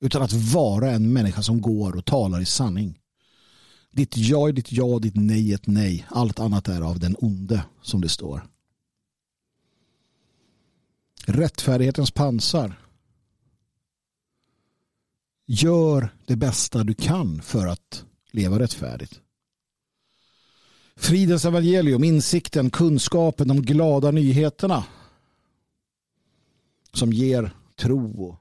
Utan 0.00 0.22
att 0.22 0.32
vara 0.32 0.90
en 0.90 1.12
människa 1.12 1.42
som 1.42 1.60
går 1.60 1.96
och 1.96 2.04
talar 2.04 2.40
i 2.40 2.46
sanning. 2.46 2.98
Ditt 3.90 4.16
ja 4.16 4.48
är 4.48 4.52
ditt 4.52 4.72
ja, 4.72 4.98
ditt 4.98 5.16
nej 5.16 5.50
är 5.50 5.54
ett 5.54 5.66
nej. 5.66 6.06
Allt 6.08 6.40
annat 6.40 6.68
är 6.68 6.80
av 6.80 6.98
den 6.98 7.16
onde, 7.18 7.64
som 7.82 8.00
det 8.00 8.08
står. 8.08 8.46
Rättfärdighetens 11.26 12.10
pansar. 12.10 12.78
Gör 15.46 16.14
det 16.26 16.36
bästa 16.36 16.84
du 16.84 16.94
kan 16.94 17.42
för 17.42 17.66
att 17.66 18.04
leva 18.30 18.58
rättfärdigt. 18.58 19.21
Fridens 20.96 21.44
evangelium, 21.44 22.04
insikten, 22.04 22.70
kunskapen, 22.70 23.48
de 23.48 23.62
glada 23.62 24.10
nyheterna 24.10 24.84
som 26.92 27.12
ger 27.12 27.56
tro 27.76 28.28
och 28.28 28.36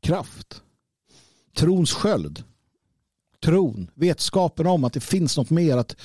kraft. 0.00 0.62
Trons 1.56 1.92
sköld. 1.92 2.44
Tron, 3.40 3.90
vetskapen 3.94 4.66
om 4.66 4.84
att 4.84 4.92
det 4.92 5.00
finns 5.00 5.36
något 5.36 5.50
mer, 5.50 5.76
att, 5.76 5.96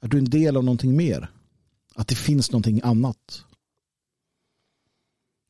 att 0.00 0.10
du 0.10 0.16
är 0.16 0.22
en 0.22 0.30
del 0.30 0.56
av 0.56 0.64
någonting 0.64 0.96
mer. 0.96 1.30
Att 1.94 2.08
det 2.08 2.14
finns 2.14 2.50
någonting 2.50 2.80
annat. 2.84 3.44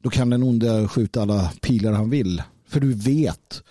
Då 0.02 0.10
kan 0.10 0.30
den 0.30 0.42
onde 0.42 0.88
skjuta 0.88 1.22
alla 1.22 1.52
pilar 1.60 1.92
han 1.92 2.10
vill. 2.10 2.42
För 2.66 2.80
du 2.80 2.92
vet 2.94 3.62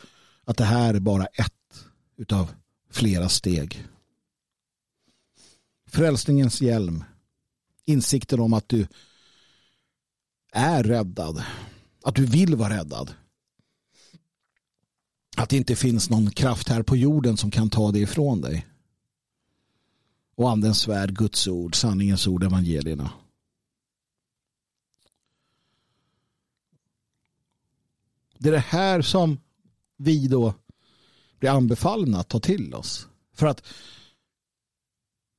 att 0.45 0.58
det 0.58 0.63
här 0.63 0.93
är 0.93 0.99
bara 0.99 1.25
ett 1.25 1.86
utav 2.17 2.51
flera 2.91 3.30
steg. 3.30 3.86
Frälsningens 5.95 6.62
hjälm. 6.62 7.03
Insikten 7.86 8.39
om 8.39 8.53
att 8.53 8.69
du 8.69 8.88
är 10.51 10.84
räddad. 10.84 11.43
Att 12.03 12.15
du 12.15 12.25
vill 12.25 12.55
vara 12.55 12.77
räddad. 12.77 13.13
Att 15.38 15.49
det 15.49 15.58
inte 15.58 15.75
finns 15.75 16.10
någon 16.10 16.31
kraft 16.31 16.69
här 16.69 16.84
på 16.84 16.95
jorden 16.95 17.38
som 17.38 17.51
kan 17.51 17.69
ta 17.69 17.91
det 17.91 17.99
ifrån 17.99 18.41
dig. 18.41 18.67
Och 20.36 20.49
andens 20.49 20.79
svärd, 20.79 21.17
Guds 21.17 21.47
ord, 21.47 21.75
sanningens 21.75 22.27
ord, 22.27 22.43
evangelierna. 22.43 23.12
Det 28.38 28.49
är 28.49 28.53
det 28.53 28.60
här 28.60 29.01
som 29.01 29.39
vi 29.97 30.27
då 30.27 30.53
blir 31.39 31.49
anbefallna 31.49 32.19
att 32.19 32.29
ta 32.29 32.39
till 32.39 32.73
oss. 32.73 33.08
För 33.34 33.47
att 33.47 33.63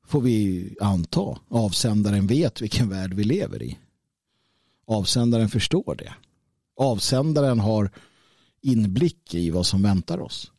får 0.06 0.20
vi 0.20 0.74
anta 0.80 1.38
avsändaren 1.48 2.26
vet 2.26 2.60
vilken 2.60 2.88
värld 2.88 3.14
vi 3.14 3.24
lever 3.24 3.62
i. 3.62 3.78
Avsändaren 4.86 5.48
förstår 5.48 5.94
det. 5.94 6.14
Avsändaren 6.76 7.60
har 7.60 7.90
inblick 8.60 9.34
i 9.34 9.50
vad 9.50 9.66
som 9.66 9.82
väntar 9.82 10.20
oss. 10.20 10.52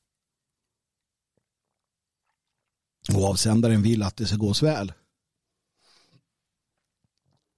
Och 3.13 3.23
avsändaren 3.23 3.81
vill 3.81 4.03
att 4.03 4.17
det 4.17 4.25
ska 4.25 4.35
gå 4.35 4.53
väl. 4.61 4.93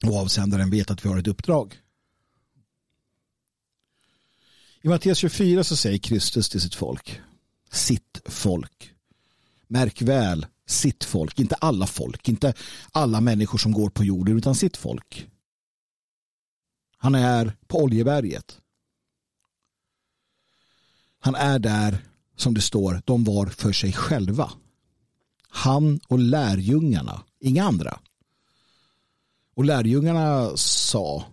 Och 0.06 0.15
avsändaren 0.15 0.69
vet 0.69 0.91
att 0.91 1.06
vi 1.06 1.10
har 1.10 1.17
ett 1.17 1.28
uppdrag. 1.28 1.82
I 4.82 4.88
Matteus 4.88 5.17
24 5.17 5.63
så 5.63 5.75
säger 5.75 5.97
Kristus 5.97 6.49
till 6.49 6.62
sitt 6.62 6.75
folk. 6.75 7.21
Sitt 7.71 8.21
folk. 8.25 8.93
Märk 9.67 10.02
väl 10.02 10.45
sitt 10.69 11.03
folk, 11.03 11.39
inte 11.39 11.55
alla 11.55 11.88
folk, 11.88 12.29
inte 12.29 12.53
alla 12.91 13.21
människor 13.21 13.58
som 13.58 13.71
går 13.71 13.89
på 13.89 14.03
jorden 14.03 14.38
utan 14.38 14.55
sitt 14.55 14.77
folk. 14.77 15.27
Han 16.97 17.15
är 17.15 17.58
på 17.67 17.84
Oljeberget. 17.84 18.58
Han 21.19 21.36
är 21.36 21.60
där, 21.60 22.05
som 22.36 22.53
det 22.53 22.62
står, 22.62 23.01
de 23.05 23.23
var 23.23 23.45
för 23.45 23.71
sig 23.71 23.93
själva. 23.93 24.51
Han 25.49 25.99
och 26.08 26.19
lärjungarna, 26.19 27.23
inga 27.39 27.63
andra. 27.63 27.99
Och 29.55 29.65
lärjungarna 29.65 30.58
sa 30.58 31.25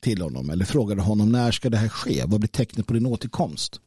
till 0.00 0.22
honom 0.22 0.50
eller 0.50 0.64
frågade 0.64 1.02
honom 1.02 1.32
när 1.32 1.52
ska 1.52 1.70
det 1.70 1.76
här 1.76 1.88
ske? 1.88 2.24
Vad 2.26 2.40
blir 2.40 2.48
tecknet 2.48 2.86
på 2.86 2.92
din 2.92 3.06
återkomst? 3.06 3.80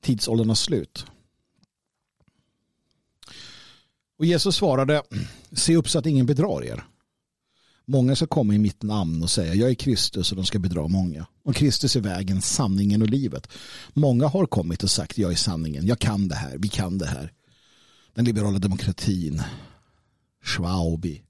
Tidsåldernas 0.00 0.60
slut. 0.60 1.06
Och 4.20 4.26
Jesus 4.26 4.56
svarade, 4.56 5.02
se 5.52 5.76
upp 5.76 5.88
så 5.88 5.98
att 5.98 6.06
ingen 6.06 6.26
bedrar 6.26 6.64
er. 6.64 6.84
Många 7.84 8.16
ska 8.16 8.26
komma 8.26 8.54
i 8.54 8.58
mitt 8.58 8.82
namn 8.82 9.22
och 9.22 9.30
säga 9.30 9.54
jag 9.54 9.70
är 9.70 9.74
Kristus 9.74 10.30
och 10.30 10.36
de 10.36 10.44
ska 10.44 10.58
bedra 10.58 10.88
många. 10.88 11.26
Och 11.42 11.54
Kristus 11.54 11.96
är 11.96 12.00
vägen, 12.00 12.42
sanningen 12.42 13.02
och 13.02 13.08
livet. 13.08 13.48
Många 13.92 14.26
har 14.26 14.46
kommit 14.46 14.82
och 14.82 14.90
sagt 14.90 15.18
jag 15.18 15.32
är 15.32 15.36
sanningen, 15.36 15.86
jag 15.86 15.98
kan 15.98 16.28
det 16.28 16.34
här, 16.34 16.58
vi 16.58 16.68
kan 16.68 16.98
det 16.98 17.06
här. 17.06 17.32
Den 18.14 18.24
liberala 18.24 18.58
demokratin, 18.58 19.42
Schwaubi, 20.44 21.22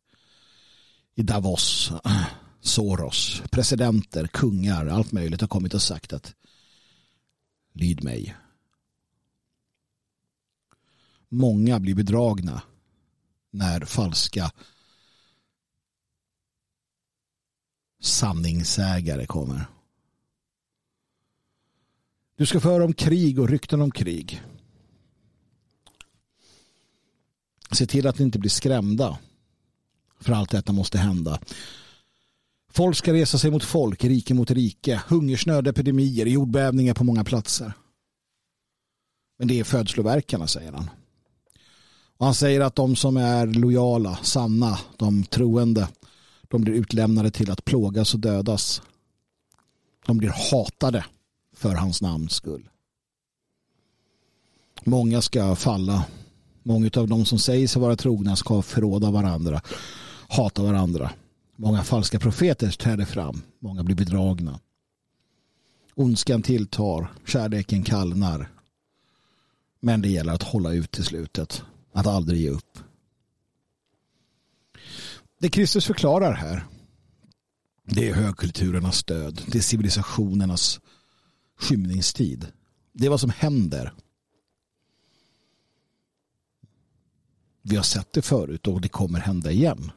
i 1.15 1.23
Davos, 1.23 1.93
Soros, 2.61 3.43
presidenter, 3.51 4.27
kungar, 4.27 4.87
allt 4.87 5.13
möjligt 5.13 5.41
har 5.41 5.49
kommit 5.49 5.75
och 5.75 5.83
sagt 5.83 6.13
att 6.13 6.35
lyd 7.75 8.05
mig. 8.05 8.37
Många 11.29 11.81
blir 11.81 11.95
bedragna 11.95 12.63
när 13.51 13.81
falska 13.81 14.53
sanningsägare 18.01 19.27
kommer. 19.27 19.67
Du 22.37 22.47
ska 22.47 22.61
föra 22.61 22.85
om 22.85 22.93
krig 22.93 23.39
och 23.39 23.49
rykten 23.49 23.81
om 23.81 23.91
krig. 23.91 24.43
Se 27.73 27.87
till 27.87 28.07
att 28.07 28.19
ni 28.19 28.25
inte 28.25 28.39
blir 28.39 28.51
skrämda. 28.51 29.19
För 30.21 30.33
allt 30.33 30.51
detta 30.51 30.73
måste 30.73 30.99
hända. 30.99 31.41
Folk 32.69 32.97
ska 32.97 33.13
resa 33.13 33.39
sig 33.39 33.51
mot 33.51 33.65
folk, 33.65 34.05
rike 34.05 34.35
mot 34.35 34.51
rike. 34.51 35.03
Hungersnöd, 35.09 35.69
epidemier, 35.69 36.27
jordbävningar 36.27 36.95
på 36.95 37.05
många 37.05 37.25
platser. 37.25 37.73
Men 39.39 39.49
det 39.49 39.61
är 39.61 39.65
födsloverkarna, 39.65 40.47
säger 40.47 40.73
han. 40.73 40.91
Och 42.21 42.27
han 42.27 42.35
säger 42.35 42.61
att 42.61 42.75
de 42.75 42.97
som 42.97 43.17
är 43.17 43.47
lojala, 43.47 44.19
sanna, 44.23 44.79
de 44.97 45.25
troende, 45.25 45.89
de 46.49 46.63
blir 46.63 46.75
utlämnade 46.75 47.31
till 47.31 47.51
att 47.51 47.65
plågas 47.65 48.15
och 48.15 48.21
dödas. 48.21 48.83
De 50.07 50.19
blir 50.19 50.53
hatade 50.53 51.05
för 51.57 51.75
hans 51.75 52.03
namns 52.03 52.33
skull. 52.33 52.69
Många 54.85 55.23
ska 55.23 55.57
falla. 55.57 56.05
Många 56.63 56.91
av 56.97 57.09
de 57.09 57.25
som 57.25 57.39
säger 57.39 57.69
sig 57.69 57.83
vara 57.83 57.97
trogna 57.97 58.37
ska 58.37 58.63
förråda 58.63 59.11
varandra, 59.11 59.63
hata 60.29 60.63
varandra. 60.63 61.11
Många 61.57 61.83
falska 61.83 62.19
profeter 62.19 62.71
träder 62.71 63.05
fram. 63.05 63.43
Många 63.59 63.83
blir 63.83 63.97
bedragna. 63.97 64.61
Ondskan 65.95 66.43
tilltar, 66.43 67.13
kärleken 67.27 67.83
kallnar. 67.83 68.51
Men 69.81 70.03
det 70.03 70.09
gäller 70.09 70.33
att 70.33 70.43
hålla 70.43 70.73
ut 70.73 70.91
till 70.91 71.05
slutet. 71.05 71.63
Att 71.93 72.07
aldrig 72.07 72.41
ge 72.41 72.51
upp. 72.51 72.79
Det 75.39 75.49
Kristus 75.49 75.87
förklarar 75.87 76.33
här 76.33 76.65
det 77.93 78.09
är 78.09 78.15
högkulturernas 78.15 78.97
stöd, 78.97 79.43
Det 79.47 79.59
är 79.59 79.63
civilisationernas 79.63 80.81
skymningstid. 81.59 82.47
Det 82.93 83.07
är 83.07 83.11
vad 83.11 83.21
som 83.21 83.31
händer. 83.31 83.93
Vi 87.63 87.77
har 87.77 87.83
sett 87.83 88.13
det 88.13 88.23
förut 88.23 88.67
och 88.67 88.81
det 88.81 88.89
kommer 88.89 89.21
hända 89.21 89.51
igen. 89.51 89.93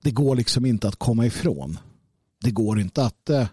Det 0.00 0.10
går 0.10 0.36
liksom 0.36 0.66
inte 0.66 0.88
att 0.88 0.96
komma 0.96 1.26
ifrån. 1.26 1.78
Det 2.40 2.50
går 2.50 2.80
inte 2.80 3.04
att 3.04 3.30
eh, 3.30 3.48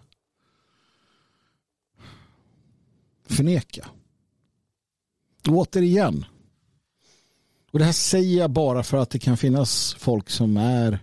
förneka. 3.24 3.88
Återigen. 5.48 6.24
Och 7.70 7.78
det 7.78 7.84
här 7.84 7.92
säger 7.92 8.38
jag 8.38 8.50
bara 8.50 8.82
för 8.82 8.96
att 8.96 9.10
det 9.10 9.18
kan 9.18 9.36
finnas 9.36 9.94
folk 9.94 10.30
som 10.30 10.56
är 10.56 10.98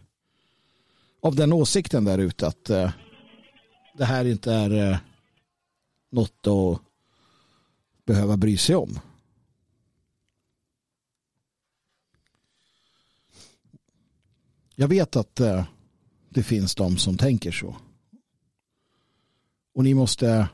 av 1.21 1.35
den 1.35 1.53
åsikten 1.53 2.05
där 2.05 2.17
ute 2.17 2.47
att 2.47 2.69
eh, 2.69 2.91
det 3.97 4.05
här 4.05 4.25
inte 4.25 4.53
är 4.53 4.91
eh, 4.91 4.97
något 6.09 6.47
att 6.47 6.81
behöva 8.05 8.37
bry 8.37 8.57
sig 8.57 8.75
om. 8.75 8.99
Jag 14.75 14.87
vet 14.87 15.15
att 15.15 15.39
eh, 15.39 15.65
det 16.29 16.43
finns 16.43 16.75
de 16.75 16.97
som 16.97 17.17
tänker 17.17 17.51
så. 17.51 17.75
Och 19.73 19.83
ni 19.83 19.93
måste 19.93 20.49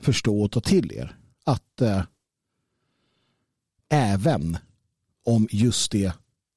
förstå 0.00 0.42
och 0.42 0.52
ta 0.52 0.60
till 0.60 0.92
er 0.92 1.16
att 1.44 1.80
eh, 1.80 2.02
även 3.90 4.58
om 5.24 5.48
just 5.50 5.92
det 5.92 6.12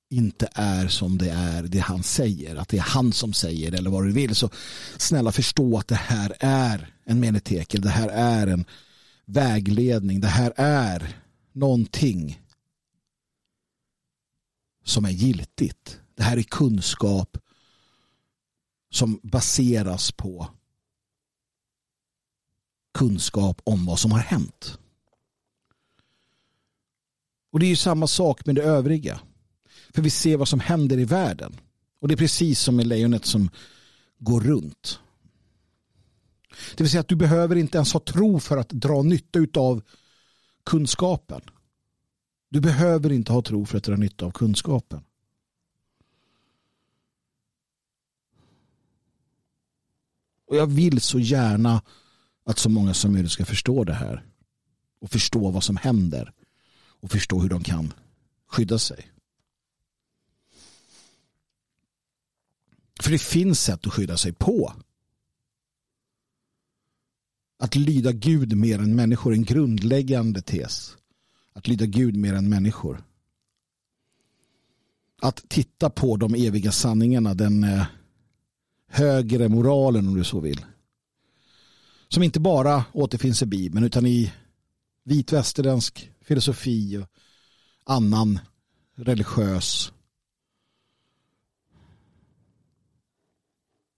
inte 0.10 0.50
är 0.54 0.88
som 0.88 1.18
det 1.18 1.30
är 1.30 1.64
det 1.64 1.80
han 1.80 2.04
säger, 2.04 2.56
att 2.56 2.70
det 2.70 2.78
är 2.78 2.82
han 2.82 3.14
som 3.14 3.34
säger 3.34 3.72
eller 3.72 3.90
vad 3.90 4.06
du 4.06 4.12
vill, 4.12 4.36
så 4.36 4.50
snälla 4.98 5.32
förstå 5.32 5.78
att 5.78 5.88
det 5.88 5.96
här 5.96 6.34
är 6.40 6.94
en 7.04 7.20
menetekel, 7.20 7.82
det 7.82 7.90
här 7.90 8.10
är 8.10 8.48
en 8.48 8.66
vägledning, 9.26 10.22
det 10.22 10.28
här 10.28 10.54
är 10.56 11.18
någonting 11.52 12.42
som 14.84 15.06
är 15.06 15.10
giltigt. 15.10 16.00
Det 16.16 16.24
här 16.24 16.38
är 16.38 16.44
kunskap 16.44 17.38
som 18.92 19.20
baseras 19.24 20.12
på 20.12 20.48
kunskap 22.94 23.62
om 23.64 23.86
vad 23.86 24.00
som 24.00 24.12
har 24.12 24.20
hänt. 24.20 24.78
Och 27.54 27.60
det 27.60 27.66
är 27.66 27.70
ju 27.70 27.76
samma 27.76 28.08
sak 28.08 28.46
med 28.46 28.56
det 28.56 28.64
övriga. 28.64 29.20
För 29.94 30.02
vi 30.02 30.10
ser 30.10 30.38
vad 30.38 30.48
som 30.48 30.60
händer 30.60 31.00
i 31.00 31.06
världen. 31.06 31.60
Och 32.00 32.08
det 32.08 32.14
är 32.14 32.18
precis 32.18 32.60
som 32.60 32.76
med 32.76 32.88
lejonet 32.88 33.26
som 33.26 33.50
går 34.20 34.42
runt. 34.42 35.00
Det 36.76 36.84
vill 36.84 36.90
säga 36.90 37.02
att 37.02 37.08
du 37.08 37.16
behöver 37.16 37.56
inte 37.56 37.78
ens 37.78 37.94
ha 37.94 38.00
tro 38.00 38.40
för 38.40 38.58
att 38.58 38.70
dra 38.70 39.02
nytta 39.02 39.60
av 39.60 39.82
kunskapen. 40.66 41.42
Du 42.50 42.62
behöver 42.62 43.12
inte 43.12 43.34
ha 43.34 43.42
tro 43.42 43.66
för 43.66 43.78
att 43.78 43.84
dra 43.84 43.96
nytta 43.96 44.26
av 44.26 44.32
kunskapen. 44.32 45.04
Och 50.48 50.56
jag 50.56 50.68
vill 50.68 51.02
så 51.02 51.20
gärna 51.20 51.82
att 52.46 52.60
så 52.60 52.70
många 52.70 52.94
som 52.94 53.14
möjligt 53.14 53.32
ska 53.32 53.46
förstå 53.46 53.84
det 53.84 53.94
här. 53.94 54.26
Och 55.02 55.10
förstå 55.12 55.52
vad 55.52 55.64
som 55.64 55.78
händer. 55.78 56.34
Och 57.04 57.12
förstå 57.12 57.40
hur 57.40 57.50
de 57.50 57.64
kan 57.64 57.94
skydda 58.48 58.80
sig. 58.80 59.12
För 63.02 63.12
det 63.12 63.22
finns 63.22 63.62
sätt 63.62 63.88
att 63.88 63.94
skydda 63.94 64.18
sig 64.18 64.34
på. 64.34 64.74
Att 67.60 67.76
lyda 67.76 68.12
Gud 68.12 68.58
mer 68.58 68.80
än 68.80 68.96
människor 68.96 69.32
är 69.32 69.36
en 69.36 69.44
grundläggande 69.44 70.42
tes. 70.42 70.98
Att 71.54 71.68
lyda 71.68 71.86
Gud 71.86 72.16
mer 72.16 72.34
än 72.34 72.50
människor. 72.50 73.04
Att 75.22 75.50
titta 75.50 75.90
på 75.90 76.18
de 76.18 76.34
eviga 76.36 76.72
sanningarna, 76.72 77.34
den 77.34 77.64
eh, 77.64 77.86
högre 78.88 79.50
moralen 79.50 80.08
om 80.08 80.16
du 80.16 80.24
så 80.24 80.40
vill. 80.40 80.66
Som 82.08 82.24
inte 82.24 82.40
bara 82.40 82.86
återfinns 82.94 83.42
i 83.42 83.46
Bibeln 83.46 83.86
utan 83.86 84.06
i 84.06 84.34
vit 85.04 85.34
västerländsk 85.34 86.13
filosofi 86.24 86.98
och 86.98 87.08
annan 87.84 88.40
religiös 88.96 89.92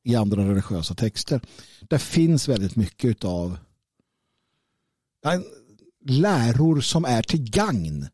i 0.03 0.15
andra 0.15 0.49
religiösa 0.49 0.95
texter. 0.95 1.41
Där 1.81 1.97
finns 1.97 2.47
väldigt 2.47 2.75
mycket 2.75 3.23
av 3.23 3.57
läror 6.05 6.81
som 6.81 7.05
är 7.05 7.21
till 7.21 7.49
gagn 7.49 8.07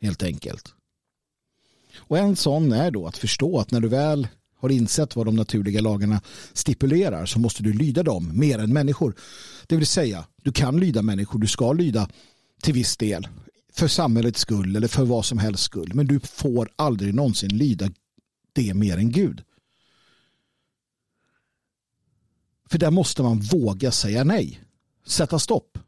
helt 0.00 0.22
enkelt. 0.22 0.74
Och 1.98 2.18
en 2.18 2.36
sån 2.36 2.72
är 2.72 2.90
då 2.90 3.06
att 3.06 3.16
förstå 3.16 3.58
att 3.58 3.70
när 3.70 3.80
du 3.80 3.88
väl 3.88 4.28
har 4.58 4.68
insett 4.68 5.16
vad 5.16 5.26
de 5.26 5.36
naturliga 5.36 5.80
lagarna 5.80 6.20
stipulerar 6.52 7.26
så 7.26 7.38
måste 7.38 7.62
du 7.62 7.72
lyda 7.72 8.02
dem 8.02 8.38
mer 8.38 8.58
än 8.58 8.72
människor. 8.72 9.14
Det 9.66 9.76
vill 9.76 9.86
säga, 9.86 10.26
du 10.42 10.52
kan 10.52 10.80
lyda 10.80 11.02
människor, 11.02 11.38
du 11.38 11.46
ska 11.46 11.72
lyda 11.72 12.08
till 12.62 12.74
viss 12.74 12.96
del 12.96 13.28
för 13.72 13.88
samhällets 13.88 14.40
skull 14.40 14.76
eller 14.76 14.88
för 14.88 15.04
vad 15.04 15.24
som 15.24 15.38
helst 15.38 15.62
skull. 15.62 15.94
Men 15.94 16.06
du 16.06 16.20
får 16.20 16.70
aldrig 16.76 17.14
någonsin 17.14 17.56
lyda 17.56 17.90
det 18.52 18.74
mer 18.74 18.96
än 18.96 19.12
Gud. 19.12 19.44
För 22.68 22.78
där 22.78 22.90
måste 22.90 23.22
man 23.22 23.40
våga 23.40 23.90
säga 23.90 24.24
nej. 24.24 24.60
Sätta 25.06 25.38
stopp. 25.38 25.78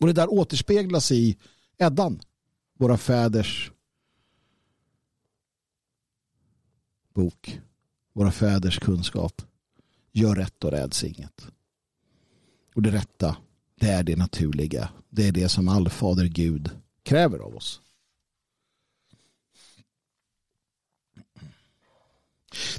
Och 0.00 0.06
det 0.06 0.12
där 0.12 0.32
återspeglas 0.32 1.12
i 1.12 1.38
Eddan. 1.78 2.20
Våra 2.78 2.96
fäders 2.96 3.72
bok. 7.14 7.60
Våra 8.12 8.32
fäders 8.32 8.78
kunskap. 8.78 9.42
Gör 10.12 10.34
rätt 10.34 10.64
och 10.64 10.70
räds 10.70 11.04
inget. 11.04 11.46
Och 12.74 12.82
det 12.82 12.90
rätta, 12.90 13.36
det 13.80 13.88
är 13.88 14.02
det 14.02 14.16
naturliga. 14.16 14.88
Det 15.10 15.28
är 15.28 15.32
det 15.32 15.48
som 15.48 15.68
allfader 15.68 16.26
Gud 16.26 16.70
kräver 17.02 17.38
av 17.38 17.56
oss. 17.56 17.80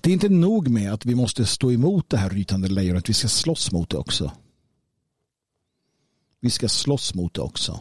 Det 0.02 0.10
är 0.10 0.14
inte 0.14 0.30
nog 0.30 0.70
med 0.70 0.94
att 0.94 1.06
vi 1.06 1.16
måste 1.16 1.46
stå 1.46 1.72
emot 1.72 2.10
det 2.10 2.18
här 2.18 2.30
rytande 2.30 2.68
lejonet. 2.68 3.10
Vi 3.10 3.14
ska 3.14 3.28
slåss 3.28 3.72
mot 3.72 3.90
det 3.90 3.98
också. 3.98 4.32
Vi 6.40 6.50
ska 6.50 6.70
slåss 6.70 7.14
mot 7.14 7.34
det 7.34 7.42
också. 7.42 7.80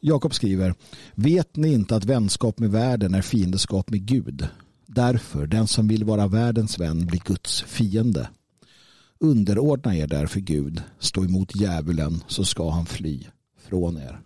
Jakob 0.00 0.34
skriver 0.34 0.74
Vet 1.14 1.56
ni 1.56 1.72
inte 1.72 1.96
att 1.96 2.04
vänskap 2.04 2.58
med 2.58 2.70
världen 2.70 3.14
är 3.14 3.22
fiendeskap 3.22 3.90
med 3.90 4.06
Gud? 4.06 4.48
Därför, 4.86 5.46
den 5.46 5.66
som 5.66 5.88
vill 5.88 6.04
vara 6.04 6.26
världens 6.26 6.78
vän 6.78 7.06
blir 7.06 7.20
Guds 7.24 7.62
fiende. 7.62 8.28
Underordna 9.18 9.96
er 9.96 10.06
därför 10.06 10.40
Gud, 10.40 10.82
stå 10.98 11.24
emot 11.24 11.56
djävulen 11.56 12.24
så 12.28 12.44
ska 12.44 12.70
han 12.70 12.86
fly 12.86 13.24
från 13.58 13.96
er. 13.96 14.20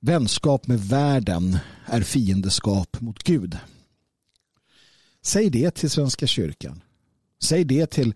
Vänskap 0.00 0.66
med 0.66 0.80
världen 0.80 1.58
är 1.86 2.00
fiendeskap 2.00 3.00
mot 3.00 3.22
Gud. 3.22 3.58
Säg 5.22 5.50
det 5.50 5.70
till 5.70 5.90
Svenska 5.90 6.26
kyrkan. 6.26 6.80
Säg 7.42 7.64
det 7.64 7.86
till 7.90 8.14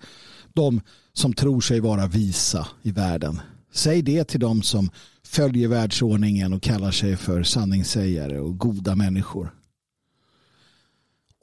de 0.53 0.81
som 1.12 1.33
tror 1.33 1.61
sig 1.61 1.81
vara 1.81 2.07
visa 2.07 2.69
i 2.83 2.91
världen. 2.91 3.41
Säg 3.73 4.03
det 4.03 4.25
till 4.25 4.41
de 4.41 4.62
som 4.62 4.91
följer 5.23 5.69
världsordningen 5.69 6.53
och 6.53 6.62
kallar 6.62 6.91
sig 6.91 7.17
för 7.17 7.43
sanningssägare 7.43 8.39
och 8.39 8.59
goda 8.59 8.97
människor 8.97 9.55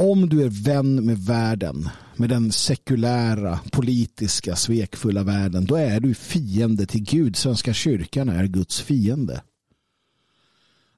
om 0.03 0.29
du 0.29 0.43
är 0.43 0.49
vän 0.49 1.05
med 1.05 1.17
världen, 1.17 1.89
med 2.15 2.29
den 2.29 2.51
sekulära, 2.51 3.59
politiska, 3.71 4.55
svekfulla 4.55 5.23
världen, 5.23 5.65
då 5.65 5.75
är 5.75 5.99
du 5.99 6.13
fiende 6.13 6.85
till 6.85 7.03
Gud. 7.03 7.35
Svenska 7.35 7.73
kyrkan 7.73 8.29
är 8.29 8.45
Guds 8.45 8.81
fiende. 8.81 9.43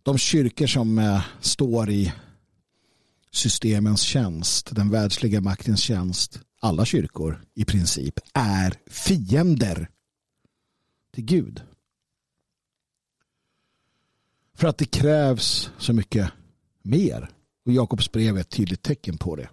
De 0.04 0.18
kyrkor 0.18 0.68
som 0.68 1.00
eh, 1.00 1.26
står 1.40 1.90
i 1.90 2.14
systemens 3.32 4.02
tjänst, 4.02 4.76
den 4.76 4.90
världsliga 4.90 5.42
maktens 5.42 5.80
tjänst, 5.80 6.40
alla 6.60 6.86
kyrkor 6.86 7.44
i 7.54 7.66
princip, 7.66 8.20
är 8.34 8.74
fiender 8.88 9.90
till 11.14 11.26
Gud. 11.26 11.62
För 14.56 14.68
att 14.68 14.78
det 14.78 14.86
krävs 14.86 15.72
så 15.78 15.94
mycket 15.94 16.32
mer. 16.84 17.35
Och 17.66 17.72
Jakobs 17.72 18.12
brev 18.12 18.38
är 18.38 18.42
ett 18.42 18.50
tydligt 18.50 18.82
tecken 18.82 19.18
på 19.18 19.36
det. 19.36 19.50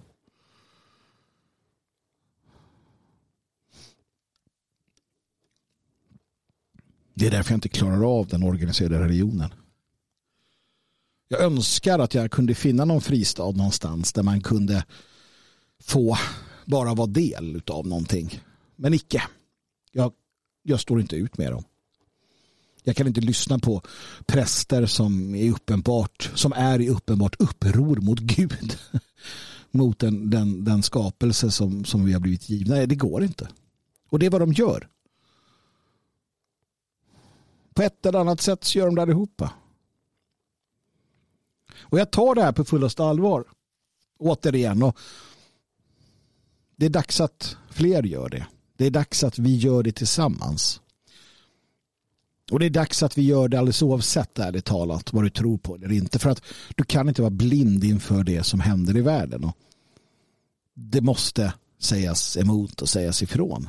Det 7.15 7.27
är 7.27 7.31
därför 7.31 7.53
jag 7.53 7.57
inte 7.57 7.69
klarar 7.69 8.19
av 8.19 8.27
den 8.27 8.43
organiserade 8.43 9.05
religionen. 9.05 9.55
Jag 11.29 11.41
önskar 11.41 11.99
att 11.99 12.15
jag 12.15 12.31
kunde 12.31 12.55
finna 12.55 12.85
någon 12.85 13.01
fristad 13.01 13.51
någonstans 13.51 14.13
där 14.13 14.23
man 14.23 14.41
kunde 14.41 14.85
få 15.81 16.17
bara 16.65 16.95
vara 16.95 17.07
del 17.07 17.63
av 17.67 17.87
någonting. 17.87 18.41
Men 18.77 18.95
icke. 18.95 19.23
Jag, 19.93 20.13
jag 20.63 20.81
står 20.81 21.01
inte 21.01 21.17
ut 21.17 21.39
med 21.39 21.53
dem. 21.53 21.65
Jag 22.83 22.97
kan 22.97 23.07
inte 23.07 23.21
lyssna 23.21 23.59
på 23.59 23.83
präster 24.27 24.87
som 24.87 25.35
är 25.35 25.51
uppenbart 25.51 26.31
som 26.35 26.53
är 26.53 26.81
i 26.81 26.89
uppenbart 26.89 27.37
uppror 27.39 27.97
mot 27.97 28.19
Gud. 28.19 28.79
mot 29.71 29.99
den, 29.99 30.31
den, 30.31 30.65
den 30.65 30.83
skapelse 30.83 31.51
som, 31.51 31.85
som 31.85 32.05
vi 32.05 32.13
har 32.13 32.21
blivit 32.21 32.49
givna. 32.49 32.75
Nej, 32.75 32.87
det 32.87 32.95
går 32.95 33.25
inte. 33.25 33.49
Och 34.09 34.19
det 34.19 34.27
är 34.27 34.31
vad 34.31 34.41
de 34.41 34.53
gör. 34.53 34.89
På 37.75 37.83
ett 37.83 38.07
eller 38.07 38.19
annat 38.19 38.41
sätt 38.41 38.65
så 38.65 38.79
gör 38.79 38.87
de 38.87 38.95
det 38.95 39.03
allihopa. 39.03 39.53
Och 41.75 41.99
jag 41.99 42.11
tar 42.11 42.35
det 42.35 42.43
här 42.43 42.53
på 42.53 42.65
fullaste 42.65 43.05
allvar. 43.05 43.45
Återigen. 44.19 44.83
Och 44.83 44.99
det 46.77 46.87
är 46.87 46.91
dags 46.91 47.21
att 47.21 47.57
fler 47.71 48.03
gör 48.03 48.29
det. 48.29 48.47
Det 48.77 48.87
är 48.87 48.91
dags 48.91 49.25
att 49.25 49.39
vi 49.39 49.57
gör 49.57 49.83
det 49.83 49.93
tillsammans. 49.93 50.81
Och 52.53 52.59
det 52.59 52.67
är 52.67 52.71
dags 52.71 53.03
att 53.03 53.19
vi 53.19 53.23
gör 53.23 53.49
det 53.49 53.59
alldeles 53.59 53.83
oavsett 53.83 54.39
ärligt 54.39 54.65
talat 54.65 55.13
vad 55.13 55.25
du 55.25 55.31
tror 55.31 55.59
på 55.59 55.75
eller 55.75 55.93
inte. 55.93 56.19
För 56.19 56.31
att 56.31 56.43
du 56.77 56.85
kan 56.85 57.09
inte 57.09 57.23
vara 57.23 57.31
blind 57.31 57.85
inför 57.85 58.25
det 58.25 58.43
som 58.43 58.61
händer 58.61 58.97
i 58.97 59.01
världen. 59.01 59.45
Och 59.45 59.57
det 60.75 61.01
måste 61.01 61.55
sägas 61.79 62.37
emot 62.37 62.83
och 62.83 62.89
sägas 62.89 63.23
ifrån. 63.23 63.69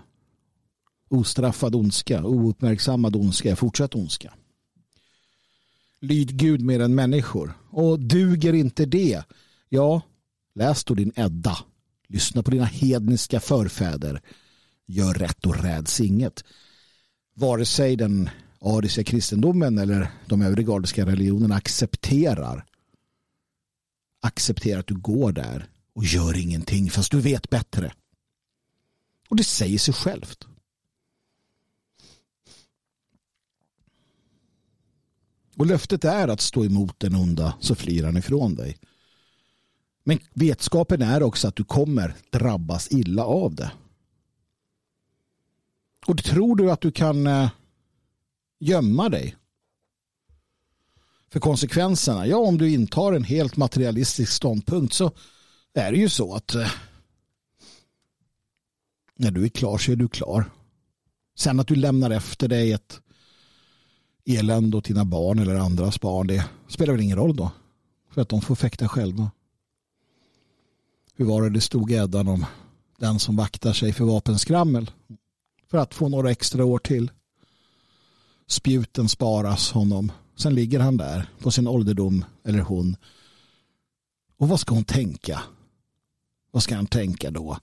Ostraffad 1.09 1.75
ondska, 1.75 2.23
ouppmärksammad 2.23 3.15
ondska 3.15 3.51
är 3.51 3.55
fortsatt 3.55 3.95
ondska. 3.95 4.33
Lyd 5.99 6.37
Gud 6.37 6.61
mer 6.61 6.79
än 6.79 6.95
människor. 6.95 7.57
Och 7.69 7.99
duger 7.99 8.53
inte 8.53 8.85
det, 8.85 9.23
ja, 9.69 10.01
läs 10.55 10.83
då 10.83 10.93
din 10.93 11.11
Edda. 11.15 11.57
Lyssna 12.07 12.43
på 12.43 12.51
dina 12.51 12.65
hedniska 12.65 13.39
förfäder. 13.39 14.21
Gör 14.85 15.13
rätt 15.13 15.45
och 15.45 15.63
räds 15.63 16.01
inget. 16.01 16.43
Vare 17.35 17.65
sig 17.65 17.95
den 17.95 18.29
ariska 18.63 19.03
kristendomen 19.03 19.77
eller 19.77 20.11
de 20.25 20.41
övriga 20.41 20.73
ariska 20.73 21.05
religionerna 21.05 21.55
accepterar 21.55 22.65
accepterar 24.23 24.79
att 24.79 24.87
du 24.87 24.95
går 24.95 25.31
där 25.31 25.69
och 25.93 26.05
gör 26.05 26.37
ingenting 26.37 26.89
fast 26.89 27.11
du 27.11 27.21
vet 27.21 27.49
bättre. 27.49 27.93
Och 29.29 29.35
det 29.35 29.43
säger 29.43 29.79
sig 29.79 29.93
självt. 29.93 30.47
Och 35.57 35.65
löftet 35.65 36.05
är 36.05 36.27
att 36.27 36.41
stå 36.41 36.65
emot 36.65 36.99
den 36.99 37.15
onda 37.15 37.57
så 37.59 37.75
flyr 37.75 38.03
han 38.03 38.17
ifrån 38.17 38.55
dig. 38.55 38.77
Men 40.03 40.19
vetskapen 40.33 41.01
är 41.01 41.23
också 41.23 41.47
att 41.47 41.55
du 41.55 41.63
kommer 41.63 42.15
drabbas 42.29 42.91
illa 42.91 43.25
av 43.25 43.55
det. 43.55 43.71
Och 46.05 46.23
tror 46.23 46.55
du 46.55 46.71
att 46.71 46.81
du 46.81 46.91
kan 46.91 47.27
eh, 47.27 47.49
gömma 48.63 49.09
dig 49.09 49.35
för 51.31 51.39
konsekvenserna? 51.39 52.27
Ja, 52.27 52.37
om 52.37 52.57
du 52.57 52.69
intar 52.69 53.13
en 53.13 53.23
helt 53.23 53.57
materialistisk 53.57 54.31
ståndpunkt 54.31 54.93
så 54.93 55.11
är 55.73 55.91
det 55.91 55.97
ju 55.97 56.09
så 56.09 56.35
att 56.35 56.55
eh, 56.55 56.71
när 59.15 59.31
du 59.31 59.43
är 59.43 59.49
klar 59.49 59.77
så 59.77 59.91
är 59.91 59.95
du 59.95 60.07
klar. 60.07 60.51
Sen 61.35 61.59
att 61.59 61.67
du 61.67 61.75
lämnar 61.75 62.11
efter 62.11 62.47
dig 62.47 62.71
ett 62.71 62.99
elände 64.25 64.77
åt 64.77 64.85
dina 64.85 65.05
barn 65.05 65.39
eller 65.39 65.55
andras 65.55 66.01
barn, 66.01 66.27
det 66.27 66.45
spelar 66.67 66.93
väl 66.93 67.01
ingen 67.01 67.17
roll 67.17 67.35
då. 67.35 67.51
För 68.11 68.21
att 68.21 68.29
de 68.29 68.41
får 68.41 68.55
fäkta 68.55 68.87
själva. 68.87 69.31
Hur 71.15 71.25
var 71.25 71.41
det 71.41 71.49
det 71.49 71.61
stod 71.61 71.91
i 71.91 71.93
Eddan 71.93 72.27
om 72.27 72.45
den 72.97 73.19
som 73.19 73.35
vaktar 73.35 73.73
sig 73.73 73.93
för 73.93 74.05
vapenskrammel 74.05 74.91
för 75.67 75.77
att 75.77 75.93
få 75.93 76.09
några 76.09 76.31
extra 76.31 76.65
år 76.65 76.79
till. 76.79 77.11
Spjuten 78.53 79.09
sparas 79.09 79.71
honom. 79.71 80.11
Sen 80.37 80.55
ligger 80.55 80.79
han 80.79 80.97
där 80.97 81.29
på 81.39 81.51
sin 81.51 81.67
ålderdom 81.67 82.25
eller 82.45 82.59
hon. 82.59 82.95
Och 84.39 84.49
vad 84.49 84.59
ska 84.59 84.75
hon 84.75 84.83
tänka? 84.83 85.41
Vad 86.51 86.63
ska 86.63 86.75
han 86.75 86.85
tänka 86.85 87.31
då? 87.31 87.57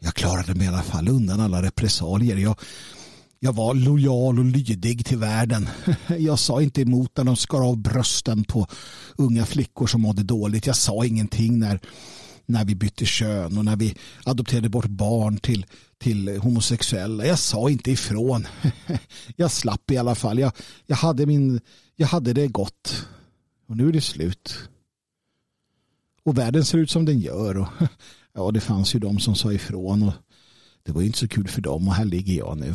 Jag 0.00 0.14
klarade 0.14 0.54
mig 0.54 0.64
i 0.64 0.68
alla 0.68 0.82
fall 0.82 1.08
undan 1.08 1.40
alla 1.40 1.62
repressalier. 1.62 2.36
Jag, 2.36 2.60
jag 3.38 3.52
var 3.52 3.74
lojal 3.74 4.38
och 4.38 4.44
lydig 4.44 5.06
till 5.06 5.18
världen. 5.18 5.68
Jag 6.18 6.38
sa 6.38 6.62
inte 6.62 6.82
emot 6.82 7.16
när 7.16 7.24
de 7.24 7.36
skar 7.36 7.68
av 7.68 7.76
brösten 7.76 8.44
på 8.44 8.66
unga 9.16 9.46
flickor 9.46 9.86
som 9.86 10.00
mådde 10.00 10.22
dåligt. 10.22 10.66
Jag 10.66 10.76
sa 10.76 11.04
ingenting 11.04 11.58
när, 11.58 11.80
när 12.50 12.64
vi 12.64 12.74
bytte 12.74 13.06
kön 13.06 13.58
och 13.58 13.64
när 13.64 13.76
vi 13.76 13.96
adopterade 14.24 14.68
bort 14.68 14.86
barn 14.86 15.38
till, 15.38 15.66
till 15.98 16.38
homosexuella. 16.38 17.26
Jag 17.26 17.38
sa 17.38 17.70
inte 17.70 17.90
ifrån. 17.90 18.46
Jag 19.36 19.50
slapp 19.50 19.90
i 19.90 19.96
alla 19.96 20.14
fall. 20.14 20.38
Jag, 20.38 20.52
jag, 20.86 20.96
hade, 20.96 21.26
min, 21.26 21.60
jag 21.96 22.06
hade 22.06 22.32
det 22.32 22.48
gott. 22.48 23.06
Och 23.66 23.76
nu 23.76 23.88
är 23.88 23.92
det 23.92 24.00
slut. 24.00 24.58
Och 26.22 26.38
världen 26.38 26.64
ser 26.64 26.78
ut 26.78 26.90
som 26.90 27.04
den 27.04 27.20
gör. 27.20 27.58
Och, 27.58 27.68
ja, 28.32 28.50
det 28.50 28.60
fanns 28.60 28.94
ju 28.94 28.98
de 28.98 29.18
som 29.18 29.34
sa 29.34 29.52
ifrån. 29.52 30.02
Och 30.02 30.12
det 30.82 30.92
var 30.92 31.00
ju 31.00 31.06
inte 31.06 31.18
så 31.18 31.28
kul 31.28 31.48
för 31.48 31.60
dem. 31.60 31.88
Och 31.88 31.94
här 31.94 32.04
ligger 32.04 32.34
jag 32.34 32.58
nu. 32.58 32.74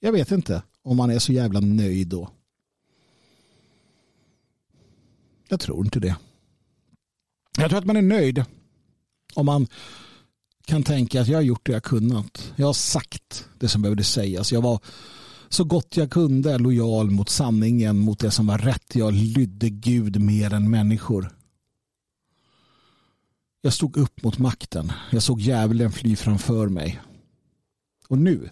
Jag 0.00 0.12
vet 0.12 0.30
inte 0.30 0.62
om 0.82 0.96
man 0.96 1.10
är 1.10 1.18
så 1.18 1.32
jävla 1.32 1.60
nöjd 1.60 2.08
då. 2.08 2.30
Jag 5.48 5.60
tror 5.60 5.84
inte 5.84 6.00
det. 6.00 6.16
Jag 7.58 7.70
tror 7.70 7.78
att 7.78 7.86
man 7.86 7.96
är 7.96 8.02
nöjd 8.02 8.44
om 9.34 9.46
man 9.46 9.66
kan 10.64 10.82
tänka 10.82 11.20
att 11.20 11.28
jag 11.28 11.38
har 11.38 11.42
gjort 11.42 11.66
det 11.66 11.72
jag 11.72 11.82
kunnat. 11.82 12.52
Jag 12.56 12.66
har 12.66 12.72
sagt 12.72 13.48
det 13.58 13.68
som 13.68 13.82
behövde 13.82 14.04
sägas. 14.04 14.52
Jag 14.52 14.62
var 14.62 14.80
så 15.48 15.64
gott 15.64 15.96
jag 15.96 16.10
kunde 16.10 16.58
lojal 16.58 17.10
mot 17.10 17.28
sanningen, 17.28 17.98
mot 17.98 18.18
det 18.18 18.30
som 18.30 18.46
var 18.46 18.58
rätt. 18.58 18.94
Jag 18.94 19.12
lydde 19.12 19.70
Gud 19.70 20.20
mer 20.20 20.54
än 20.54 20.70
människor. 20.70 21.30
Jag 23.60 23.72
stod 23.72 23.96
upp 23.96 24.22
mot 24.22 24.38
makten. 24.38 24.92
Jag 25.12 25.22
såg 25.22 25.40
djävulen 25.40 25.92
fly 25.92 26.16
framför 26.16 26.68
mig. 26.68 27.00
Och 28.08 28.18
nu 28.18 28.50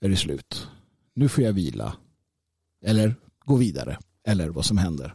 är 0.00 0.08
det 0.08 0.16
slut. 0.16 0.68
Nu 1.14 1.28
får 1.28 1.44
jag 1.44 1.52
vila. 1.52 1.96
Eller 2.84 3.14
gå 3.44 3.56
vidare. 3.56 3.98
Eller 4.24 4.48
vad 4.48 4.64
som 4.64 4.78
händer. 4.78 5.14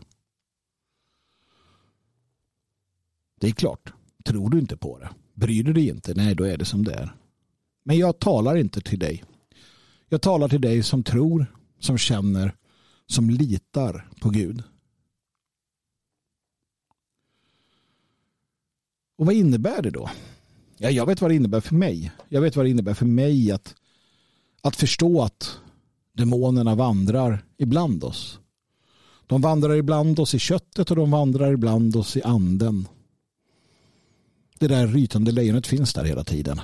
Det 3.44 3.50
är 3.50 3.52
klart. 3.52 3.94
Tror 4.26 4.50
du 4.50 4.60
inte 4.60 4.78
på 4.78 5.00
det? 5.00 5.10
Bryr 5.34 5.64
du 5.64 5.74
dig 5.74 5.90
inte? 5.90 6.14
Nej, 6.14 6.36
då 6.36 6.44
är 6.44 6.58
det 6.58 6.66
som 6.66 6.84
det 6.84 6.94
är. 6.94 7.16
Men 7.84 7.98
jag 7.98 8.20
talar 8.20 8.56
inte 8.56 8.82
till 8.82 9.00
dig. 9.00 9.24
Jag 10.10 10.22
talar 10.22 10.50
till 10.50 10.62
dig 10.62 10.84
som 10.84 11.04
tror, 11.04 11.46
som 11.80 11.98
känner, 11.98 12.56
som 13.08 13.30
litar 13.30 14.10
på 14.22 14.30
Gud. 14.30 14.64
Och 19.18 19.26
vad 19.26 19.36
innebär 19.36 19.82
det 19.82 19.92
då? 19.92 20.10
Ja, 20.78 20.90
jag 20.90 21.06
vet 21.06 21.22
vad 21.22 21.32
det 21.32 21.36
innebär 21.36 21.62
för 21.62 21.76
mig. 21.76 22.12
Jag 22.30 22.42
vet 22.42 22.56
vad 22.56 22.66
det 22.66 22.70
innebär 22.70 22.94
för 22.94 23.06
mig 23.06 23.52
att 23.52 23.76
att 24.62 24.76
förstå 24.76 25.22
att 25.22 25.60
demonerna 26.14 26.76
vandrar 26.76 27.46
ibland 27.58 28.04
oss. 28.04 28.40
De 29.28 29.42
vandrar 29.42 29.76
ibland 29.76 30.20
oss 30.20 30.36
i 30.36 30.40
köttet 30.40 30.90
och 30.90 30.96
de 30.96 31.12
vandrar 31.12 31.54
ibland 31.54 31.96
oss 31.96 32.18
i 32.18 32.22
anden. 32.24 32.88
Det 34.60 34.68
där 34.68 34.88
rytande 34.88 35.32
lejonet 35.32 35.68
finns 35.68 35.94
där 35.94 36.04
hela 36.04 36.24
tiden. 36.24 36.62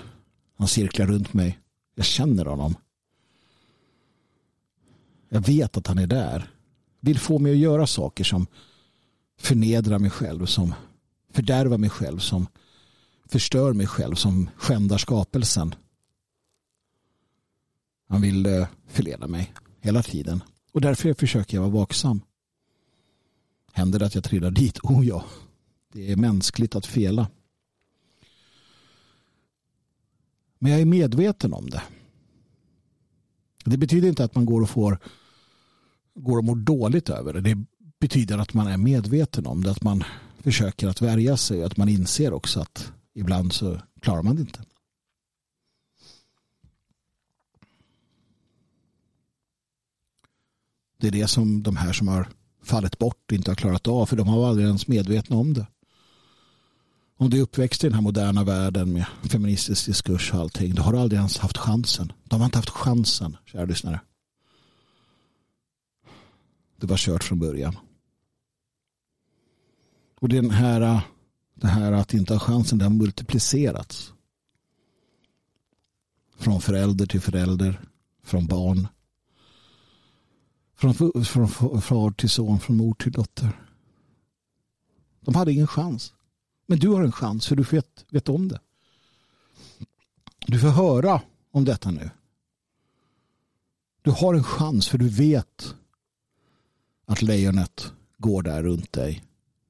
Han 0.57 0.67
cirklar 0.67 1.05
runt 1.07 1.33
mig. 1.33 1.59
Jag 1.95 2.05
känner 2.05 2.45
honom. 2.45 2.75
Jag 5.29 5.41
vet 5.41 5.77
att 5.77 5.87
han 5.87 5.97
är 5.97 6.07
där. 6.07 6.51
Vill 6.99 7.19
få 7.19 7.39
mig 7.39 7.51
att 7.51 7.57
göra 7.57 7.87
saker 7.87 8.23
som 8.23 8.47
förnedrar 9.39 9.99
mig 9.99 10.09
själv. 10.09 10.45
Som 10.45 10.73
fördärvar 11.33 11.77
mig 11.77 11.89
själv, 11.89 12.19
som 12.19 12.47
förstör 13.25 13.73
mig 13.73 13.87
själv, 13.87 14.15
som 14.15 14.49
skändar 14.55 14.97
skapelsen. 14.97 15.75
Han 18.07 18.21
vill 18.21 18.45
eh, 18.45 18.67
förleda 18.87 19.27
mig 19.27 19.53
hela 19.79 20.03
tiden. 20.03 20.43
Och 20.71 20.81
därför 20.81 21.13
försöker 21.13 21.57
jag 21.57 21.61
vara 21.61 21.71
vaksam. 21.71 22.21
Händer 23.73 23.99
det 23.99 24.05
att 24.05 24.15
jag 24.15 24.23
trillar 24.23 24.51
dit? 24.51 24.79
Oh 24.83 25.07
ja, 25.07 25.25
det 25.93 26.11
är 26.11 26.15
mänskligt 26.15 26.75
att 26.75 26.85
fela. 26.85 27.27
Men 30.59 30.71
jag 30.71 30.81
är 30.81 30.85
medveten 30.85 31.53
om 31.53 31.69
det. 31.69 31.83
Det 33.65 33.77
betyder 33.77 34.07
inte 34.07 34.23
att 34.23 34.35
man 34.35 34.45
går 34.45 34.61
och 34.61 34.69
får 34.69 34.99
går 36.15 36.37
och 36.37 36.43
mår 36.43 36.55
dåligt 36.55 37.09
över 37.09 37.33
det. 37.33 37.41
Det 37.41 37.65
betyder 37.99 38.37
att 38.37 38.53
man 38.53 38.67
är 38.67 38.77
medveten 38.77 39.47
om 39.47 39.63
det. 39.63 39.71
Att 39.71 39.83
man 39.83 40.03
försöker 40.39 40.87
att 40.87 41.01
värja 41.01 41.37
sig. 41.37 41.63
Att 41.63 41.77
man 41.77 41.89
inser 41.89 42.33
också 42.33 42.59
att 42.59 42.91
ibland 43.13 43.53
så 43.53 43.81
klarar 44.01 44.21
man 44.21 44.35
det 44.35 44.41
inte. 44.41 44.63
Det 50.97 51.07
är 51.07 51.11
det 51.11 51.27
som 51.27 51.63
de 51.63 51.77
här 51.77 51.93
som 51.93 52.07
har 52.07 52.27
fallit 52.63 52.97
bort 52.97 53.31
inte 53.31 53.51
har 53.51 53.55
klarat 53.55 53.87
av. 53.87 54.05
För 54.05 54.15
de 54.15 54.27
har 54.27 54.49
aldrig 54.49 54.67
ens 54.67 54.87
medvetna 54.87 55.35
om 55.35 55.53
det. 55.53 55.67
Om 57.21 57.29
du 57.29 57.37
är 57.37 57.41
uppväxt 57.41 57.83
i 57.83 57.87
den 57.87 57.93
här 57.93 58.01
moderna 58.01 58.43
världen 58.43 58.93
med 58.93 59.05
feministisk 59.23 59.85
diskurs 59.85 60.33
och 60.33 60.39
allting. 60.39 60.75
Då 60.75 60.81
har 60.81 60.93
du 60.93 60.99
aldrig 60.99 61.17
ens 61.17 61.37
haft 61.37 61.57
chansen. 61.57 62.13
De 62.23 62.39
har 62.39 62.45
inte 62.45 62.57
haft 62.57 62.69
chansen, 62.69 63.37
kära 63.45 63.65
lyssnare. 63.65 64.01
Det 66.77 66.87
var 66.87 66.97
kört 66.97 67.23
från 67.23 67.39
början. 67.39 67.77
Och 70.19 70.29
den 70.29 70.51
här, 70.51 71.01
det 71.53 71.67
här 71.67 71.91
att 71.91 72.13
inte 72.13 72.33
ha 72.33 72.39
chansen, 72.39 72.77
det 72.77 72.85
har 72.85 72.89
multiplicerats. 72.89 74.13
Från 76.37 76.61
förälder 76.61 77.05
till 77.05 77.21
förälder, 77.21 77.81
från 78.23 78.47
barn. 78.47 78.87
Från, 80.75 80.93
från 81.25 81.47
far 81.81 82.11
till 82.11 82.29
son, 82.29 82.59
från 82.59 82.77
mor 82.77 82.93
till 82.93 83.11
dotter. 83.11 83.65
De 85.21 85.35
hade 85.35 85.51
ingen 85.51 85.67
chans. 85.67 86.13
Men 86.69 86.79
du 86.79 86.87
har 86.87 87.03
en 87.03 87.11
chans 87.11 87.47
för 87.47 87.55
du 87.55 87.63
vet, 87.63 88.05
vet 88.09 88.29
om 88.29 88.47
det. 88.47 88.59
Du 90.39 90.59
får 90.59 90.67
höra 90.67 91.21
om 91.51 91.65
detta 91.65 91.91
nu. 91.91 92.09
Du 94.01 94.11
har 94.11 94.33
en 94.33 94.43
chans 94.43 94.87
för 94.87 94.97
du 94.97 95.09
vet 95.09 95.75
att 97.05 97.21
lejonet 97.21 97.93
går 98.17 98.41
där 98.41 98.63
runt 98.63 98.93
dig. 98.93 99.23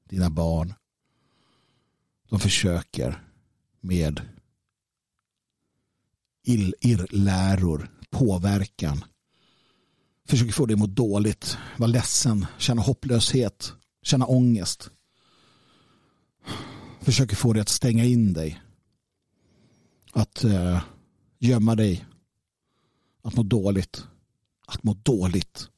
Dina 0.08 0.30
barn. 0.30 0.74
De 2.28 2.40
försöker 2.40 3.24
med 3.80 4.20
irrläror, 6.42 7.90
påverkan. 8.10 9.04
Försöker 10.24 10.52
få 10.52 10.66
dig 10.66 10.74
att 10.74 10.80
må 10.80 10.86
dåligt, 10.86 11.58
vara 11.78 11.90
ledsen, 11.90 12.46
känna 12.58 12.82
hopplöshet, 12.82 13.72
känna 14.02 14.26
ångest 14.26 14.90
försöker 17.10 17.36
få 17.36 17.52
dig 17.52 17.62
att 17.62 17.68
stänga 17.68 18.04
in 18.04 18.32
dig. 18.32 18.60
Att 20.12 20.44
eh, 20.44 20.80
gömma 21.38 21.74
dig. 21.74 22.04
Att 23.22 23.36
må 23.36 23.42
dåligt. 23.42 24.04
Att 24.66 24.82
må 24.82 24.94
dåligt. 24.94 25.68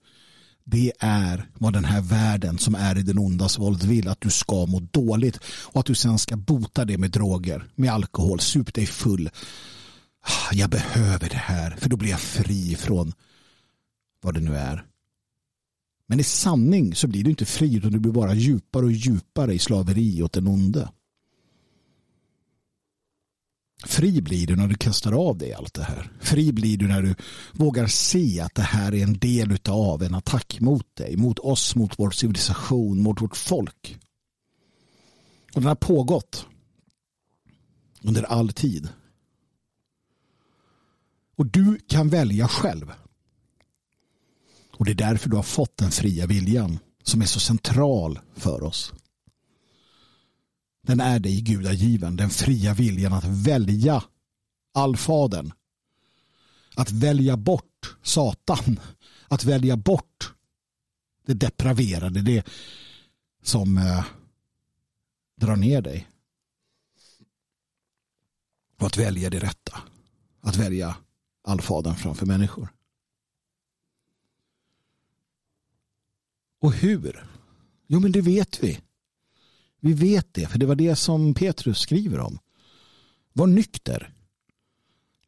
Det 0.64 0.92
är 0.98 1.50
vad 1.54 1.72
den 1.72 1.84
här 1.84 2.00
världen 2.00 2.58
som 2.58 2.74
är 2.74 2.98
i 2.98 3.02
den 3.02 3.18
ondas 3.18 3.58
våld 3.58 3.82
vill. 3.84 4.08
Att 4.08 4.20
du 4.20 4.30
ska 4.30 4.66
må 4.66 4.80
dåligt. 4.80 5.40
Och 5.44 5.80
att 5.80 5.86
du 5.86 5.94
sen 5.94 6.18
ska 6.18 6.36
bota 6.36 6.84
det 6.84 6.98
med 6.98 7.10
droger. 7.10 7.70
Med 7.74 7.92
alkohol. 7.92 8.40
Sup 8.40 8.74
dig 8.74 8.86
full. 8.86 9.30
Ah, 10.20 10.54
jag 10.54 10.70
behöver 10.70 11.28
det 11.28 11.36
här. 11.36 11.76
För 11.78 11.88
då 11.88 11.96
blir 11.96 12.10
jag 12.10 12.20
fri 12.20 12.76
från 12.76 13.12
vad 14.22 14.34
det 14.34 14.40
nu 14.40 14.56
är. 14.56 14.86
Men 16.06 16.20
i 16.20 16.24
sanning 16.24 16.94
så 16.94 17.06
blir 17.06 17.24
du 17.24 17.30
inte 17.30 17.44
fri 17.44 17.76
utan 17.76 17.92
du 17.92 17.98
blir 17.98 18.12
bara 18.12 18.34
djupare 18.34 18.84
och 18.84 18.92
djupare 18.92 19.54
i 19.54 19.58
slaveri 19.58 20.22
åt 20.22 20.32
den 20.32 20.46
onde. 20.46 20.88
Fri 23.84 24.20
blir 24.20 24.46
du 24.46 24.56
när 24.56 24.68
du 24.68 24.74
kastar 24.74 25.12
av 25.12 25.38
dig 25.38 25.52
allt 25.52 25.74
det 25.74 25.82
här. 25.82 26.12
Fri 26.20 26.52
blir 26.52 26.76
du 26.76 26.88
när 26.88 27.02
du 27.02 27.14
vågar 27.52 27.86
se 27.86 28.40
att 28.40 28.54
det 28.54 28.62
här 28.62 28.94
är 28.94 29.02
en 29.02 29.18
del 29.18 29.58
av 29.68 30.02
en 30.02 30.14
attack 30.14 30.60
mot 30.60 30.96
dig, 30.96 31.16
mot 31.16 31.38
oss, 31.38 31.74
mot 31.74 31.98
vår 31.98 32.10
civilisation, 32.10 33.02
mot 33.02 33.22
vårt 33.22 33.36
folk. 33.36 33.98
Och 35.54 35.60
den 35.60 35.68
har 35.68 35.74
pågått 35.74 36.46
under 38.02 38.22
all 38.22 38.52
tid. 38.52 38.88
Och 41.36 41.46
du 41.46 41.78
kan 41.88 42.08
välja 42.08 42.48
själv. 42.48 42.92
Och 44.72 44.84
det 44.84 44.90
är 44.90 44.94
därför 44.94 45.30
du 45.30 45.36
har 45.36 45.42
fått 45.42 45.76
den 45.76 45.90
fria 45.90 46.26
viljan 46.26 46.78
som 47.02 47.22
är 47.22 47.26
så 47.26 47.40
central 47.40 48.18
för 48.36 48.62
oss. 48.62 48.92
Den 50.82 51.00
är 51.00 51.18
dig 51.18 51.40
gudagiven, 51.40 52.16
den 52.16 52.30
fria 52.30 52.74
viljan 52.74 53.12
att 53.12 53.24
välja 53.24 54.04
allfadern. 54.74 55.52
Att 56.76 56.90
välja 56.90 57.36
bort 57.36 57.96
Satan. 58.02 58.80
Att 59.28 59.44
välja 59.44 59.76
bort 59.76 60.32
det 61.26 61.34
depraverade, 61.34 62.22
det 62.22 62.46
som 63.42 63.78
eh, 63.78 64.04
drar 65.36 65.56
ner 65.56 65.82
dig. 65.82 66.08
Och 68.78 68.86
att 68.86 68.96
välja 68.96 69.30
det 69.30 69.38
rätta. 69.38 69.82
Att 70.40 70.56
välja 70.56 70.96
allfadern 71.42 71.94
framför 71.94 72.26
människor. 72.26 72.68
Och 76.60 76.72
hur? 76.72 77.26
Jo, 77.86 78.00
men 78.00 78.12
det 78.12 78.20
vet 78.20 78.62
vi. 78.62 78.80
Vi 79.84 79.92
vet 79.92 80.34
det, 80.34 80.46
för 80.46 80.58
det 80.58 80.66
var 80.66 80.74
det 80.74 80.96
som 80.96 81.34
Petrus 81.34 81.78
skriver 81.78 82.18
om. 82.18 82.38
Var 83.32 83.46
nykter. 83.46 84.14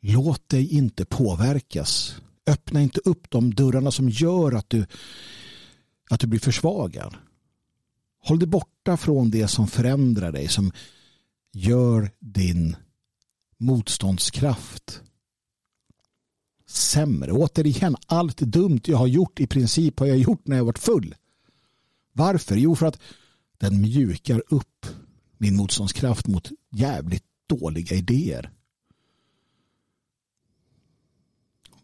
Låt 0.01 0.49
dig 0.49 0.69
inte 0.69 1.05
påverkas. 1.05 2.17
Öppna 2.47 2.83
inte 2.83 3.01
upp 3.05 3.31
de 3.31 3.55
dörrarna 3.55 3.91
som 3.91 4.09
gör 4.09 4.53
att 4.53 4.71
du, 4.71 4.87
att 6.11 6.21
du 6.21 6.27
blir 6.27 6.41
försvagad. 6.41 7.17
Håll 8.21 8.39
dig 8.39 8.49
borta 8.49 8.97
från 8.97 9.31
det 9.31 9.49
som 9.49 9.67
förändrar 9.67 10.33
dig, 10.33 10.49
som 10.49 10.73
gör 11.53 12.11
din 12.19 12.77
motståndskraft 13.59 15.01
sämre. 16.67 17.33
Återigen, 17.33 17.97
allt 18.07 18.39
dumt 18.39 18.81
jag 18.85 18.99
har 18.99 19.07
gjort 19.07 19.41
i 19.41 19.47
princip 19.47 19.99
har 19.99 20.07
jag 20.07 20.19
gjort 20.19 20.47
när 20.47 20.57
jag 20.57 20.65
varit 20.65 20.79
full. 20.79 21.15
Varför? 22.13 22.57
Jo, 22.57 22.77
för 22.77 22.87
att 22.87 23.01
den 23.65 23.81
mjukar 23.81 24.43
upp 24.49 24.87
min 25.39 25.57
motståndskraft 25.57 26.27
mot 26.27 26.51
jävligt 26.71 27.25
dåliga 27.47 27.97
idéer. 27.97 28.51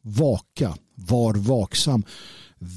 Vaka, 0.02 0.76
var 0.94 1.34
vaksam. 1.34 2.04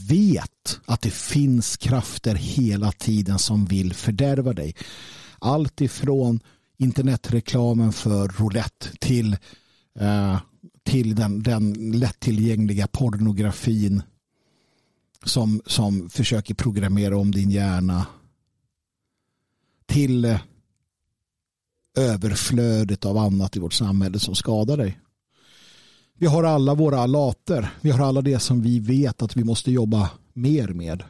Vet 0.09 0.79
att 0.85 1.01
det 1.01 1.13
finns 1.13 1.77
krafter 1.77 2.35
hela 2.35 2.91
tiden 2.91 3.39
som 3.39 3.65
vill 3.65 3.93
fördärva 3.93 4.53
dig. 4.53 4.75
Allt 5.39 5.81
ifrån 5.81 6.39
internetreklamen 6.77 7.93
för 7.93 8.27
roulette 8.27 8.97
till, 8.99 9.37
eh, 9.99 10.39
till 10.83 11.15
den, 11.15 11.43
den 11.43 11.73
lättillgängliga 11.73 12.87
pornografin 12.87 14.01
som, 15.23 15.61
som 15.65 16.09
försöker 16.09 16.53
programmera 16.53 17.17
om 17.17 17.31
din 17.31 17.51
hjärna 17.51 18.05
till 19.85 20.25
eh, 20.25 20.39
överflödet 21.97 23.05
av 23.05 23.17
annat 23.17 23.55
i 23.55 23.59
vårt 23.59 23.73
samhälle 23.73 24.19
som 24.19 24.35
skadar 24.35 24.77
dig. 24.77 24.99
Vi 26.17 26.25
har 26.27 26.43
alla 26.43 26.75
våra 26.75 27.05
later. 27.05 27.73
Vi 27.81 27.91
har 27.91 28.05
alla 28.05 28.21
det 28.21 28.39
som 28.39 28.61
vi 28.61 28.79
vet 28.79 29.21
att 29.21 29.35
vi 29.35 29.43
måste 29.43 29.71
jobba 29.71 30.09
mer 30.33 30.67
med. 30.67 31.03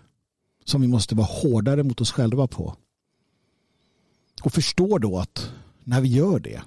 Som 0.65 0.81
vi 0.81 0.87
måste 0.87 1.15
vara 1.15 1.27
hårdare 1.27 1.83
mot 1.83 2.01
oss 2.01 2.11
själva 2.11 2.47
på. 2.47 2.75
Och 4.43 4.53
förstå 4.53 4.97
då 4.97 5.19
att 5.19 5.51
när 5.83 6.01
vi 6.01 6.07
gör 6.07 6.39
det 6.39 6.61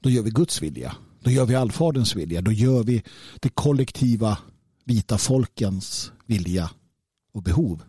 då 0.00 0.10
gör 0.10 0.22
vi 0.22 0.30
Guds 0.30 0.62
vilja. 0.62 0.96
Då 1.22 1.30
gör 1.30 1.46
vi 1.46 1.54
allfaderns 1.54 2.16
vilja. 2.16 2.40
Då 2.40 2.52
gör 2.52 2.82
vi 2.82 3.02
det 3.40 3.48
kollektiva 3.48 4.38
vita 4.84 5.18
folkens 5.18 6.12
vilja 6.26 6.70
och 7.32 7.42
behov. 7.42 7.82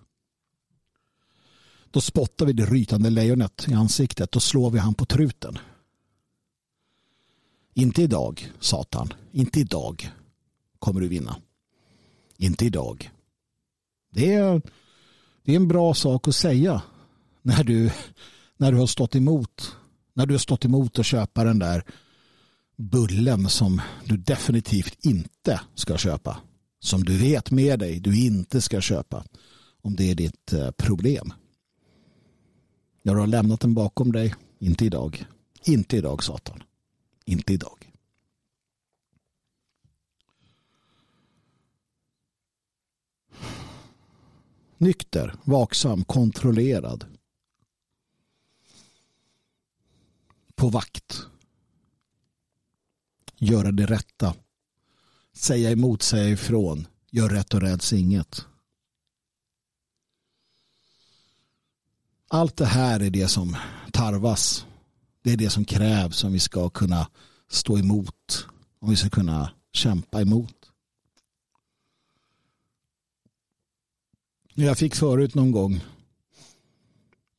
Då 1.92 2.02
spottar 2.02 2.46
vi 2.46 2.54
det 2.54 2.66
rytande 2.66 3.10
lejonet 3.10 3.66
i 3.68 3.74
ansiktet 3.74 4.36
och 4.36 4.44
slår 4.44 4.70
vi 4.70 4.80
han 4.80 4.94
på 4.94 5.06
truten. 5.06 5.58
Inte 7.74 8.02
idag, 8.02 8.52
Satan. 8.60 9.14
Inte 9.32 9.60
idag 9.60 10.12
kommer 10.80 11.02
du 11.02 11.08
vinna. 11.08 11.36
Inte 12.38 12.66
idag. 12.66 13.12
Det 14.12 14.34
är, 14.34 14.62
det 15.44 15.52
är 15.52 15.56
en 15.56 15.68
bra 15.68 15.94
sak 15.94 16.28
att 16.28 16.36
säga 16.36 16.82
när 17.42 17.64
du, 17.64 17.92
när 18.58 18.72
du 18.72 18.78
har 18.78 18.88
stått 18.88 19.16
emot 19.16 19.76
när 20.20 20.26
du 20.26 20.34
har 20.34 20.40
stått 20.40 20.66
emot 20.66 21.00
att 21.00 21.06
köpa 21.06 21.44
den 21.44 21.60
där 21.60 21.84
bullen 22.78 23.50
som 23.50 23.82
du 24.06 24.18
definitivt 24.18 25.06
inte 25.06 25.62
ska 25.76 25.98
köpa. 25.98 26.38
Som 26.80 27.04
du 27.04 27.18
vet 27.18 27.52
med 27.52 27.80
dig 27.80 28.00
du 28.00 28.20
inte 28.20 28.62
ska 28.62 28.82
köpa. 28.82 29.26
Om 29.82 29.96
det 29.96 30.12
är 30.12 30.16
ditt 30.16 30.54
eh, 30.54 30.72
problem. 30.72 31.34
När 33.02 33.14
du 33.14 33.20
har 33.20 33.28
lämnat 33.28 33.60
den 33.60 33.74
bakom 33.74 34.12
dig. 34.12 34.36
Inte 34.60 34.86
idag. 34.86 35.26
Inte 35.64 35.98
idag 35.98 36.24
Satan. 36.24 36.64
Inte 37.26 37.54
idag. 37.54 37.92
Nykter, 44.78 45.36
vaksam, 45.44 46.04
kontrollerad. 46.04 47.06
På 50.56 50.70
vakt. 50.70 51.28
Göra 53.38 53.72
det 53.72 53.86
rätta. 53.86 54.36
Säga 55.34 55.72
emot, 55.72 56.02
säga 56.02 56.30
ifrån. 56.30 56.88
Gör 57.12 57.30
rätt 57.30 57.54
och 57.54 57.62
räds 57.62 57.94
inget. 57.94 58.46
Allt 62.32 62.58
det 62.58 62.66
här 62.66 63.00
är 63.00 63.10
det 63.10 63.28
som 63.28 63.58
tarvas. 63.92 64.66
Det 65.24 65.34
är 65.34 65.38
det 65.38 65.50
som 65.50 65.66
krävs 65.66 66.24
om 66.24 66.34
vi 66.34 66.40
ska 66.40 66.70
kunna 66.70 67.08
stå 67.50 67.78
emot. 67.78 68.48
Om 68.80 68.90
vi 68.90 68.96
ska 68.96 69.10
kunna 69.10 69.52
kämpa 69.74 70.22
emot. 70.22 70.56
Jag 74.54 74.78
fick 74.78 74.96
förut 74.96 75.36
någon 75.36 75.52
gång 75.52 75.82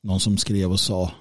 någon 0.02 0.20
som 0.20 0.38
skrev 0.38 0.72
och 0.72 0.80
sa 0.80 1.12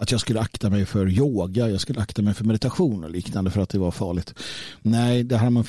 att 0.00 0.10
jag 0.10 0.20
skulle 0.20 0.40
akta 0.40 0.70
mig 0.70 0.86
för 0.86 1.08
yoga, 1.08 1.68
jag 1.68 1.80
skulle 1.80 2.00
akta 2.00 2.22
mig 2.22 2.34
för 2.34 2.44
meditation 2.44 3.04
och 3.04 3.10
liknande 3.10 3.50
för 3.50 3.60
att 3.60 3.68
det 3.68 3.78
var 3.78 3.90
farligt. 3.90 4.34
Nej, 4.82 5.24
där 5.24 5.38
har 5.38 5.50
man, 5.50 5.64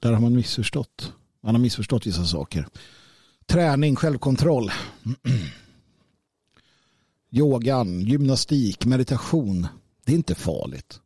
där 0.00 0.12
har 0.12 0.20
man 0.20 0.36
missförstått. 0.36 1.12
Man 1.42 1.54
har 1.54 1.62
missförstått 1.62 2.06
vissa 2.06 2.24
saker. 2.24 2.66
Träning, 3.46 3.96
självkontroll. 3.96 4.72
Yogan, 7.30 8.00
gymnastik, 8.00 8.86
meditation. 8.86 9.66
Det 10.04 10.12
är 10.12 10.16
inte 10.16 10.34
farligt. 10.34 11.00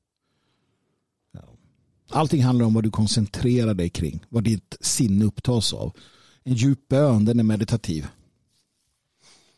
Allting 2.10 2.42
handlar 2.42 2.66
om 2.66 2.74
vad 2.74 2.84
du 2.84 2.90
koncentrerar 2.90 3.74
dig 3.74 3.90
kring. 3.90 4.24
Vad 4.28 4.44
ditt 4.44 4.76
sinne 4.80 5.24
upptas 5.24 5.72
av. 5.72 5.96
En 6.42 6.54
djup 6.54 6.88
bön, 6.88 7.24
den 7.24 7.38
är 7.38 7.44
meditativ. 7.44 8.06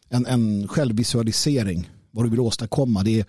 En, 0.08 0.26
en 0.26 0.68
självvisualisering 0.68 1.90
vad 2.14 2.24
du 2.24 2.30
vill 2.30 2.40
åstadkomma. 2.40 3.02
Det 3.02 3.20
är, 3.20 3.26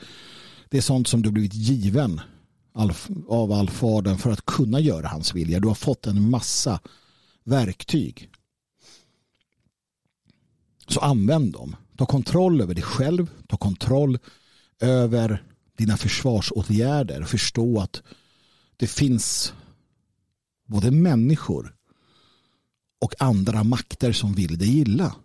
det 0.70 0.78
är 0.78 0.82
sånt 0.82 1.08
som 1.08 1.22
du 1.22 1.32
blivit 1.32 1.54
given 1.54 2.22
av 3.28 3.52
allfadern 3.52 4.18
för 4.18 4.32
att 4.32 4.46
kunna 4.46 4.80
göra 4.80 5.08
hans 5.08 5.36
vilja. 5.36 5.60
Du 5.60 5.68
har 5.68 5.76
fått 5.76 6.08
en 6.08 6.30
massa 6.30 6.80
verktyg. 7.44 8.30
Så 10.88 11.00
använd 11.00 11.54
dem. 11.54 11.76
Ta 11.98 12.06
kontroll 12.06 12.62
över 12.62 12.74
dig 12.74 12.84
själv. 12.84 13.30
Ta 13.48 13.58
kontroll 13.58 14.20
över 14.80 15.44
dina 15.78 15.98
försvarsåtgärder. 15.98 17.24
Förstå 17.24 17.80
att 17.80 18.04
det 18.78 18.88
finns 18.88 19.54
både 20.66 20.92
människor 20.92 21.76
och 23.02 23.22
andra 23.22 23.64
makter 23.64 24.12
som 24.12 24.34
vill 24.34 24.58
dig 24.58 24.78
illa. 24.80 25.16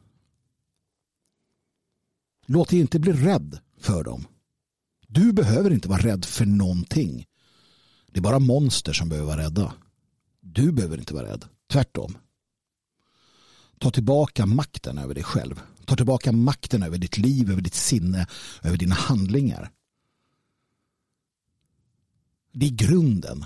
Låt 2.46 2.68
dig 2.68 2.80
inte 2.80 2.98
bli 2.98 3.12
rädd 3.12 3.58
för 3.78 4.04
dem. 4.04 4.26
Du 5.06 5.32
behöver 5.32 5.70
inte 5.70 5.88
vara 5.88 6.02
rädd 6.02 6.24
för 6.24 6.46
någonting. 6.46 7.26
Det 8.06 8.18
är 8.18 8.22
bara 8.22 8.38
monster 8.38 8.92
som 8.92 9.08
behöver 9.08 9.28
vara 9.28 9.42
rädda. 9.42 9.74
Du 10.40 10.72
behöver 10.72 10.98
inte 10.98 11.14
vara 11.14 11.26
rädd. 11.26 11.44
Tvärtom. 11.72 12.18
Ta 13.78 13.90
tillbaka 13.90 14.46
makten 14.46 14.98
över 14.98 15.14
dig 15.14 15.24
själv 15.24 15.60
tar 15.90 15.96
tillbaka 15.96 16.32
makten 16.32 16.82
över 16.82 16.98
ditt 16.98 17.18
liv, 17.18 17.50
över 17.50 17.62
ditt 17.62 17.74
sinne, 17.74 18.26
över 18.62 18.76
dina 18.76 18.94
handlingar. 18.94 19.70
Det 22.52 22.66
är 22.66 22.70
grunden. 22.70 23.44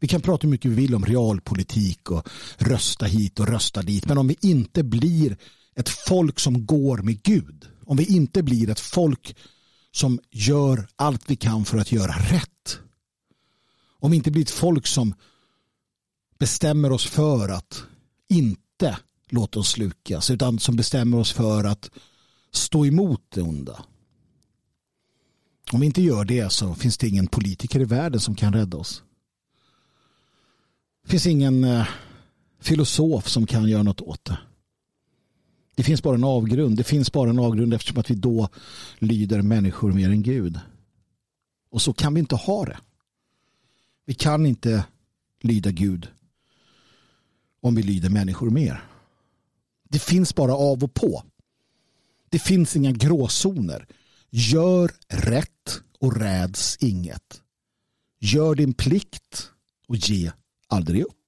Vi 0.00 0.08
kan 0.08 0.20
prata 0.20 0.46
hur 0.46 0.50
mycket 0.50 0.70
vi 0.70 0.74
vill 0.74 0.94
om 0.94 1.04
realpolitik 1.04 2.10
och 2.10 2.28
rösta 2.56 3.06
hit 3.06 3.40
och 3.40 3.48
rösta 3.48 3.82
dit. 3.82 4.06
Men 4.06 4.18
om 4.18 4.28
vi 4.28 4.36
inte 4.40 4.82
blir 4.82 5.36
ett 5.74 5.88
folk 5.88 6.40
som 6.40 6.66
går 6.66 6.98
med 6.98 7.22
Gud. 7.22 7.66
Om 7.84 7.96
vi 7.96 8.04
inte 8.04 8.42
blir 8.42 8.70
ett 8.70 8.80
folk 8.80 9.36
som 9.92 10.20
gör 10.30 10.88
allt 10.96 11.30
vi 11.30 11.36
kan 11.36 11.64
för 11.64 11.78
att 11.78 11.92
göra 11.92 12.12
rätt. 12.12 12.78
Om 13.98 14.10
vi 14.10 14.16
inte 14.16 14.30
blir 14.30 14.42
ett 14.42 14.50
folk 14.50 14.86
som 14.86 15.14
bestämmer 16.38 16.92
oss 16.92 17.06
för 17.06 17.48
att 17.48 17.82
inte 18.28 18.98
låta 19.30 19.58
oss 19.58 19.70
slukas 19.70 20.30
utan 20.30 20.58
som 20.58 20.76
bestämmer 20.76 21.18
oss 21.18 21.32
för 21.32 21.64
att 21.64 21.90
stå 22.50 22.86
emot 22.86 23.22
det 23.28 23.42
onda. 23.42 23.84
Om 25.72 25.80
vi 25.80 25.86
inte 25.86 26.02
gör 26.02 26.24
det 26.24 26.52
så 26.52 26.74
finns 26.74 26.98
det 26.98 27.08
ingen 27.08 27.26
politiker 27.26 27.80
i 27.80 27.84
världen 27.84 28.20
som 28.20 28.34
kan 28.34 28.52
rädda 28.52 28.76
oss. 28.76 29.02
Det 31.02 31.10
finns 31.10 31.26
ingen 31.26 31.64
eh, 31.64 31.86
filosof 32.60 33.28
som 33.28 33.46
kan 33.46 33.68
göra 33.68 33.82
något 33.82 34.00
åt 34.00 34.24
det. 34.24 34.38
Det 35.74 35.82
finns 35.82 36.02
bara 36.02 36.14
en 36.14 36.24
avgrund. 36.24 36.76
Det 36.76 36.84
finns 36.84 37.12
bara 37.12 37.30
en 37.30 37.38
avgrund 37.38 37.74
eftersom 37.74 37.98
att 37.98 38.10
vi 38.10 38.14
då 38.14 38.48
lyder 38.98 39.42
människor 39.42 39.92
mer 39.92 40.10
än 40.10 40.22
Gud. 40.22 40.60
Och 41.70 41.82
så 41.82 41.92
kan 41.92 42.14
vi 42.14 42.20
inte 42.20 42.36
ha 42.36 42.64
det. 42.64 42.78
Vi 44.04 44.14
kan 44.14 44.46
inte 44.46 44.84
lyda 45.40 45.70
Gud 45.70 46.08
om 47.60 47.74
vi 47.74 47.82
lyder 47.82 48.10
människor 48.10 48.50
mer. 48.50 48.84
Det 49.88 49.98
finns 49.98 50.34
bara 50.34 50.54
av 50.54 50.84
och 50.84 50.94
på. 50.94 51.22
Det 52.28 52.38
finns 52.38 52.76
inga 52.76 52.92
gråzoner. 52.92 53.86
Gör 54.30 54.92
rätt 55.08 55.80
och 56.00 56.16
räds 56.16 56.76
inget. 56.80 57.42
Gör 58.20 58.54
din 58.54 58.74
plikt 58.74 59.50
och 59.88 59.96
ge 59.96 60.32
aldrig 60.68 61.02
upp. 61.02 61.25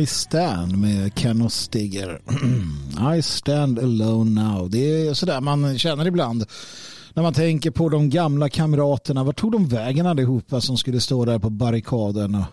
I 0.00 0.06
Stand 0.06 0.78
med 0.78 1.14
Ken 1.14 1.42
och 1.42 1.52
Stigger. 1.52 2.20
I 3.18 3.22
stand 3.22 3.78
alone 3.78 4.42
now. 4.42 4.70
Det 4.70 5.06
är 5.06 5.14
sådär 5.14 5.40
man 5.40 5.78
känner 5.78 6.06
ibland 6.06 6.44
när 7.14 7.22
man 7.22 7.34
tänker 7.34 7.70
på 7.70 7.88
de 7.88 8.10
gamla 8.10 8.48
kamraterna. 8.48 9.24
Var 9.24 9.32
tog 9.32 9.52
de 9.52 9.68
vägen 9.68 10.06
allihopa 10.06 10.60
som 10.60 10.76
skulle 10.76 11.00
stå 11.00 11.24
där 11.24 11.38
på 11.38 11.50
barrikaden 11.50 12.34
och 12.34 12.44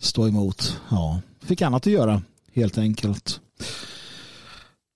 stå 0.00 0.28
emot? 0.28 0.80
Ja, 0.88 1.20
fick 1.44 1.62
annat 1.62 1.86
att 1.86 1.92
göra 1.92 2.22
helt 2.54 2.78
enkelt. 2.78 3.40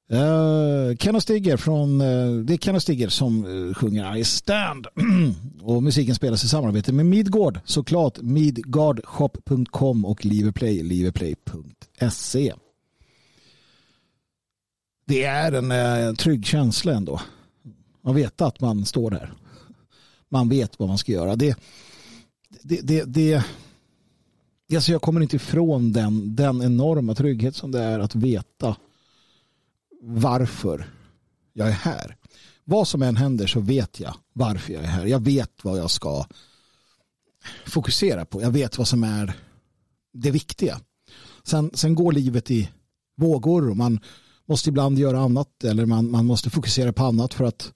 Eh, 0.08 0.18
uh, 0.18 0.96
Ken 0.96 1.16
och 1.16 1.22
Stigger 1.22 1.56
från, 1.56 2.00
uh, 2.00 2.44
det 2.44 2.52
är 2.52 2.58
Ken 2.58 2.74
och 2.74 2.82
Stigger 2.82 3.08
som 3.08 3.44
uh, 3.44 3.74
sjunger 3.74 4.16
I 4.16 4.24
stand. 4.24 4.86
och 5.62 5.82
musiken 5.82 6.14
spelas 6.14 6.44
i 6.44 6.48
samarbete 6.48 6.92
med 6.92 7.06
Midgård 7.06 7.60
såklart. 7.64 8.20
Midgardshop.com 8.20 10.04
och 10.04 10.24
Liverplay, 10.24 10.82
liverplay.se. 10.82 12.54
Det 15.06 15.24
är 15.24 15.52
en 15.52 15.72
uh, 15.72 16.14
trygg 16.14 16.46
känsla 16.46 16.92
ändå. 16.92 17.20
Man 18.02 18.14
vet 18.14 18.40
att 18.40 18.60
man 18.60 18.84
står 18.84 19.10
där. 19.10 19.32
Man 20.28 20.48
vet 20.48 20.78
vad 20.78 20.88
man 20.88 20.98
ska 20.98 21.12
göra. 21.12 21.36
Det, 21.36 21.56
det, 22.62 22.80
det, 22.80 23.04
det 23.04 23.42
alltså 24.74 24.92
jag 24.92 25.02
kommer 25.02 25.20
inte 25.20 25.36
ifrån 25.36 25.92
den, 25.92 26.36
den 26.36 26.62
enorma 26.62 27.14
trygghet 27.14 27.56
som 27.56 27.72
det 27.72 27.82
är 27.82 27.98
att 27.98 28.14
veta 28.14 28.76
varför 30.06 30.86
jag 31.52 31.68
är 31.68 31.72
här. 31.72 32.16
Vad 32.64 32.88
som 32.88 33.02
än 33.02 33.16
händer 33.16 33.46
så 33.46 33.60
vet 33.60 34.00
jag 34.00 34.14
varför 34.32 34.72
jag 34.72 34.82
är 34.82 34.88
här. 34.88 35.06
Jag 35.06 35.24
vet 35.24 35.64
vad 35.64 35.78
jag 35.78 35.90
ska 35.90 36.26
fokusera 37.66 38.24
på. 38.24 38.42
Jag 38.42 38.50
vet 38.50 38.78
vad 38.78 38.88
som 38.88 39.04
är 39.04 39.32
det 40.12 40.30
viktiga. 40.30 40.80
Sen, 41.44 41.70
sen 41.74 41.94
går 41.94 42.12
livet 42.12 42.50
i 42.50 42.70
vågor 43.16 43.70
och 43.70 43.76
man 43.76 44.00
måste 44.48 44.68
ibland 44.68 44.98
göra 44.98 45.20
annat 45.20 45.64
eller 45.64 45.86
man, 45.86 46.10
man 46.10 46.26
måste 46.26 46.50
fokusera 46.50 46.92
på 46.92 47.04
annat 47.04 47.34
för 47.34 47.44
att, 47.44 47.72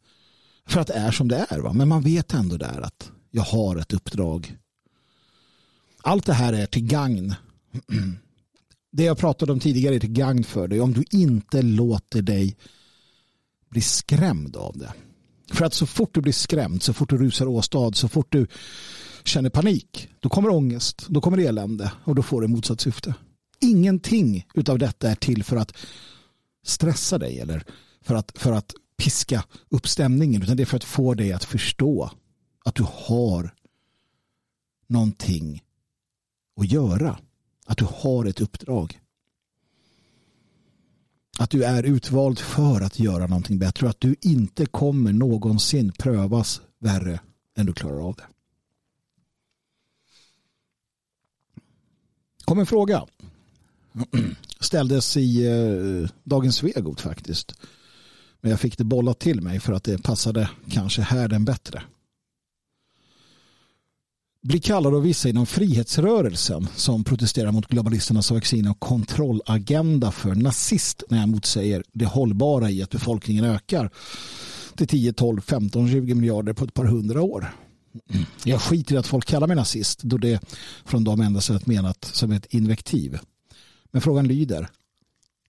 för 0.67 0.81
att 0.81 0.87
det 0.87 0.95
är 0.95 1.11
som 1.11 1.29
det 1.29 1.47
är. 1.51 1.59
Va? 1.59 1.73
Men 1.73 1.89
man 1.89 2.03
vet 2.03 2.35
ändå 2.35 2.57
där 2.57 2.81
att 2.81 3.11
jag 3.31 3.43
har 3.43 3.77
ett 3.77 3.93
uppdrag. 3.93 4.57
Allt 6.03 6.27
det 6.27 6.33
här 6.33 6.53
är 6.53 6.67
till 6.67 6.87
gagn 6.87 7.35
det 8.93 9.05
jag 9.05 9.19
pratade 9.19 9.53
om 9.53 9.61
tidigare 9.61 9.95
är 9.95 10.01
till 10.01 10.13
gagn 10.13 10.45
för 10.45 10.69
dig 10.69 10.81
om 10.81 10.93
du 10.93 11.05
inte 11.11 11.63
låter 11.63 12.23
dig 12.23 12.57
bli 13.69 13.81
skrämd 13.81 14.57
av 14.57 14.79
det. 14.79 14.93
För 15.53 15.65
att 15.65 15.75
så 15.75 15.87
fort 15.87 16.15
du 16.15 16.21
blir 16.21 16.33
skrämd, 16.33 16.83
så 16.83 16.93
fort 16.93 17.11
du 17.11 17.19
rusar 17.19 17.47
åstad, 17.47 17.93
så 17.93 18.09
fort 18.09 18.33
du 18.33 18.47
känner 19.25 19.51
panik, 19.51 20.09
då 20.21 20.29
kommer 20.29 20.49
ångest, 20.51 21.07
då 21.09 21.21
kommer 21.21 21.39
elände 21.39 21.93
och 22.05 22.15
då 22.15 22.23
får 22.23 22.41
du 22.41 22.49
motsatt 22.49 22.81
syfte. 22.81 23.15
Ingenting 23.61 24.47
av 24.69 24.79
detta 24.79 25.11
är 25.11 25.15
till 25.15 25.45
för 25.45 25.57
att 25.57 25.77
stressa 26.65 27.19
dig 27.19 27.41
eller 27.41 27.65
för 28.03 28.15
att, 28.15 28.33
för 28.39 28.53
att 28.53 28.75
piska 28.97 29.45
upp 29.69 29.89
stämningen 29.89 30.43
utan 30.43 30.57
det 30.57 30.63
är 30.63 30.65
för 30.65 30.77
att 30.77 30.85
få 30.85 31.15
dig 31.15 31.33
att 31.33 31.45
förstå 31.45 32.11
att 32.65 32.75
du 32.75 32.87
har 32.89 33.55
någonting 34.87 35.63
att 36.61 36.71
göra. 36.71 37.19
Att 37.71 37.79
du 37.79 37.87
har 37.91 38.25
ett 38.25 38.41
uppdrag. 38.41 39.01
Att 41.39 41.51
du 41.51 41.65
är 41.65 41.83
utvald 41.83 42.39
för 42.39 42.81
att 42.81 42.99
göra 42.99 43.27
någonting 43.27 43.59
bättre 43.59 43.87
och 43.87 43.91
att 43.91 44.01
du 44.01 44.17
inte 44.21 44.67
kommer 44.67 45.13
någonsin 45.13 45.93
prövas 45.99 46.61
värre 46.79 47.21
än 47.57 47.67
du 47.67 47.73
klarar 47.73 48.09
av 48.09 48.15
det. 48.15 48.27
kom 52.51 52.59
en 52.59 52.67
fråga. 52.67 53.07
Ställdes 54.61 55.17
i 55.17 55.47
eh, 55.47 56.11
Dagens 56.25 56.57
Svegot 56.57 57.01
faktiskt. 57.01 57.55
Men 58.41 58.51
jag 58.51 58.61
fick 58.61 58.79
det 58.79 58.85
bollat 58.85 59.19
till 59.19 59.41
mig 59.41 59.61
för 59.61 59.73
att 59.73 59.85
det 59.85 60.03
passade 60.03 60.51
kanske 60.71 61.03
här 61.03 61.29
den 61.29 61.45
bättre 61.45 61.83
blir 64.43 64.61
kallad 64.61 64.95
av 64.95 65.03
vissa 65.03 65.29
inom 65.29 65.47
frihetsrörelsen 65.47 66.69
som 66.75 67.05
protesterar 67.05 67.53
mot 67.53 67.67
globalisternas 67.67 68.31
vaccin 68.31 68.69
och 68.69 68.81
kontrollagenda 68.81 70.13
för 70.13 70.35
nazist 70.35 71.03
när 71.09 71.19
jag 71.19 71.29
motsäger 71.29 71.85
det 71.93 72.07
hållbara 72.07 72.71
i 72.71 72.83
att 72.83 72.91
befolkningen 72.91 73.45
ökar 73.45 73.91
till 74.77 74.89
10, 74.89 75.13
12, 75.13 75.41
15, 75.41 75.89
20 75.89 76.15
miljarder 76.15 76.53
på 76.53 76.65
ett 76.65 76.75
par 76.75 76.85
hundra 76.85 77.23
år. 77.23 77.55
Jag 78.45 78.63
skiter 78.63 78.95
i 78.95 78.99
att 78.99 79.07
folk 79.07 79.27
kallar 79.27 79.47
mig 79.47 79.57
nazist 79.57 80.03
då 80.03 80.17
det 80.17 80.41
från 80.85 81.05
dem 81.05 81.21
endast 81.21 81.51
är 81.51 81.61
menat 81.65 82.05
som 82.05 82.33
ett 82.33 82.47
invektiv. 82.55 83.19
Men 83.91 84.03
frågan 84.03 84.29
lyder, 84.29 84.69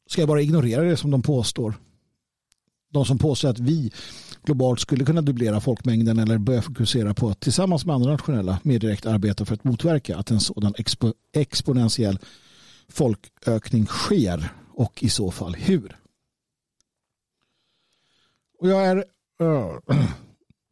ska 0.08 0.22
jag 0.22 0.30
bara 0.30 0.42
ignorera 0.42 0.84
det 0.84 0.98
som 0.98 1.12
de 1.12 1.22
påstår? 1.22 1.76
De 2.92 3.06
som 3.06 3.18
påstår 3.18 3.50
att 3.50 3.60
vi 3.60 3.92
globalt 4.44 4.80
skulle 4.80 5.06
kunna 5.06 5.22
dubblera 5.22 5.60
folkmängden 5.60 6.20
eller 6.20 6.38
börja 6.38 6.62
fokusera 6.62 7.14
på 7.14 7.30
att 7.30 7.40
tillsammans 7.40 7.86
med 7.86 7.96
andra 7.96 8.12
nationella 8.12 8.60
mer 8.64 8.80
direkt 8.80 9.06
arbeta 9.06 9.46
för 9.46 9.54
att 9.54 9.64
motverka 9.64 10.18
att 10.18 10.32
en 10.32 10.40
sådan 10.40 10.74
expo 10.78 11.14
exponentiell 11.34 12.20
folkökning 12.90 13.86
sker 13.86 14.54
och 14.74 15.04
i 15.04 15.10
så 15.10 15.32
fall 15.32 15.56
hur. 15.56 15.98
Och 18.60 18.70
jag 18.70 18.86
är 18.86 18.98
uh, 19.42 19.80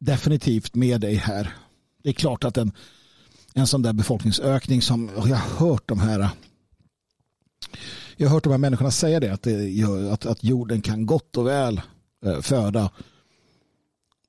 definitivt 0.00 0.74
med 0.74 1.00
dig 1.00 1.14
här. 1.14 1.54
Det 2.02 2.08
är 2.08 2.12
klart 2.12 2.44
att 2.44 2.56
en, 2.56 2.72
en 3.54 3.66
sån 3.66 3.82
där 3.82 3.92
befolkningsökning 3.92 4.82
som 4.82 5.10
jag 5.14 5.36
har 5.36 5.66
hört 5.66 5.88
de 5.88 6.00
här 6.00 6.28
jag 8.16 8.28
har 8.28 8.34
hört 8.34 8.44
de 8.44 8.50
här 8.50 8.58
människorna 8.58 8.90
säga 8.90 9.20
det 9.20 9.32
att, 9.32 9.42
det, 9.42 9.84
att, 10.12 10.26
att 10.26 10.44
jorden 10.44 10.82
kan 10.82 11.06
gott 11.06 11.36
och 11.36 11.46
väl 11.46 11.80
Eh, 12.22 12.40
föda 12.40 12.90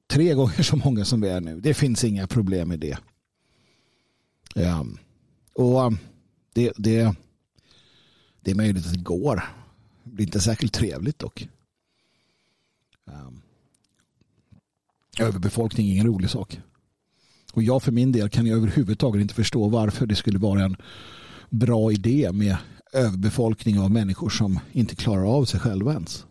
tre 0.07 0.33
gånger 0.33 0.63
så 0.63 0.75
många 0.75 1.05
som 1.05 1.21
vi 1.21 1.29
är 1.29 1.41
nu. 1.41 1.59
Det 1.59 1.73
finns 1.73 2.03
inga 2.03 2.27
problem 2.27 2.67
med 2.67 2.79
det. 2.79 2.97
Ja. 4.55 4.85
Och 5.53 5.85
ehm, 5.85 5.97
det, 6.53 6.73
det, 6.77 7.15
det 8.41 8.51
är 8.51 8.55
möjligt 8.55 8.85
att 8.85 8.93
det 8.93 8.99
går. 8.99 9.43
Det 10.03 10.11
blir 10.11 10.25
inte 10.25 10.41
särskilt 10.41 10.73
trevligt 10.73 11.19
dock. 11.19 11.47
Um. 13.05 13.41
överbefolkning 15.19 15.87
är 15.87 15.91
ingen 15.91 16.07
rolig 16.07 16.29
sak. 16.29 16.59
Och 17.53 17.63
jag 17.63 17.83
för 17.83 17.91
min 17.91 18.11
del 18.11 18.29
kan 18.29 18.47
jag 18.47 18.57
överhuvudtaget 18.57 19.21
inte 19.21 19.33
förstå 19.33 19.67
varför 19.67 20.05
det 20.05 20.15
skulle 20.15 20.39
vara 20.39 20.63
en 20.63 20.75
bra 21.49 21.91
idé 21.91 22.31
med 22.31 22.57
överbefolkning 22.93 23.79
av 23.79 23.91
människor 23.91 24.29
som 24.29 24.59
inte 24.71 24.95
klarar 24.95 25.37
av 25.37 25.45
sig 25.45 25.59
själva 25.59 25.93
ens. 25.93 26.25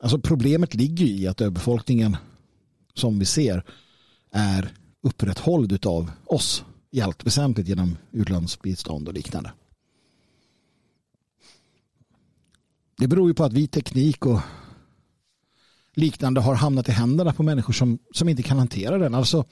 Alltså 0.00 0.18
problemet 0.18 0.74
ligger 0.74 1.06
i 1.06 1.26
att 1.26 1.40
överbefolkningen 1.40 2.16
som 2.94 3.18
vi 3.18 3.24
ser 3.24 3.64
är 4.30 4.72
upprätthålld 5.02 5.86
av 5.86 6.10
oss 6.24 6.64
i 6.90 7.00
allt 7.00 7.26
väsentligt 7.26 7.68
genom 7.68 7.96
utlandsbistånd 8.12 9.08
och 9.08 9.14
liknande. 9.14 9.52
Det 12.98 13.08
beror 13.08 13.28
ju 13.28 13.34
på 13.34 13.44
att 13.44 13.52
vi 13.52 13.66
teknik 13.66 14.26
och 14.26 14.40
liknande 15.94 16.40
har 16.40 16.54
hamnat 16.54 16.88
i 16.88 16.92
händerna 16.92 17.32
på 17.32 17.42
människor 17.42 17.72
som, 17.72 17.98
som 18.12 18.28
inte 18.28 18.42
kan 18.42 18.58
hantera 18.58 18.98
den. 18.98 19.14
Alltså 19.14 19.44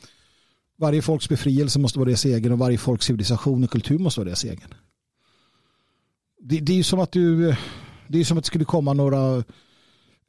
varje 0.77 1.03
folks 1.03 1.29
befrielse 1.29 1.79
måste 1.79 1.99
vara 1.99 2.07
deras 2.09 2.25
egen 2.25 2.53
och 2.53 2.59
varje 2.59 2.79
folks 2.79 3.07
civilisation 3.07 3.65
och 3.65 3.71
kultur 3.71 3.99
måste 3.99 4.21
vara 4.21 4.27
deras 4.29 4.45
egen. 4.45 4.75
Det, 6.41 6.61
det 6.61 6.73
är 6.73 6.77
ju 6.77 6.83
som 6.83 7.01
att 7.01 7.13
du 7.13 7.57
det 8.09 8.19
är 8.19 8.25
som 8.25 8.39
att 8.39 8.45
det 8.45 8.49
skulle 8.49 8.65
komma 8.65 8.93
några 8.93 9.45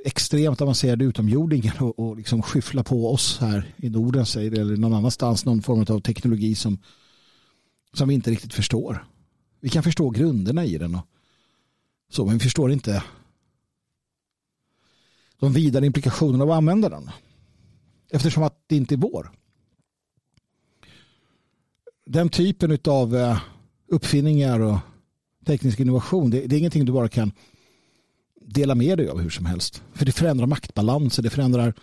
extremt 0.06 0.62
avancerade 0.62 1.06
utomjordingar 1.06 1.84
och, 1.84 2.00
och 2.00 2.18
liksom 2.18 2.42
skyffla 2.42 2.84
på 2.84 3.14
oss 3.14 3.38
här 3.40 3.74
i 3.78 3.90
Norden 3.90 4.26
säger 4.26 4.52
det, 4.52 4.62
eller 4.62 4.78
någon 4.78 4.94
annanstans 4.94 5.46
någon 5.46 5.62
form 5.62 5.86
av 5.96 6.00
teknologi 6.00 6.56
som, 6.56 6.78
som 7.94 8.08
vi 8.08 8.16
inte 8.16 8.32
riktigt 8.32 8.54
förstår. 8.54 9.06
Vi 9.60 9.70
kan 9.70 9.84
förstå 9.84 10.10
grunderna 10.10 10.66
i 10.66 10.78
den 10.78 10.96
och 10.96 11.08
så, 12.10 12.26
men 12.26 12.34
vi 12.34 12.40
förstår 12.40 12.72
inte 12.72 13.04
de 15.40 15.54
vidare 15.54 15.86
implikationerna 15.86 16.44
av 16.44 16.52
att 16.52 16.58
använda 16.58 16.90
den. 16.90 17.10
Eftersom 18.12 18.44
att 18.44 18.64
det 18.68 18.76
inte 18.76 18.96
är 18.96 18.98
vår. 18.98 19.32
Den 22.06 22.30
typen 22.30 22.78
av 22.88 23.16
eh, 23.16 23.40
uppfinningar 23.88 24.60
och 24.60 24.78
teknisk 25.46 25.80
innovation, 25.80 26.30
det, 26.30 26.48
det 26.48 26.56
är 26.56 26.60
ingenting 26.60 26.86
du 26.86 26.92
bara 26.92 27.10
kan 27.10 27.32
dela 28.54 28.76
med 28.76 28.98
dig 28.98 29.10
av 29.10 29.20
hur 29.20 29.30
som 29.30 29.46
helst. 29.46 29.84
För 29.94 30.06
det 30.06 30.12
förändrar 30.12 30.48
maktbalanser, 30.48 31.24
det 31.24 31.30
förändrar 31.30 31.74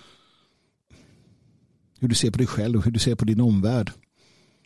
hur 2.00 2.08
du 2.08 2.14
ser 2.14 2.30
på 2.30 2.38
dig 2.38 2.46
själv 2.46 2.78
och 2.78 2.84
hur 2.84 2.90
du 2.90 2.98
ser 2.98 3.14
på 3.14 3.24
din 3.24 3.40
omvärld. 3.40 3.92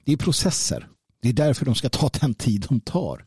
Det 0.05 0.13
är 0.13 0.17
processer. 0.17 0.89
Det 1.23 1.29
är 1.29 1.33
därför 1.33 1.65
de 1.65 1.75
ska 1.75 1.89
ta 1.89 2.09
den 2.21 2.35
tid 2.35 2.67
de 2.69 2.81
tar. 2.81 3.25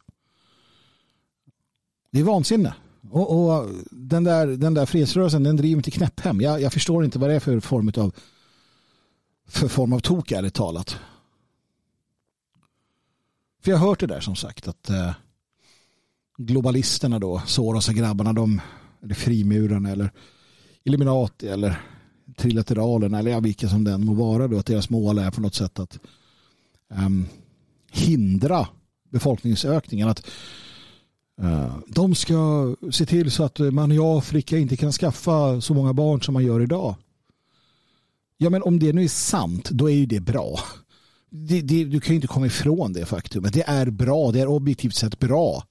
Det 2.11 2.19
är 2.19 2.23
vansinne. 2.23 2.75
Och, 3.09 3.55
och 3.55 3.69
den, 3.91 4.23
där, 4.23 4.47
den 4.47 4.73
där 4.73 4.85
fredsrörelsen 4.85 5.43
den 5.43 5.55
driver 5.55 5.81
till 5.81 5.93
knäpphem. 5.93 6.41
Jag, 6.41 6.61
jag 6.61 6.73
förstår 6.73 7.05
inte 7.05 7.19
vad 7.19 7.29
det 7.29 7.35
är 7.35 7.39
för 7.39 7.59
form 7.59 7.91
av 7.97 8.15
för 9.47 9.67
form 9.67 9.93
av 9.93 9.99
tok 9.99 10.31
ärligt 10.31 10.53
talat. 10.53 10.97
För 13.61 13.71
jag 13.71 13.77
har 13.77 13.87
hört 13.87 13.99
det 13.99 14.07
där 14.07 14.19
som 14.19 14.35
sagt 14.35 14.67
att 14.67 14.89
eh, 14.89 15.13
globalisterna 16.37 17.19
då, 17.19 17.41
Soros 17.45 17.89
och 17.89 17.95
grabbarna, 17.95 18.33
de, 18.33 18.61
eller 19.03 19.15
frimurarna 19.15 19.91
eller 19.91 20.11
Illuminati 20.83 21.47
eller 21.47 21.81
trilateralerna 22.37 23.19
eller 23.19 23.31
ja, 23.31 23.39
vilka 23.39 23.69
som 23.69 23.83
den 23.83 24.05
må 24.05 24.13
vara 24.13 24.47
då, 24.47 24.57
att 24.57 24.65
deras 24.65 24.89
mål 24.89 25.17
är 25.17 25.31
på 25.31 25.41
något 25.41 25.55
sätt 25.55 25.79
att 25.79 25.99
um, 26.89 27.25
hindra 27.91 28.67
befolkningsökningen. 29.09 30.09
Att 30.09 30.27
uh, 31.41 31.77
de 31.87 32.15
ska 32.15 32.75
se 32.91 33.05
till 33.05 33.31
så 33.31 33.43
att 33.43 33.59
man 33.59 33.91
i 33.91 33.99
Afrika 34.01 34.57
inte 34.57 34.77
kan 34.77 34.91
skaffa 34.91 35.61
så 35.61 35.73
många 35.73 35.93
barn 35.93 36.21
som 36.21 36.33
man 36.33 36.45
gör 36.45 36.61
idag. 36.61 36.95
Ja, 38.37 38.49
men 38.49 38.63
om 38.63 38.79
det 38.79 38.93
nu 38.93 39.03
är 39.03 39.07
sant, 39.07 39.69
då 39.69 39.89
är 39.89 39.95
ju 39.95 40.05
det 40.05 40.19
bra. 40.19 40.59
Det, 41.29 41.61
det, 41.61 41.83
du 41.83 41.99
kan 41.99 42.09
ju 42.09 42.15
inte 42.15 42.27
komma 42.27 42.45
ifrån 42.45 42.93
det 42.93 43.05
faktumet. 43.05 43.53
Det 43.53 43.63
är 43.67 43.89
bra, 43.89 44.31
det 44.31 44.39
är 44.39 44.47
objektivt 44.47 44.95
sett 44.95 45.19
bra 45.19 45.63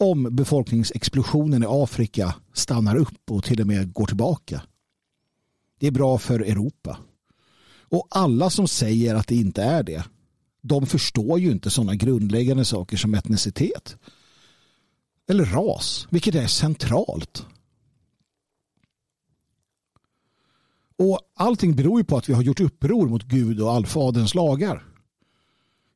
om 0.00 0.36
befolkningsexplosionen 0.36 1.62
i 1.62 1.66
Afrika 1.68 2.34
stannar 2.52 2.96
upp 2.96 3.30
och 3.30 3.44
till 3.44 3.60
och 3.60 3.66
med 3.66 3.92
går 3.92 4.06
tillbaka. 4.06 4.62
Det 5.78 5.86
är 5.86 5.90
bra 5.90 6.18
för 6.18 6.40
Europa. 6.40 6.98
Och 7.88 8.06
alla 8.10 8.50
som 8.50 8.68
säger 8.68 9.14
att 9.14 9.26
det 9.26 9.34
inte 9.34 9.62
är 9.62 9.82
det, 9.82 10.04
de 10.62 10.86
förstår 10.86 11.38
ju 11.38 11.50
inte 11.50 11.70
sådana 11.70 11.94
grundläggande 11.94 12.64
saker 12.64 12.96
som 12.96 13.14
etnicitet. 13.14 13.96
Eller 15.28 15.44
ras, 15.44 16.06
vilket 16.10 16.34
är 16.34 16.46
centralt. 16.46 17.46
Och 20.96 21.20
allting 21.34 21.76
beror 21.76 22.00
ju 22.00 22.04
på 22.04 22.16
att 22.16 22.28
vi 22.28 22.32
har 22.32 22.42
gjort 22.42 22.60
uppror 22.60 23.08
mot 23.08 23.22
Gud 23.22 23.60
och 23.60 23.72
allfaderns 23.72 24.34
lagar. 24.34 24.84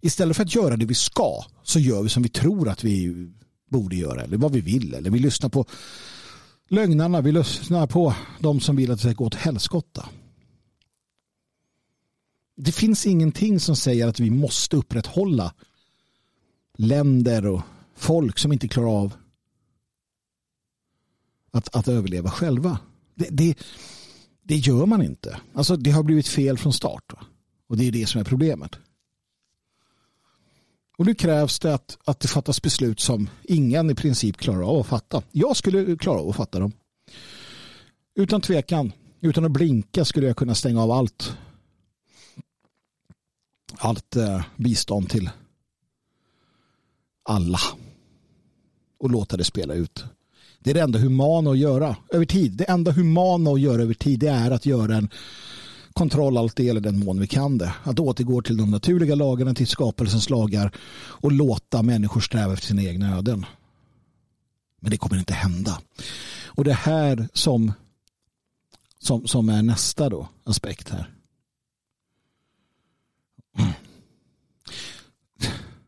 Istället 0.00 0.36
för 0.36 0.42
att 0.42 0.54
göra 0.54 0.76
det 0.76 0.86
vi 0.86 0.94
ska 0.94 1.44
så 1.62 1.78
gör 1.78 2.02
vi 2.02 2.08
som 2.08 2.22
vi 2.22 2.28
tror 2.28 2.68
att 2.68 2.84
vi 2.84 3.28
borde 3.70 3.96
göra 3.96 4.22
eller 4.22 4.36
vad 4.36 4.52
vi 4.52 4.60
vill. 4.60 4.94
Eller 4.94 5.10
vi 5.10 5.18
lyssnar 5.18 5.48
på 5.48 5.66
lögnarna, 6.68 7.20
vi 7.20 7.32
lyssnar 7.32 7.86
på 7.86 8.14
de 8.40 8.60
som 8.60 8.76
vill 8.76 8.90
att 8.90 8.98
det 8.98 9.02
ska 9.02 9.12
gå 9.12 9.24
åt 9.24 9.34
helskotta. 9.34 10.08
Det 12.56 12.72
finns 12.72 13.06
ingenting 13.06 13.60
som 13.60 13.76
säger 13.76 14.06
att 14.06 14.20
vi 14.20 14.30
måste 14.30 14.76
upprätthålla 14.76 15.54
länder 16.76 17.46
och 17.46 17.62
folk 17.96 18.38
som 18.38 18.52
inte 18.52 18.68
klarar 18.68 19.00
av 19.00 19.14
att, 21.50 21.76
att 21.76 21.88
överleva 21.88 22.30
själva. 22.30 22.78
Det, 23.14 23.28
det, 23.30 23.58
det 24.42 24.56
gör 24.56 24.86
man 24.86 25.02
inte. 25.02 25.40
Alltså 25.54 25.76
det 25.76 25.90
har 25.90 26.02
blivit 26.02 26.28
fel 26.28 26.58
från 26.58 26.72
start. 26.72 27.12
Och 27.66 27.76
det 27.76 27.88
är 27.88 27.92
det 27.92 28.06
som 28.06 28.20
är 28.20 28.24
problemet. 28.24 28.78
Och 30.96 31.06
nu 31.06 31.14
krävs 31.14 31.58
det 31.58 31.74
att, 31.74 31.98
att 32.04 32.20
det 32.20 32.28
fattas 32.28 32.62
beslut 32.62 33.00
som 33.00 33.30
ingen 33.42 33.90
i 33.90 33.94
princip 33.94 34.36
klarar 34.36 34.70
av 34.70 34.80
att 34.80 34.86
fatta. 34.86 35.22
Jag 35.32 35.56
skulle 35.56 35.96
klara 35.96 36.20
av 36.20 36.28
att 36.28 36.36
fatta 36.36 36.58
dem. 36.58 36.72
Utan 38.14 38.40
tvekan, 38.40 38.92
utan 39.20 39.44
att 39.44 39.50
blinka 39.50 40.04
skulle 40.04 40.26
jag 40.26 40.36
kunna 40.36 40.54
stänga 40.54 40.82
av 40.82 40.90
allt. 40.90 41.36
Allt 43.76 44.16
eh, 44.16 44.42
bistånd 44.56 45.10
till 45.10 45.30
alla. 47.22 47.60
Och 48.98 49.10
låta 49.10 49.36
det 49.36 49.44
spela 49.44 49.74
ut. 49.74 50.04
Det 50.58 50.70
är 50.70 50.74
det 50.74 50.80
enda 50.80 50.98
humana 50.98 51.50
att 51.50 51.58
göra 51.58 51.96
över 52.12 52.26
tid. 52.26 52.52
Det 52.52 52.64
enda 52.64 52.92
humana 52.92 53.50
att 53.50 53.60
göra 53.60 53.82
över 53.82 53.94
tid 53.94 54.20
det 54.20 54.28
är 54.28 54.50
att 54.50 54.66
göra 54.66 54.96
en 54.96 55.08
kontroll 55.94 56.36
allt 56.36 56.56
det 56.56 56.64
gäller 56.64 56.80
den 56.80 56.98
mån 56.98 57.20
vi 57.20 57.26
kan 57.26 57.58
det. 57.58 57.74
Att 57.82 57.98
återgå 57.98 58.42
till 58.42 58.56
de 58.56 58.70
naturliga 58.70 59.14
lagarna, 59.14 59.54
till 59.54 59.66
skapelsens 59.66 60.30
lagar 60.30 60.72
och 60.96 61.32
låta 61.32 61.82
människor 61.82 62.20
sträva 62.20 62.52
efter 62.52 62.66
sina 62.66 62.82
egna 62.82 63.16
öden. 63.16 63.46
Men 64.80 64.90
det 64.90 64.96
kommer 64.96 65.18
inte 65.18 65.34
hända. 65.34 65.80
Och 66.44 66.64
det 66.64 66.72
här 66.72 67.28
som, 67.32 67.72
som, 68.98 69.26
som 69.26 69.48
är 69.48 69.62
nästa 69.62 70.08
då, 70.08 70.28
aspekt 70.44 70.88
här. 70.88 71.10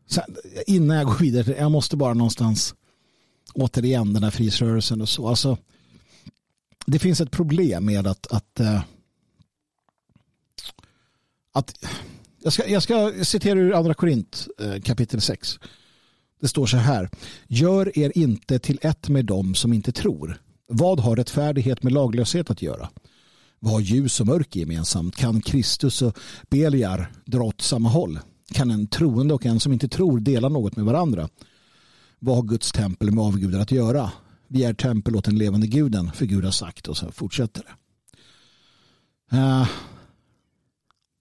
Sen, 0.07 0.35
innan 0.67 0.97
jag 0.97 1.05
går 1.05 1.17
vidare, 1.17 1.55
jag 1.59 1.71
måste 1.71 1.97
bara 1.97 2.13
någonstans 2.13 2.75
återigen 3.53 4.13
den 4.13 4.23
här 4.23 4.31
frihetsrörelsen 4.31 5.01
och 5.01 5.09
så. 5.09 5.27
Alltså, 5.27 5.57
det 6.85 6.99
finns 6.99 7.21
ett 7.21 7.31
problem 7.31 7.85
med 7.85 8.07
att, 8.07 8.27
att 8.31 8.59
uh, 8.59 8.81
att 11.57 11.85
jag 12.43 12.53
ska, 12.53 12.67
jag 12.67 12.83
ska 12.83 13.13
citera 13.23 13.59
ur 13.59 13.73
andra 13.73 13.93
Korint 13.93 14.47
eh, 14.59 14.81
kapitel 14.81 15.21
6. 15.21 15.59
Det 16.41 16.47
står 16.47 16.65
så 16.65 16.77
här. 16.77 17.09
Gör 17.47 17.99
er 17.99 18.11
inte 18.15 18.59
till 18.59 18.79
ett 18.81 19.09
med 19.09 19.25
dem 19.25 19.55
som 19.55 19.73
inte 19.73 19.91
tror. 19.91 20.41
Vad 20.67 20.99
har 20.99 21.15
rättfärdighet 21.15 21.83
med 21.83 21.93
laglöshet 21.93 22.49
att 22.49 22.61
göra? 22.61 22.89
Vad 23.59 23.73
har 23.73 23.79
ljus 23.79 24.19
och 24.19 24.27
mörker 24.27 24.59
gemensamt? 24.59 25.15
Kan 25.15 25.41
Kristus 25.41 26.01
och 26.01 26.17
Beliar 26.49 27.11
dra 27.25 27.43
åt 27.43 27.61
samma 27.61 27.89
håll? 27.89 28.19
Kan 28.53 28.71
en 28.71 28.87
troende 28.87 29.33
och 29.33 29.45
en 29.45 29.59
som 29.59 29.73
inte 29.73 29.87
tror 29.87 30.19
dela 30.19 30.49
något 30.49 30.75
med 30.75 30.85
varandra? 30.85 31.29
Vad 32.19 32.35
har 32.35 32.43
Guds 32.43 32.71
tempel 32.71 33.11
med 33.11 33.23
avgudar 33.23 33.59
att 33.59 33.71
göra? 33.71 34.11
Vi 34.47 34.63
är 34.63 34.73
tempel 34.73 35.15
åt 35.15 35.25
den 35.25 35.37
levande 35.37 35.67
guden, 35.67 36.11
för 36.11 36.25
Gud 36.25 36.43
har 36.43 36.51
sagt 36.51 36.87
och 36.87 36.97
så 36.97 37.11
fortsätter 37.11 37.63
det. 37.63 39.37
Uh, 39.37 39.67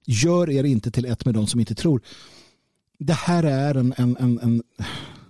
Gör 0.07 0.50
er 0.50 0.64
inte 0.64 0.90
till 0.90 1.04
ett 1.04 1.24
med 1.24 1.34
de 1.34 1.46
som 1.46 1.61
inte 1.61 1.74
tror. 1.74 2.02
Det 2.98 3.12
här 3.12 3.42
är 3.42 3.74
en, 3.74 3.94
en, 3.96 4.16
en, 4.16 4.38
en 4.38 4.62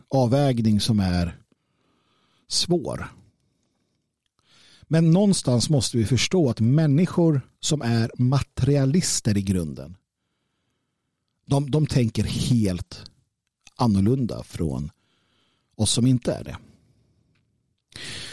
avvägning 0.08 0.80
som 0.80 1.00
är 1.00 1.36
svår. 2.48 3.12
Men 4.82 5.10
någonstans 5.10 5.70
måste 5.70 5.96
vi 5.96 6.04
förstå 6.04 6.50
att 6.50 6.60
människor 6.60 7.40
som 7.60 7.82
är 7.82 8.10
materialister 8.18 9.36
i 9.36 9.42
grunden 9.42 9.96
de, 11.46 11.70
de 11.70 11.86
tänker 11.86 12.24
helt 12.24 13.10
annorlunda 13.76 14.42
från 14.42 14.90
oss 15.76 15.90
som 15.90 16.06
inte 16.06 16.32
är 16.32 16.44
det. 16.44 16.56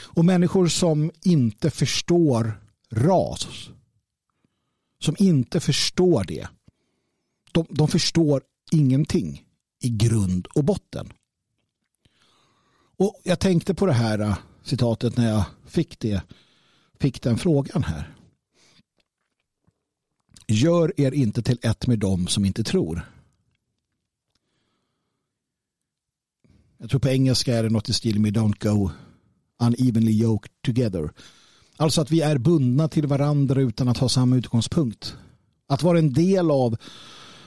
Och 0.03 0.25
människor 0.25 0.67
som 0.67 1.11
inte 1.23 1.71
förstår 1.71 2.61
ras 2.89 3.69
som 5.03 5.15
inte 5.19 5.59
förstår 5.59 6.23
det, 6.23 6.47
de, 7.51 7.65
de 7.69 7.87
förstår 7.87 8.41
ingenting 8.71 9.45
i 9.79 9.89
grund 9.89 10.47
och 10.47 10.63
botten. 10.63 11.13
Och 12.97 13.21
jag 13.23 13.39
tänkte 13.39 13.73
på 13.73 13.85
det 13.85 13.93
här 13.93 14.19
äh, 14.19 14.37
citatet 14.63 15.17
när 15.17 15.29
jag 15.29 15.43
fick, 15.65 15.99
det, 15.99 16.23
fick 16.99 17.21
den 17.21 17.37
frågan 17.37 17.83
här. 17.83 18.15
Gör 20.47 20.99
er 21.01 21.11
inte 21.11 21.43
till 21.43 21.59
ett 21.61 21.87
med 21.87 21.99
dem 21.99 22.27
som 22.27 22.45
inte 22.45 22.63
tror. 22.63 23.11
Jag 26.77 26.89
tror 26.89 26.99
på 26.99 27.09
engelska 27.09 27.55
är 27.55 27.63
det 27.63 27.69
något 27.69 27.89
i 27.89 27.93
stil 27.93 28.19
med 28.19 28.37
don't 28.37 28.59
go 28.59 28.91
unevenly 29.59 30.11
yoked 30.11 30.51
together. 30.61 31.09
Alltså 31.77 32.01
att 32.01 32.11
vi 32.11 32.21
är 32.21 32.37
bundna 32.37 32.87
till 32.87 33.07
varandra 33.07 33.61
utan 33.61 33.87
att 33.87 33.97
ha 33.97 34.09
samma 34.09 34.35
utgångspunkt. 34.35 35.15
Att 35.67 35.83
vara 35.83 35.99
en 35.99 36.13
del 36.13 36.51
av 36.51 36.77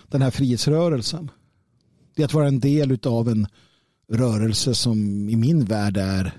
den 0.06 0.22
här 0.22 0.30
frihetsrörelsen. 0.30 1.30
Det 2.14 2.22
är 2.22 2.26
att 2.26 2.34
vara 2.34 2.48
en 2.48 2.60
del 2.60 2.98
av 3.06 3.28
en 3.28 3.46
rörelse 4.08 4.74
som 4.74 5.28
i 5.28 5.36
min 5.36 5.64
värld 5.64 5.96
är 5.96 6.32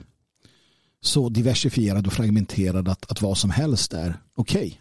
så 1.02 1.30
diversifierad 1.30 2.08
och 2.08 2.14
fragmenterad 2.14 2.88
att, 2.88 3.12
att 3.12 3.22
vad 3.22 3.38
som 3.38 3.50
helst 3.50 3.94
är 3.94 4.22
okej. 4.36 4.68
Okay. 4.68 4.78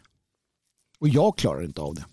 Och 0.98 1.08
jag 1.08 1.38
klarar 1.38 1.64
inte 1.64 1.80
av 1.80 1.94
det. 1.94 2.04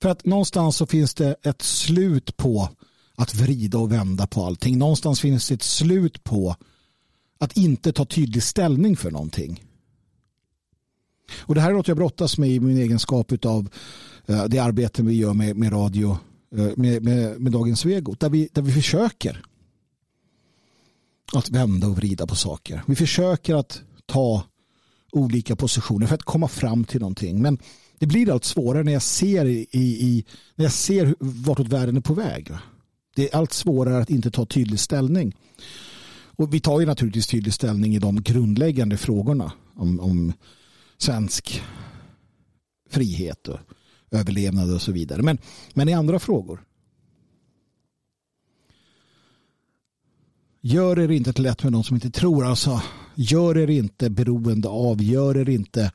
För 0.00 0.08
att 0.08 0.24
någonstans 0.24 0.76
så 0.76 0.86
finns 0.86 1.14
det 1.14 1.36
ett 1.42 1.62
slut 1.62 2.36
på 2.36 2.68
att 3.16 3.34
vrida 3.34 3.78
och 3.78 3.92
vända 3.92 4.26
på 4.26 4.46
allting. 4.46 4.78
Någonstans 4.78 5.20
finns 5.20 5.48
det 5.48 5.54
ett 5.54 5.62
slut 5.62 6.24
på 6.24 6.56
att 7.38 7.56
inte 7.56 7.92
ta 7.92 8.04
tydlig 8.04 8.42
ställning 8.42 8.96
för 8.96 9.10
någonting. 9.10 9.62
Och 11.36 11.54
det 11.54 11.60
här 11.60 11.70
är 11.70 11.74
något 11.74 11.88
jag 11.88 11.96
brottas 11.96 12.38
med 12.38 12.50
i 12.50 12.60
min 12.60 12.78
egenskap 12.78 13.44
av 13.44 13.68
eh, 14.26 14.44
det 14.44 14.58
arbete 14.58 15.02
vi 15.02 15.14
gör 15.14 15.34
med, 15.34 15.56
med 15.56 15.72
radio, 15.72 16.18
eh, 16.56 16.68
med, 16.76 17.02
med, 17.02 17.40
med 17.40 17.52
Dagens 17.52 17.84
Vego, 17.84 18.14
där 18.18 18.30
vi, 18.30 18.48
där 18.52 18.62
vi 18.62 18.72
försöker 18.72 19.44
att 21.32 21.50
vända 21.50 21.86
och 21.86 21.96
vrida 21.96 22.26
på 22.26 22.34
saker. 22.34 22.82
Vi 22.86 22.94
försöker 22.94 23.54
att 23.54 23.82
ta 24.06 24.42
olika 25.12 25.56
positioner 25.56 26.06
för 26.06 26.14
att 26.14 26.22
komma 26.22 26.48
fram 26.48 26.84
till 26.84 27.00
någonting. 27.00 27.42
Men 27.42 27.58
det 27.98 28.06
blir 28.06 28.32
allt 28.32 28.44
svårare 28.44 28.82
när 28.82 28.92
jag 28.92 29.02
ser, 29.02 29.44
i, 29.44 29.68
i, 29.72 30.24
när 30.54 30.64
jag 30.64 30.72
ser 30.72 31.14
vartåt 31.18 31.68
världen 31.68 31.96
är 31.96 32.00
på 32.00 32.14
väg. 32.14 32.50
Det 33.14 33.32
är 33.32 33.36
allt 33.36 33.52
svårare 33.52 34.02
att 34.02 34.10
inte 34.10 34.30
ta 34.30 34.46
tydlig 34.46 34.80
ställning. 34.80 35.36
Och 36.36 36.54
vi 36.54 36.60
tar 36.60 36.80
ju 36.80 36.86
naturligtvis 36.86 37.26
tydlig 37.26 37.54
ställning 37.54 37.94
i 37.94 37.98
de 37.98 38.22
grundläggande 38.22 38.96
frågorna 38.96 39.52
om, 39.74 40.00
om 40.00 40.32
svensk 40.98 41.62
frihet 42.90 43.48
och 43.48 43.58
överlevnad 44.10 44.74
och 44.74 44.82
så 44.82 44.92
vidare. 44.92 45.22
Men, 45.22 45.38
men 45.74 45.88
i 45.88 45.92
andra 45.92 46.18
frågor. 46.18 46.64
Gör 50.60 50.98
er 50.98 51.10
inte 51.10 51.32
till 51.32 51.42
lätt 51.42 51.62
med 51.62 51.72
någon 51.72 51.84
som 51.84 51.94
inte 51.94 52.10
tror. 52.10 52.44
Alltså, 52.44 52.82
gör 53.14 53.58
er 53.58 53.70
inte 53.70 54.10
beroende 54.10 54.68
av, 54.68 55.02
gör 55.02 55.36
er 55.36 55.48
inte 55.48 55.92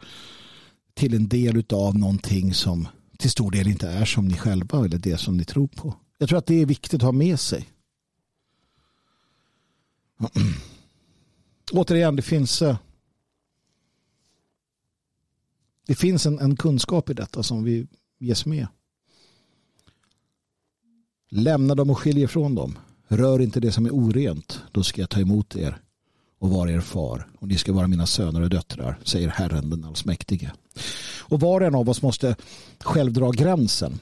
till 0.93 1.13
en 1.13 1.27
del 1.27 1.63
av 1.73 1.97
någonting 1.97 2.53
som 2.53 2.87
till 3.17 3.29
stor 3.29 3.51
del 3.51 3.67
inte 3.67 3.89
är 3.89 4.05
som 4.05 4.27
ni 4.27 4.37
själva 4.37 4.85
eller 4.85 4.97
det 4.97 5.17
som 5.17 5.37
ni 5.37 5.45
tror 5.45 5.67
på. 5.67 5.95
Jag 6.21 6.29
tror 6.29 6.39
att 6.39 6.45
det 6.45 6.61
är 6.61 6.65
viktigt 6.65 6.93
att 6.93 7.01
ha 7.01 7.11
med 7.11 7.39
sig. 7.39 7.69
Återigen, 11.71 12.15
det 12.15 12.21
finns 12.21 12.61
eh, 12.61 12.77
det 15.87 15.95
finns 15.95 16.25
en, 16.25 16.39
en 16.39 16.55
kunskap 16.55 17.09
i 17.09 17.13
detta 17.13 17.43
som 17.43 17.63
vi 17.63 17.87
ges 18.19 18.45
med. 18.45 18.67
Lämna 21.29 21.75
dem 21.75 21.89
och 21.89 21.99
skilj 21.99 22.21
ifrån 22.21 22.55
dem. 22.55 22.77
Rör 23.07 23.41
inte 23.41 23.59
det 23.59 23.71
som 23.71 23.85
är 23.85 23.91
orent. 23.91 24.61
Då 24.71 24.83
ska 24.83 25.01
jag 25.01 25.09
ta 25.09 25.19
emot 25.19 25.55
er 25.55 25.81
och 26.39 26.49
vara 26.49 26.71
er 26.71 26.81
far. 26.81 27.27
Och 27.39 27.47
ni 27.47 27.57
ska 27.57 27.73
vara 27.73 27.87
mina 27.87 28.05
söner 28.05 28.41
och 28.41 28.49
döttrar, 28.49 28.99
säger 29.03 29.27
Herren 29.27 29.69
den 29.69 29.83
allsmäktige. 29.83 30.51
Och 31.19 31.39
var 31.39 31.61
och 31.61 31.67
en 31.67 31.75
av 31.75 31.89
oss 31.89 32.01
måste 32.01 32.35
själv 32.79 33.13
dra 33.13 33.31
gränsen 33.31 33.99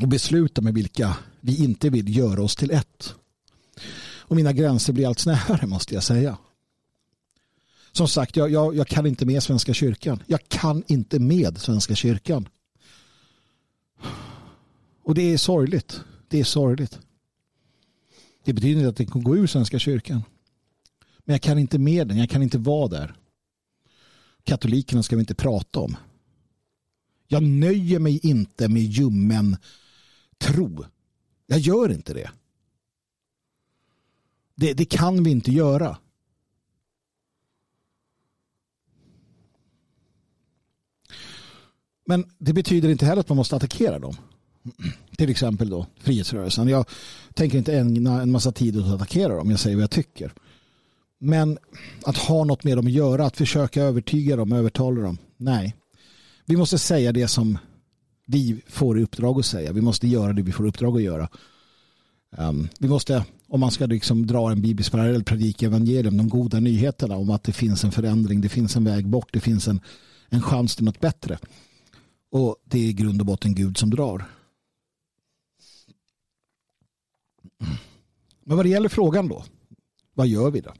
och 0.00 0.08
besluta 0.08 0.60
med 0.60 0.74
vilka 0.74 1.16
vi 1.40 1.64
inte 1.64 1.90
vill 1.90 2.16
göra 2.16 2.42
oss 2.42 2.56
till 2.56 2.70
ett. 2.70 3.14
Och 4.00 4.36
mina 4.36 4.52
gränser 4.52 4.92
blir 4.92 5.06
allt 5.06 5.18
snävare 5.18 5.66
måste 5.66 5.94
jag 5.94 6.02
säga. 6.02 6.38
Som 7.92 8.08
sagt, 8.08 8.36
jag, 8.36 8.50
jag, 8.50 8.76
jag 8.76 8.88
kan 8.88 9.06
inte 9.06 9.26
med 9.26 9.42
Svenska 9.42 9.74
kyrkan. 9.74 10.22
Jag 10.26 10.48
kan 10.48 10.82
inte 10.86 11.18
med 11.18 11.58
Svenska 11.58 11.94
kyrkan. 11.94 12.48
Och 15.02 15.14
det 15.14 15.32
är 15.32 15.38
sorgligt. 15.38 16.00
Det 16.28 16.40
är 16.40 16.44
sorgligt. 16.44 16.98
Det 18.44 18.52
betyder 18.52 18.78
inte 18.80 18.88
att 18.88 18.96
det 18.96 19.06
kan 19.06 19.22
gå 19.22 19.36
ur 19.36 19.46
Svenska 19.46 19.78
kyrkan. 19.78 20.22
Men 21.24 21.34
jag 21.34 21.42
kan 21.42 21.58
inte 21.58 21.78
med 21.78 22.08
den. 22.08 22.18
Jag 22.18 22.30
kan 22.30 22.42
inte 22.42 22.58
vara 22.58 22.88
där. 22.88 23.14
Katolikerna 24.44 25.02
ska 25.02 25.16
vi 25.16 25.20
inte 25.20 25.34
prata 25.34 25.80
om. 25.80 25.96
Jag 27.26 27.42
nöjer 27.42 27.98
mig 27.98 28.20
inte 28.22 28.68
med 28.68 28.82
ljummen 28.82 29.56
tro. 30.38 30.84
Jag 31.46 31.58
gör 31.58 31.92
inte 31.92 32.14
det. 32.14 32.30
Det, 34.54 34.72
det 34.72 34.84
kan 34.84 35.22
vi 35.22 35.30
inte 35.30 35.52
göra. 35.52 35.98
Men 42.04 42.30
det 42.38 42.52
betyder 42.52 42.88
inte 42.88 43.06
heller 43.06 43.20
att 43.20 43.28
man 43.28 43.36
måste 43.36 43.56
attackera 43.56 43.98
dem. 43.98 44.16
Till 45.16 45.30
exempel 45.30 45.70
då 45.70 45.86
frihetsrörelsen. 46.00 46.68
Jag 46.68 46.86
tänker 47.34 47.58
inte 47.58 47.78
ägna 47.78 48.22
en 48.22 48.30
massa 48.30 48.52
tid 48.52 48.76
åt 48.76 48.86
att 48.86 48.94
attackera 48.94 49.36
dem. 49.36 49.50
Jag 49.50 49.60
säger 49.60 49.76
vad 49.76 49.82
jag 49.82 49.90
tycker. 49.90 50.32
Men 51.18 51.58
att 52.04 52.16
ha 52.16 52.44
något 52.44 52.64
med 52.64 52.78
dem 52.78 52.86
att 52.86 52.92
göra, 52.92 53.26
att 53.26 53.36
försöka 53.36 53.82
övertyga 53.82 54.36
dem, 54.36 54.52
övertala 54.52 55.00
dem. 55.00 55.18
Nej. 55.36 55.74
Vi 56.44 56.56
måste 56.56 56.78
säga 56.78 57.12
det 57.12 57.28
som 57.28 57.58
vi 58.30 58.60
får 58.66 58.98
i 58.98 59.02
uppdrag 59.02 59.38
att 59.38 59.46
säga. 59.46 59.72
Vi 59.72 59.80
måste 59.80 60.08
göra 60.08 60.32
det 60.32 60.42
vi 60.42 60.52
får 60.52 60.66
i 60.66 60.68
uppdrag 60.68 60.96
att 60.96 61.02
göra. 61.02 61.28
Um, 62.30 62.68
vi 62.78 62.88
måste, 62.88 63.24
om 63.48 63.60
man 63.60 63.70
ska 63.70 63.86
liksom 63.86 64.26
dra 64.26 64.50
en 64.50 64.62
biblisk 64.62 64.92
parallell, 64.92 65.24
predika 65.24 65.66
evangelium, 65.66 66.16
de 66.16 66.28
goda 66.28 66.60
nyheterna 66.60 67.16
om 67.16 67.30
att 67.30 67.42
det 67.42 67.52
finns 67.52 67.84
en 67.84 67.92
förändring, 67.92 68.40
det 68.40 68.48
finns 68.48 68.76
en 68.76 68.84
väg 68.84 69.08
bort, 69.08 69.28
det 69.32 69.40
finns 69.40 69.68
en, 69.68 69.80
en 70.28 70.42
chans 70.42 70.76
till 70.76 70.84
något 70.84 71.00
bättre. 71.00 71.38
Och 72.30 72.56
det 72.64 72.78
är 72.78 72.88
i 72.88 72.92
grund 72.92 73.20
och 73.20 73.26
botten 73.26 73.54
Gud 73.54 73.78
som 73.78 73.90
drar. 73.90 74.24
Men 78.44 78.56
vad 78.56 78.64
det 78.64 78.70
gäller 78.70 78.88
frågan 78.88 79.28
då, 79.28 79.44
vad 80.14 80.26
gör 80.26 80.50
vi 80.50 80.60
då? 80.60 80.72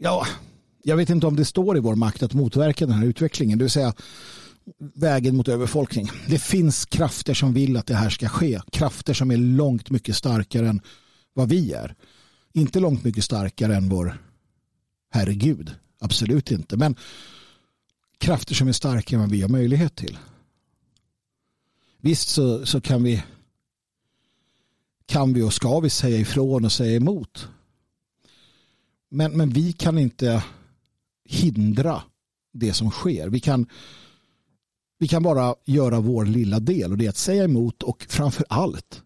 Ja, 0.00 0.26
jag 0.82 0.96
vet 0.96 1.10
inte 1.10 1.26
om 1.26 1.36
det 1.36 1.44
står 1.44 1.76
i 1.76 1.80
vår 1.80 1.94
makt 1.94 2.22
att 2.22 2.34
motverka 2.34 2.86
den 2.86 2.94
här 2.94 3.06
utvecklingen, 3.06 3.58
det 3.58 3.64
vill 3.64 3.70
säga 3.70 3.94
vägen 4.94 5.36
mot 5.36 5.48
överfolkning. 5.48 6.10
Det 6.28 6.38
finns 6.38 6.86
krafter 6.86 7.34
som 7.34 7.54
vill 7.54 7.76
att 7.76 7.86
det 7.86 7.94
här 7.94 8.10
ska 8.10 8.28
ske. 8.28 8.60
Krafter 8.72 9.14
som 9.14 9.30
är 9.30 9.36
långt 9.36 9.90
mycket 9.90 10.16
starkare 10.16 10.68
än 10.68 10.80
vad 11.32 11.48
vi 11.48 11.72
är. 11.72 11.94
Inte 12.52 12.80
långt 12.80 13.04
mycket 13.04 13.24
starkare 13.24 13.76
än 13.76 13.88
vår 13.88 14.18
herregud. 15.10 15.74
Absolut 15.98 16.50
inte. 16.50 16.76
Men 16.76 16.96
krafter 18.18 18.54
som 18.54 18.68
är 18.68 18.72
starkare 18.72 19.16
än 19.16 19.20
vad 19.20 19.30
vi 19.30 19.42
har 19.42 19.48
möjlighet 19.48 19.96
till. 19.96 20.18
Visst 22.00 22.28
så, 22.28 22.66
så 22.66 22.80
kan 22.80 23.02
vi 23.02 23.22
kan 25.06 25.32
vi 25.32 25.42
och 25.42 25.52
ska 25.52 25.80
vi 25.80 25.90
säga 25.90 26.18
ifrån 26.18 26.64
och 26.64 26.72
säga 26.72 26.96
emot. 26.96 27.48
Men, 29.08 29.32
men 29.36 29.50
vi 29.50 29.72
kan 29.72 29.98
inte 29.98 30.44
hindra 31.24 32.02
det 32.52 32.72
som 32.72 32.90
sker. 32.90 33.28
Vi 33.28 33.40
kan, 33.40 33.66
vi 35.04 35.08
kan 35.08 35.22
bara 35.22 35.54
göra 35.64 36.00
vår 36.00 36.24
lilla 36.24 36.60
del 36.60 36.92
och 36.92 36.98
det 36.98 37.06
är 37.06 37.08
att 37.08 37.16
säga 37.16 37.44
emot 37.44 37.82
och 37.82 38.06
framför 38.08 38.46
allt 38.48 39.02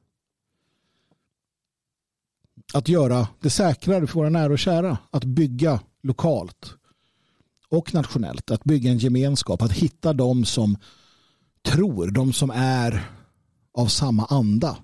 att 2.73 2.89
göra 2.89 3.29
det 3.41 3.51
säkrare 3.51 4.07
för 4.07 4.15
våra 4.15 4.29
nära 4.29 4.53
och 4.53 4.59
kära. 4.59 4.99
Att 5.11 5.25
bygga 5.25 5.81
lokalt 6.03 6.75
och 7.69 7.95
nationellt. 7.95 8.51
Att 8.51 8.65
bygga 8.65 8.91
en 8.91 8.99
gemenskap. 8.99 9.63
Att 9.63 9.73
hitta 9.73 10.13
de 10.13 10.45
som 10.45 10.77
tror, 11.63 12.11
de 12.11 12.33
som 12.33 12.51
är 12.51 13.11
av 13.75 13.87
samma 13.87 14.25
anda. 14.25 14.77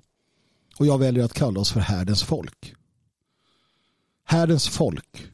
Och 0.79 0.87
jag 0.87 0.99
väljer 0.99 1.25
att 1.25 1.35
kalla 1.35 1.61
oss 1.61 1.73
för 1.73 1.81
härdens 1.81 2.23
folk. 2.23 2.75
Härdens 4.25 4.69
folk 4.69 5.27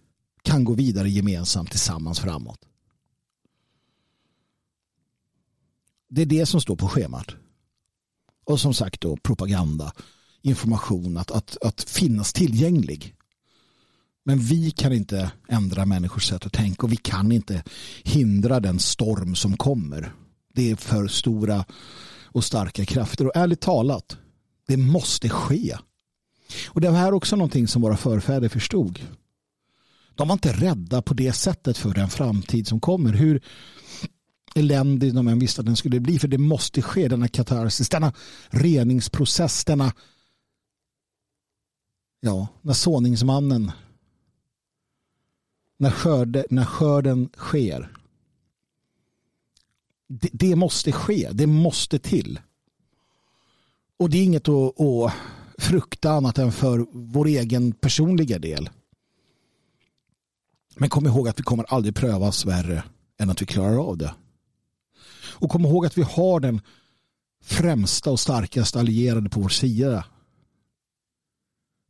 kan 0.42 0.64
gå 0.64 0.74
vidare 0.74 1.10
gemensamt 1.10 1.70
tillsammans 1.70 2.20
framåt. 2.20 2.69
Det 6.10 6.22
är 6.22 6.26
det 6.26 6.46
som 6.46 6.60
står 6.60 6.76
på 6.76 6.88
schemat. 6.88 7.26
Och 8.44 8.60
som 8.60 8.74
sagt 8.74 9.00
då 9.00 9.16
propaganda, 9.16 9.92
information, 10.42 11.16
att, 11.16 11.30
att, 11.30 11.56
att 11.62 11.82
finnas 11.82 12.32
tillgänglig. 12.32 13.14
Men 14.24 14.38
vi 14.38 14.70
kan 14.70 14.92
inte 14.92 15.32
ändra 15.48 15.86
människors 15.86 16.28
sätt 16.28 16.46
att 16.46 16.52
tänka 16.52 16.86
och 16.86 16.92
vi 16.92 16.96
kan 16.96 17.32
inte 17.32 17.62
hindra 18.04 18.60
den 18.60 18.78
storm 18.78 19.34
som 19.34 19.56
kommer. 19.56 20.12
Det 20.54 20.70
är 20.70 20.76
för 20.76 21.08
stora 21.08 21.64
och 22.24 22.44
starka 22.44 22.84
krafter 22.84 23.26
och 23.26 23.36
ärligt 23.36 23.60
talat, 23.60 24.16
det 24.66 24.76
måste 24.76 25.28
ske. 25.28 25.76
Och 26.66 26.80
det 26.80 26.90
här 26.90 27.08
är 27.08 27.14
också 27.14 27.36
någonting 27.36 27.68
som 27.68 27.82
våra 27.82 27.96
förfäder 27.96 28.48
förstod. 28.48 29.00
De 30.14 30.28
var 30.28 30.32
inte 30.32 30.52
rädda 30.52 31.02
på 31.02 31.14
det 31.14 31.32
sättet 31.32 31.78
för 31.78 31.94
den 31.94 32.08
framtid 32.08 32.68
som 32.68 32.80
kommer. 32.80 33.12
Hur 33.12 33.42
eländig 34.54 35.14
de 35.14 35.28
än 35.28 35.38
visste 35.38 35.60
att 35.60 35.66
den 35.66 35.76
skulle 35.76 36.00
bli. 36.00 36.18
För 36.18 36.28
det 36.28 36.38
måste 36.38 36.82
ske, 36.82 37.08
denna 37.08 37.28
katarsis, 37.28 37.88
denna 37.88 38.12
reningsprocess, 38.48 39.64
denna 39.64 39.92
ja, 42.20 42.48
när 42.62 42.72
såningsmannen 42.72 43.72
när, 45.80 45.90
skörde, 45.90 46.46
när 46.50 46.64
skörden 46.64 47.28
sker. 47.36 47.92
Det, 50.06 50.28
det, 50.32 50.56
måste 50.56 50.92
ske, 50.92 51.28
det 51.32 51.46
måste 51.46 51.98
till. 51.98 52.40
Och 53.96 54.10
det 54.10 54.18
är 54.18 54.24
inget 54.24 54.48
att, 54.48 54.80
att 54.80 55.12
frukta 55.58 56.10
annat 56.10 56.38
än 56.38 56.52
för 56.52 56.86
vår 56.92 57.26
egen 57.26 57.72
personliga 57.72 58.38
del. 58.38 58.70
Men 60.76 60.88
kom 60.88 61.06
ihåg 61.06 61.28
att 61.28 61.38
vi 61.38 61.42
kommer 61.42 61.64
aldrig 61.64 61.94
prövas 61.94 62.46
värre 62.46 62.82
än 63.18 63.30
att 63.30 63.42
vi 63.42 63.46
klarar 63.46 63.88
av 63.88 63.98
det. 63.98 64.14
Och 65.40 65.50
kom 65.50 65.64
ihåg 65.64 65.86
att 65.86 65.98
vi 65.98 66.02
har 66.02 66.40
den 66.40 66.60
främsta 67.42 68.10
och 68.10 68.20
starkaste 68.20 68.80
allierade 68.80 69.30
på 69.30 69.40
vår 69.40 69.48
sida. 69.48 70.04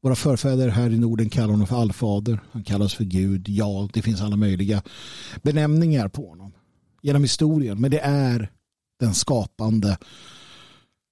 Våra 0.03 0.15
förfäder 0.15 0.69
här 0.69 0.91
i 0.91 0.99
Norden 0.99 1.31
kallar 1.31 1.49
honom 1.49 1.67
för 1.67 1.77
allfader. 1.77 2.41
Han 2.53 2.65
kallas 2.65 2.95
för 2.95 3.05
Gud. 3.05 3.49
Ja, 3.49 3.89
det 3.93 4.03
finns 4.03 4.21
alla 4.21 4.37
möjliga 4.37 4.83
benämningar 5.43 6.09
på 6.09 6.29
honom 6.29 6.53
genom 7.03 7.23
historien. 7.23 7.81
Men 7.81 7.91
det 7.91 8.01
är 8.01 8.53
den 9.01 9.15
skapande, 9.15 9.99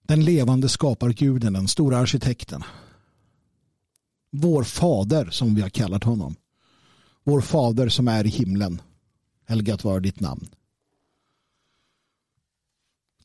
den 0.06 0.24
levande 0.24 0.68
skaparguden, 0.68 1.52
den 1.52 1.68
stora 1.68 1.98
arkitekten. 1.98 2.62
Vår 4.30 4.62
fader 4.62 5.30
som 5.30 5.54
vi 5.54 5.62
har 5.62 5.68
kallat 5.68 6.04
honom. 6.04 6.34
Vår 7.24 7.40
fader 7.40 7.88
som 7.88 8.08
är 8.08 8.26
i 8.26 8.28
himlen. 8.28 8.82
Helgat 9.46 9.84
var 9.84 10.00
ditt 10.00 10.20
namn. 10.20 10.48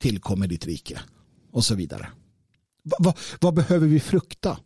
Tillkommer 0.04 0.48
ditt 0.48 0.66
rike. 0.66 1.00
Och 1.52 1.66
så 1.66 1.76
vidare. 1.76 2.10
Va, 2.84 2.98
va, 3.00 3.14
vad 3.42 3.54
behöver 3.54 3.88
vi 3.88 4.00
frukta? 4.00 4.60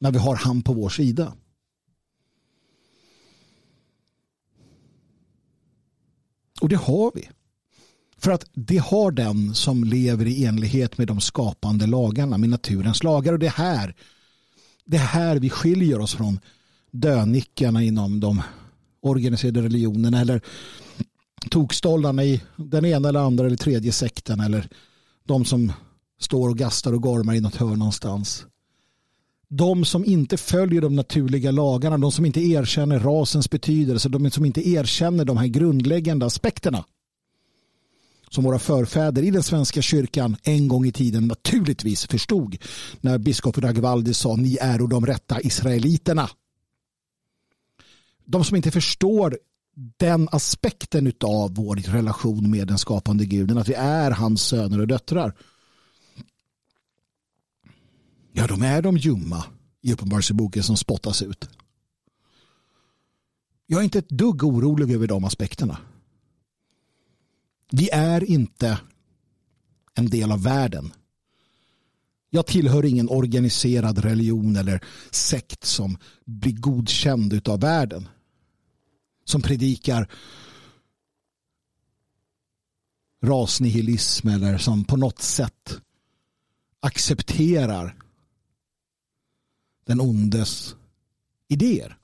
När 0.00 0.10
vi 0.10 0.18
har 0.18 0.36
han 0.36 0.62
på 0.62 0.72
vår 0.72 0.88
sida. 0.88 1.34
Och 6.60 6.68
det 6.68 6.76
har 6.76 7.12
vi. 7.14 7.28
För 8.16 8.30
att 8.30 8.44
det 8.52 8.78
har 8.78 9.10
den 9.10 9.54
som 9.54 9.84
lever 9.84 10.26
i 10.26 10.44
enlighet 10.44 10.98
med 10.98 11.06
de 11.06 11.20
skapande 11.20 11.86
lagarna, 11.86 12.38
med 12.38 12.48
naturens 12.48 13.02
lagar. 13.02 13.32
Och 13.32 13.38
det 13.38 13.46
är 13.46 13.50
här, 13.50 13.94
det 14.84 14.96
är 14.96 15.06
här 15.06 15.36
vi 15.36 15.50
skiljer 15.50 16.00
oss 16.00 16.14
från 16.14 16.40
dönickarna 16.90 17.82
inom 17.82 18.20
de 18.20 18.42
organiserade 19.00 19.62
religionerna 19.62 20.20
eller 20.20 20.42
tokstollarna 21.50 22.24
i 22.24 22.40
den 22.56 22.84
ena 22.84 23.08
eller 23.08 23.20
andra 23.20 23.46
eller 23.46 23.56
tredje 23.56 23.92
sekten 23.92 24.40
eller 24.40 24.68
de 25.24 25.44
som 25.44 25.72
står 26.20 26.48
och 26.48 26.58
gastar 26.58 26.92
och 26.92 27.02
gormar 27.02 27.34
i 27.34 27.40
något 27.40 27.56
hörn 27.56 27.78
någonstans. 27.78 28.46
De 29.48 29.84
som 29.84 30.04
inte 30.04 30.36
följer 30.36 30.80
de 30.80 30.96
naturliga 30.96 31.50
lagarna, 31.50 31.98
de 31.98 32.12
som 32.12 32.26
inte 32.26 32.40
erkänner 32.40 32.98
rasens 32.98 33.50
betydelse, 33.50 34.08
de 34.08 34.30
som 34.30 34.44
inte 34.44 34.68
erkänner 34.68 35.24
de 35.24 35.36
här 35.36 35.46
grundläggande 35.46 36.26
aspekterna 36.26 36.84
som 38.30 38.44
våra 38.44 38.58
förfäder 38.58 39.22
i 39.22 39.30
den 39.30 39.42
svenska 39.42 39.82
kyrkan 39.82 40.36
en 40.42 40.68
gång 40.68 40.86
i 40.86 40.92
tiden 40.92 41.26
naturligtvis 41.26 42.06
förstod 42.06 42.56
när 43.00 43.18
biskop 43.18 43.58
Ragvaldi 43.58 44.14
sa 44.14 44.36
ni 44.36 44.56
är 44.60 44.88
de 44.88 45.06
rätta 45.06 45.40
israeliterna 45.40 46.30
de 48.24 48.44
som 48.44 48.56
inte 48.56 48.70
förstår 48.70 49.38
den 49.74 50.28
aspekten 50.32 51.12
av 51.20 51.54
vår 51.54 51.76
relation 51.76 52.50
med 52.50 52.68
den 52.68 52.78
skapande 52.78 53.26
guden, 53.26 53.58
att 53.58 53.68
vi 53.68 53.74
är 53.74 54.10
hans 54.10 54.42
söner 54.42 54.80
och 54.80 54.86
döttrar. 54.86 55.34
Ja, 58.32 58.46
de 58.46 58.62
är 58.62 58.82
de 58.82 58.96
ljumma 58.96 59.44
i 59.80 59.92
Uppenbarelseboken 59.92 60.62
som 60.62 60.76
spottas 60.76 61.22
ut. 61.22 61.48
Jag 63.66 63.80
är 63.80 63.84
inte 63.84 63.98
ett 63.98 64.08
dugg 64.08 64.44
orolig 64.44 64.94
över 64.94 65.06
de 65.06 65.24
aspekterna. 65.24 65.78
Vi 67.70 67.90
är 67.90 68.24
inte 68.24 68.80
en 69.94 70.10
del 70.10 70.32
av 70.32 70.42
världen. 70.42 70.92
Jag 72.30 72.46
tillhör 72.46 72.84
ingen 72.84 73.08
organiserad 73.08 73.98
religion 73.98 74.56
eller 74.56 74.84
sekt 75.10 75.64
som 75.64 75.96
blir 76.24 76.52
godkänd 76.52 77.48
av 77.48 77.60
världen. 77.60 78.08
Som 79.32 79.42
predikar 79.42 80.08
rasnihilism 83.22 84.28
eller 84.28 84.58
som 84.58 84.84
på 84.84 84.96
något 84.96 85.22
sätt 85.22 85.80
accepterar 86.80 87.96
den 89.86 90.00
ondes 90.00 90.76
idéer. 91.48 91.98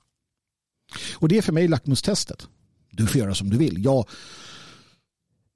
Och 1.13 1.29
det 1.29 1.37
är 1.37 1.41
för 1.41 1.53
mig 1.53 1.67
lackmustestet. 1.67 2.47
Du 2.91 3.07
får 3.07 3.21
göra 3.21 3.35
som 3.35 3.49
du 3.49 3.57
vill. 3.57 3.83
Jag, 3.83 4.09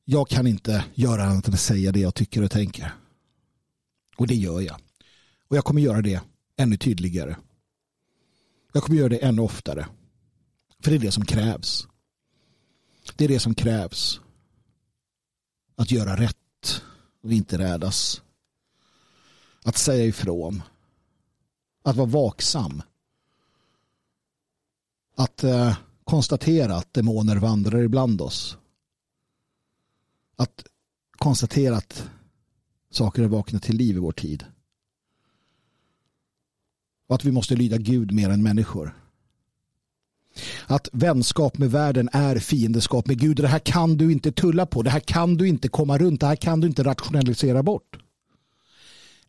jag 0.06 0.28
kan 0.28 0.48
inte 0.48 0.86
göra 0.94 1.24
annat 1.24 1.48
än 1.48 1.54
att 1.54 1.60
säga 1.60 1.92
det 1.92 2.00
jag 2.00 2.16
tycker 2.16 2.44
och 2.44 2.52
tänker. 2.52 2.94
Och 4.18 4.28
det 4.28 4.36
gör 4.36 4.62
jag. 4.62 4.82
Och 5.48 5.58
jag 5.58 5.66
kommer 5.66 5.82
göra 5.82 6.02
det 6.02 6.22
ännu 6.58 6.78
tydligare. 6.78 7.36
Jag 8.74 8.84
kommer 8.84 9.00
göra 9.00 9.10
det 9.10 9.18
ännu 9.18 9.42
oftare. 9.42 9.88
För 10.84 10.92
det 10.92 10.98
är 10.98 11.00
det 11.00 11.12
som 11.12 11.26
krävs. 11.26 11.88
Det 13.16 13.24
är 13.24 13.28
det 13.28 13.40
som 13.40 13.56
krävs. 13.56 14.22
Att 15.76 15.92
göra 15.92 16.16
rätt 16.16 16.82
och 17.22 17.32
inte 17.32 17.58
rädas. 17.58 18.22
Att 19.64 19.78
säga 19.78 20.06
ifrån. 20.06 20.62
Att 21.84 21.96
vara 21.96 22.08
vaksam. 22.08 22.82
Att 25.16 25.44
eh, 25.44 25.78
konstatera 26.04 26.76
att 26.76 26.94
demoner 26.94 27.36
vandrar 27.36 27.82
ibland 27.82 28.22
oss. 28.22 28.58
Att 30.36 30.66
konstatera 31.12 31.78
att 31.78 32.10
saker 32.90 33.24
är 33.24 33.28
vakna 33.28 33.60
till 33.60 33.78
liv 33.78 33.96
i 33.96 34.00
vår 34.00 34.12
tid. 34.12 34.46
Och 37.08 37.16
att 37.16 37.26
vi 37.26 37.32
måste 37.32 37.56
lyda 37.56 37.78
Gud 37.78 38.12
mer 38.12 38.30
än 38.30 38.44
människor. 38.44 39.03
Att 40.66 40.90
vänskap 40.92 41.58
med 41.58 41.72
världen 41.72 42.10
är 42.14 42.40
fiendeskap 42.40 43.08
med 43.08 43.20
Gud. 43.20 43.38
Det 43.38 43.48
här 43.48 43.60
kan 43.60 43.98
du 43.98 44.12
inte 44.12 44.32
tulla 44.32 44.66
på. 44.66 44.82
Det 44.82 44.90
här 44.90 45.00
kan 45.00 45.38
du 45.38 45.48
inte 45.48 45.68
komma 45.68 45.98
runt. 45.98 46.20
Det 46.22 46.28
här 46.28 46.36
kan 46.36 46.60
du 46.62 46.68
inte 46.68 46.84
rationalisera 46.84 47.64
bort. 47.64 47.98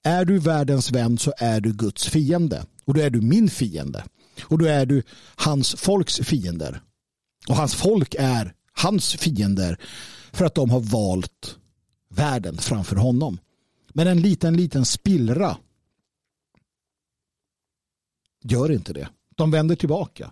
Är 0.03 0.25
du 0.25 0.39
världens 0.39 0.93
vän 0.93 1.19
så 1.19 1.33
är 1.39 1.61
du 1.61 1.73
Guds 1.73 2.09
fiende. 2.09 2.67
Och 2.85 2.95
då 2.95 3.01
är 3.01 3.11
du 3.11 3.21
min 3.21 3.51
fiende. 3.51 4.05
Och 4.43 4.59
då 4.59 4.65
är 4.65 4.87
du 4.87 5.03
hans 5.37 5.75
folks 5.75 6.19
fiender. 6.19 6.81
Och 7.49 7.57
hans 7.57 7.75
folk 7.75 8.15
är 8.19 8.55
hans 8.73 9.15
fiender 9.15 9.79
för 10.33 10.45
att 10.45 10.55
de 10.55 10.71
har 10.71 10.81
valt 10.81 11.59
världen 12.11 12.57
framför 12.57 12.97
honom. 12.97 13.39
Men 13.89 14.07
en 14.07 14.21
liten, 14.21 14.57
liten 14.57 14.85
spillra 14.85 15.57
gör 18.43 18.73
inte 18.73 18.93
det. 18.93 19.09
De 19.35 19.51
vänder 19.51 19.77
tillbaka. 19.77 20.31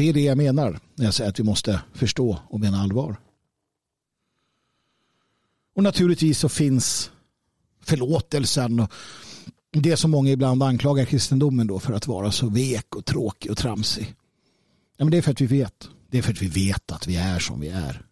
Det 0.00 0.08
är 0.08 0.12
det 0.12 0.20
jag 0.20 0.36
menar 0.36 0.80
när 0.94 1.04
jag 1.04 1.14
säger 1.14 1.30
att 1.30 1.38
vi 1.38 1.42
måste 1.42 1.82
förstå 1.92 2.38
och 2.48 2.60
mena 2.60 2.80
allvar. 2.80 3.16
Och 5.74 5.82
naturligtvis 5.82 6.38
så 6.38 6.48
finns 6.48 7.10
förlåtelsen 7.82 8.80
och 8.80 8.90
det 9.70 9.96
som 9.96 10.10
många 10.10 10.30
ibland 10.30 10.62
anklagar 10.62 11.04
kristendomen 11.04 11.66
då 11.66 11.78
för 11.78 11.92
att 11.92 12.06
vara 12.06 12.32
så 12.32 12.48
vek 12.48 12.96
och 12.96 13.04
tråkig 13.04 13.50
och 13.50 13.56
tramsig. 13.56 14.14
Ja, 14.96 15.04
men 15.04 15.10
det 15.10 15.18
är 15.18 15.22
för 15.22 15.30
att 15.30 15.40
vi 15.40 15.46
vet. 15.46 15.88
Det 16.10 16.18
är 16.18 16.22
för 16.22 16.32
att 16.32 16.42
vi 16.42 16.48
vet 16.66 16.92
att 16.92 17.06
vi 17.06 17.16
är 17.16 17.38
som 17.38 17.60
vi 17.60 17.68
är. 17.68 18.06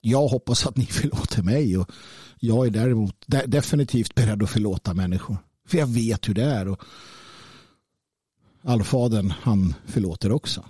Jag 0.00 0.28
hoppas 0.28 0.66
att 0.66 0.76
ni 0.76 0.86
förlåter 0.90 1.42
mig 1.42 1.78
och 1.78 1.90
jag 2.38 2.66
är 2.66 2.70
däremot 2.70 3.24
definitivt 3.46 4.14
beredd 4.14 4.42
att 4.42 4.50
förlåta 4.50 4.94
människor. 4.94 5.36
För 5.68 5.78
jag 5.78 5.86
vet 5.86 6.28
hur 6.28 6.34
det 6.34 6.44
är. 6.44 6.68
Och 6.68 6.82
allfadern 8.62 9.30
han 9.30 9.74
förlåter 9.86 10.32
också. 10.32 10.64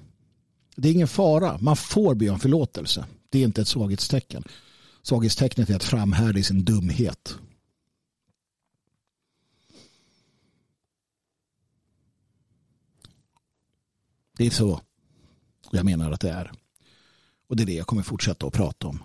Det 0.76 0.88
är 0.88 0.92
ingen 0.92 1.08
fara. 1.08 1.58
Man 1.58 1.76
får 1.76 2.14
be 2.14 2.30
om 2.30 2.40
förlåtelse. 2.40 3.06
Det 3.28 3.38
är 3.38 3.44
inte 3.44 3.60
ett 3.60 3.68
svaghetstecken. 3.68 4.44
Svaghetstecknet 5.02 5.70
är 5.70 5.76
att 5.76 5.84
framhärda 5.84 6.38
i 6.38 6.42
sin 6.42 6.64
dumhet. 6.64 7.38
Det 14.38 14.46
är 14.46 14.50
så 14.50 14.80
jag 15.70 15.84
menar 15.84 16.12
att 16.12 16.20
det 16.20 16.30
är. 16.30 16.52
Och 17.46 17.56
det 17.56 17.62
är 17.62 17.66
det 17.66 17.74
jag 17.74 17.86
kommer 17.86 18.02
fortsätta 18.02 18.46
att 18.46 18.52
prata 18.52 18.86
om. 18.86 19.02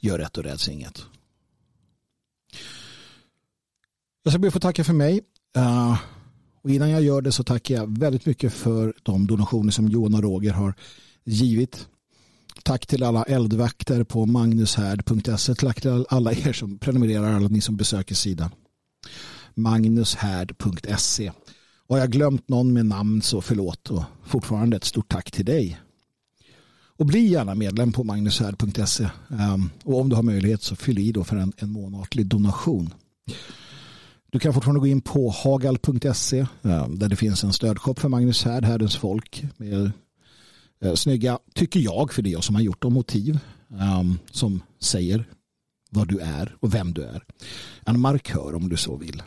Gör 0.00 0.18
rätt 0.18 0.38
och 0.38 0.44
räds 0.44 0.68
inget. 0.68 1.06
Jag 4.22 4.32
ska 4.32 4.38
be 4.38 4.48
att 4.48 4.52
få 4.52 4.60
tacka 4.60 4.84
för 4.84 4.92
mig. 4.92 5.20
Uh, 5.56 5.98
och 6.62 6.70
innan 6.70 6.90
jag 6.90 7.02
gör 7.02 7.22
det 7.22 7.32
så 7.32 7.44
tackar 7.44 7.74
jag 7.74 7.98
väldigt 7.98 8.26
mycket 8.26 8.52
för 8.52 8.94
de 9.02 9.26
donationer 9.26 9.70
som 9.70 9.88
Johan 9.88 10.14
och 10.14 10.22
Roger 10.22 10.52
har 10.52 10.74
givit. 11.24 11.86
Tack 12.62 12.86
till 12.86 13.02
alla 13.02 13.22
eldvakter 13.22 14.04
på 14.04 14.26
magnushärd.se. 14.26 15.54
Tack 15.54 15.80
till 15.80 16.04
alla 16.08 16.32
er 16.32 16.52
som 16.52 16.78
prenumererar, 16.78 17.32
alla 17.32 17.48
ni 17.48 17.60
som 17.60 17.76
besöker 17.76 18.14
sidan. 18.14 18.50
Magnushärd.se. 19.54 21.32
Och 21.86 21.96
har 21.96 22.00
jag 22.00 22.10
glömt 22.10 22.48
någon 22.48 22.72
med 22.72 22.86
namn 22.86 23.22
så 23.22 23.40
förlåt 23.40 23.90
och 23.90 24.02
fortfarande 24.26 24.76
ett 24.76 24.84
stort 24.84 25.08
tack 25.08 25.30
till 25.30 25.44
dig. 25.44 25.80
Och 26.96 27.06
bli 27.06 27.26
gärna 27.26 27.54
medlem 27.54 27.92
på 27.92 28.04
magnushärd.se. 28.04 29.04
Um, 29.04 29.38
ehm, 29.40 29.70
och 29.84 30.00
om 30.00 30.08
du 30.08 30.16
har 30.16 30.22
möjlighet 30.22 30.62
så 30.62 30.76
fyll 30.76 30.98
i 30.98 31.12
då 31.12 31.24
för 31.24 31.36
en, 31.36 31.52
en 31.56 31.72
månatlig 31.72 32.26
donation. 32.26 32.94
Du 34.34 34.40
kan 34.40 34.54
fortfarande 34.54 34.80
gå 34.80 34.86
in 34.86 35.00
på 35.00 35.30
hagal.se 35.30 36.46
där 36.88 37.08
det 37.08 37.16
finns 37.16 37.44
en 37.44 37.52
stödshop 37.52 37.98
för 37.98 38.08
Magnus 38.08 38.44
Härd, 38.44 38.64
Härdens 38.64 38.96
folk 38.96 39.44
med 39.56 39.92
eh, 40.80 40.94
snygga, 40.94 41.38
tycker 41.54 41.80
jag, 41.80 42.12
för 42.12 42.22
det 42.22 42.30
är 42.30 42.32
jag 42.32 42.44
som 42.44 42.54
har 42.54 42.62
gjort 42.62 42.82
dem, 42.82 42.92
motiv 42.92 43.38
ehm, 43.80 44.18
som 44.30 44.62
säger 44.80 45.24
vad 45.90 46.08
du 46.08 46.18
är 46.18 46.56
och 46.60 46.74
vem 46.74 46.94
du 46.94 47.02
är. 47.02 47.24
En 47.86 48.00
markör 48.00 48.54
om 48.54 48.68
du 48.68 48.76
så 48.76 48.96
vill. 48.96 49.22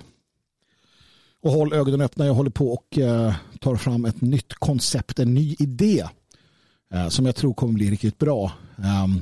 Och 1.42 1.52
håll 1.52 1.74
ögonen 1.74 2.02
öppna. 2.02 2.26
Jag 2.26 2.34
håller 2.34 2.52
på 2.52 2.74
och 2.74 2.98
eh, 2.98 3.36
tar 3.60 3.76
fram 3.76 4.06
ett 4.06 4.22
nytt 4.22 4.54
koncept, 4.54 5.20
en 5.20 5.34
ny 5.34 5.56
idé 5.60 6.08
eh, 6.94 7.10
som 7.10 7.26
jag 7.26 7.36
tror 7.36 7.54
kommer 7.54 7.74
bli 7.74 7.92
riktigt 7.92 8.18
bra. 8.18 8.52
Ehm, 8.78 9.22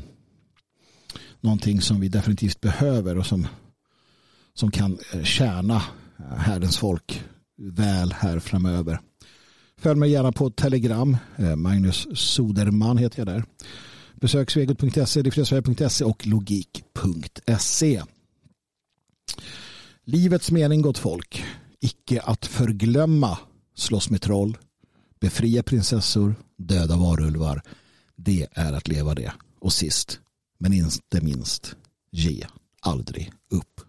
någonting 1.42 1.82
som 1.82 2.00
vi 2.00 2.08
definitivt 2.08 2.62
behöver 2.62 3.18
och 3.18 3.26
som, 3.26 3.48
som 4.56 4.72
kan 4.72 5.00
eh, 5.14 5.24
tjäna 5.24 5.76
eh, 6.20 6.38
härdens 6.38 6.78
folk 6.78 7.24
väl 7.58 8.14
här 8.14 8.40
framöver. 8.40 9.00
Följ 9.78 10.00
mig 10.00 10.12
gärna 10.12 10.32
på 10.32 10.50
Telegram. 10.50 11.18
Eh, 11.36 11.56
Magnus 11.56 12.08
Soderman 12.14 12.98
heter 12.98 13.20
jag 13.20 13.28
där. 13.28 13.44
Besök 14.14 14.52
svegot.se, 14.52 15.22
defriasverige.se 15.22 16.06
och 16.06 16.28
logik.se. 16.28 18.04
Livets 20.04 20.52
mening 20.52 20.82
gott 20.82 20.98
folk 20.98 21.44
icke 21.80 22.22
att 22.22 22.46
förglömma 22.46 23.38
slåss 23.76 24.10
med 24.10 24.22
troll, 24.22 24.58
befria 25.20 25.64
prinsessor, 25.64 26.36
döda 26.58 26.98
varulvar. 26.98 27.62
Det 28.16 28.48
är 28.52 28.74
att 28.74 28.88
leva 28.88 29.16
det. 29.16 29.34
Och 29.60 29.74
sist, 29.74 30.20
men 30.58 30.74
inte 30.74 31.22
minst, 31.22 31.76
ge 32.12 32.46
aldrig 32.82 33.32
upp. 33.50 33.82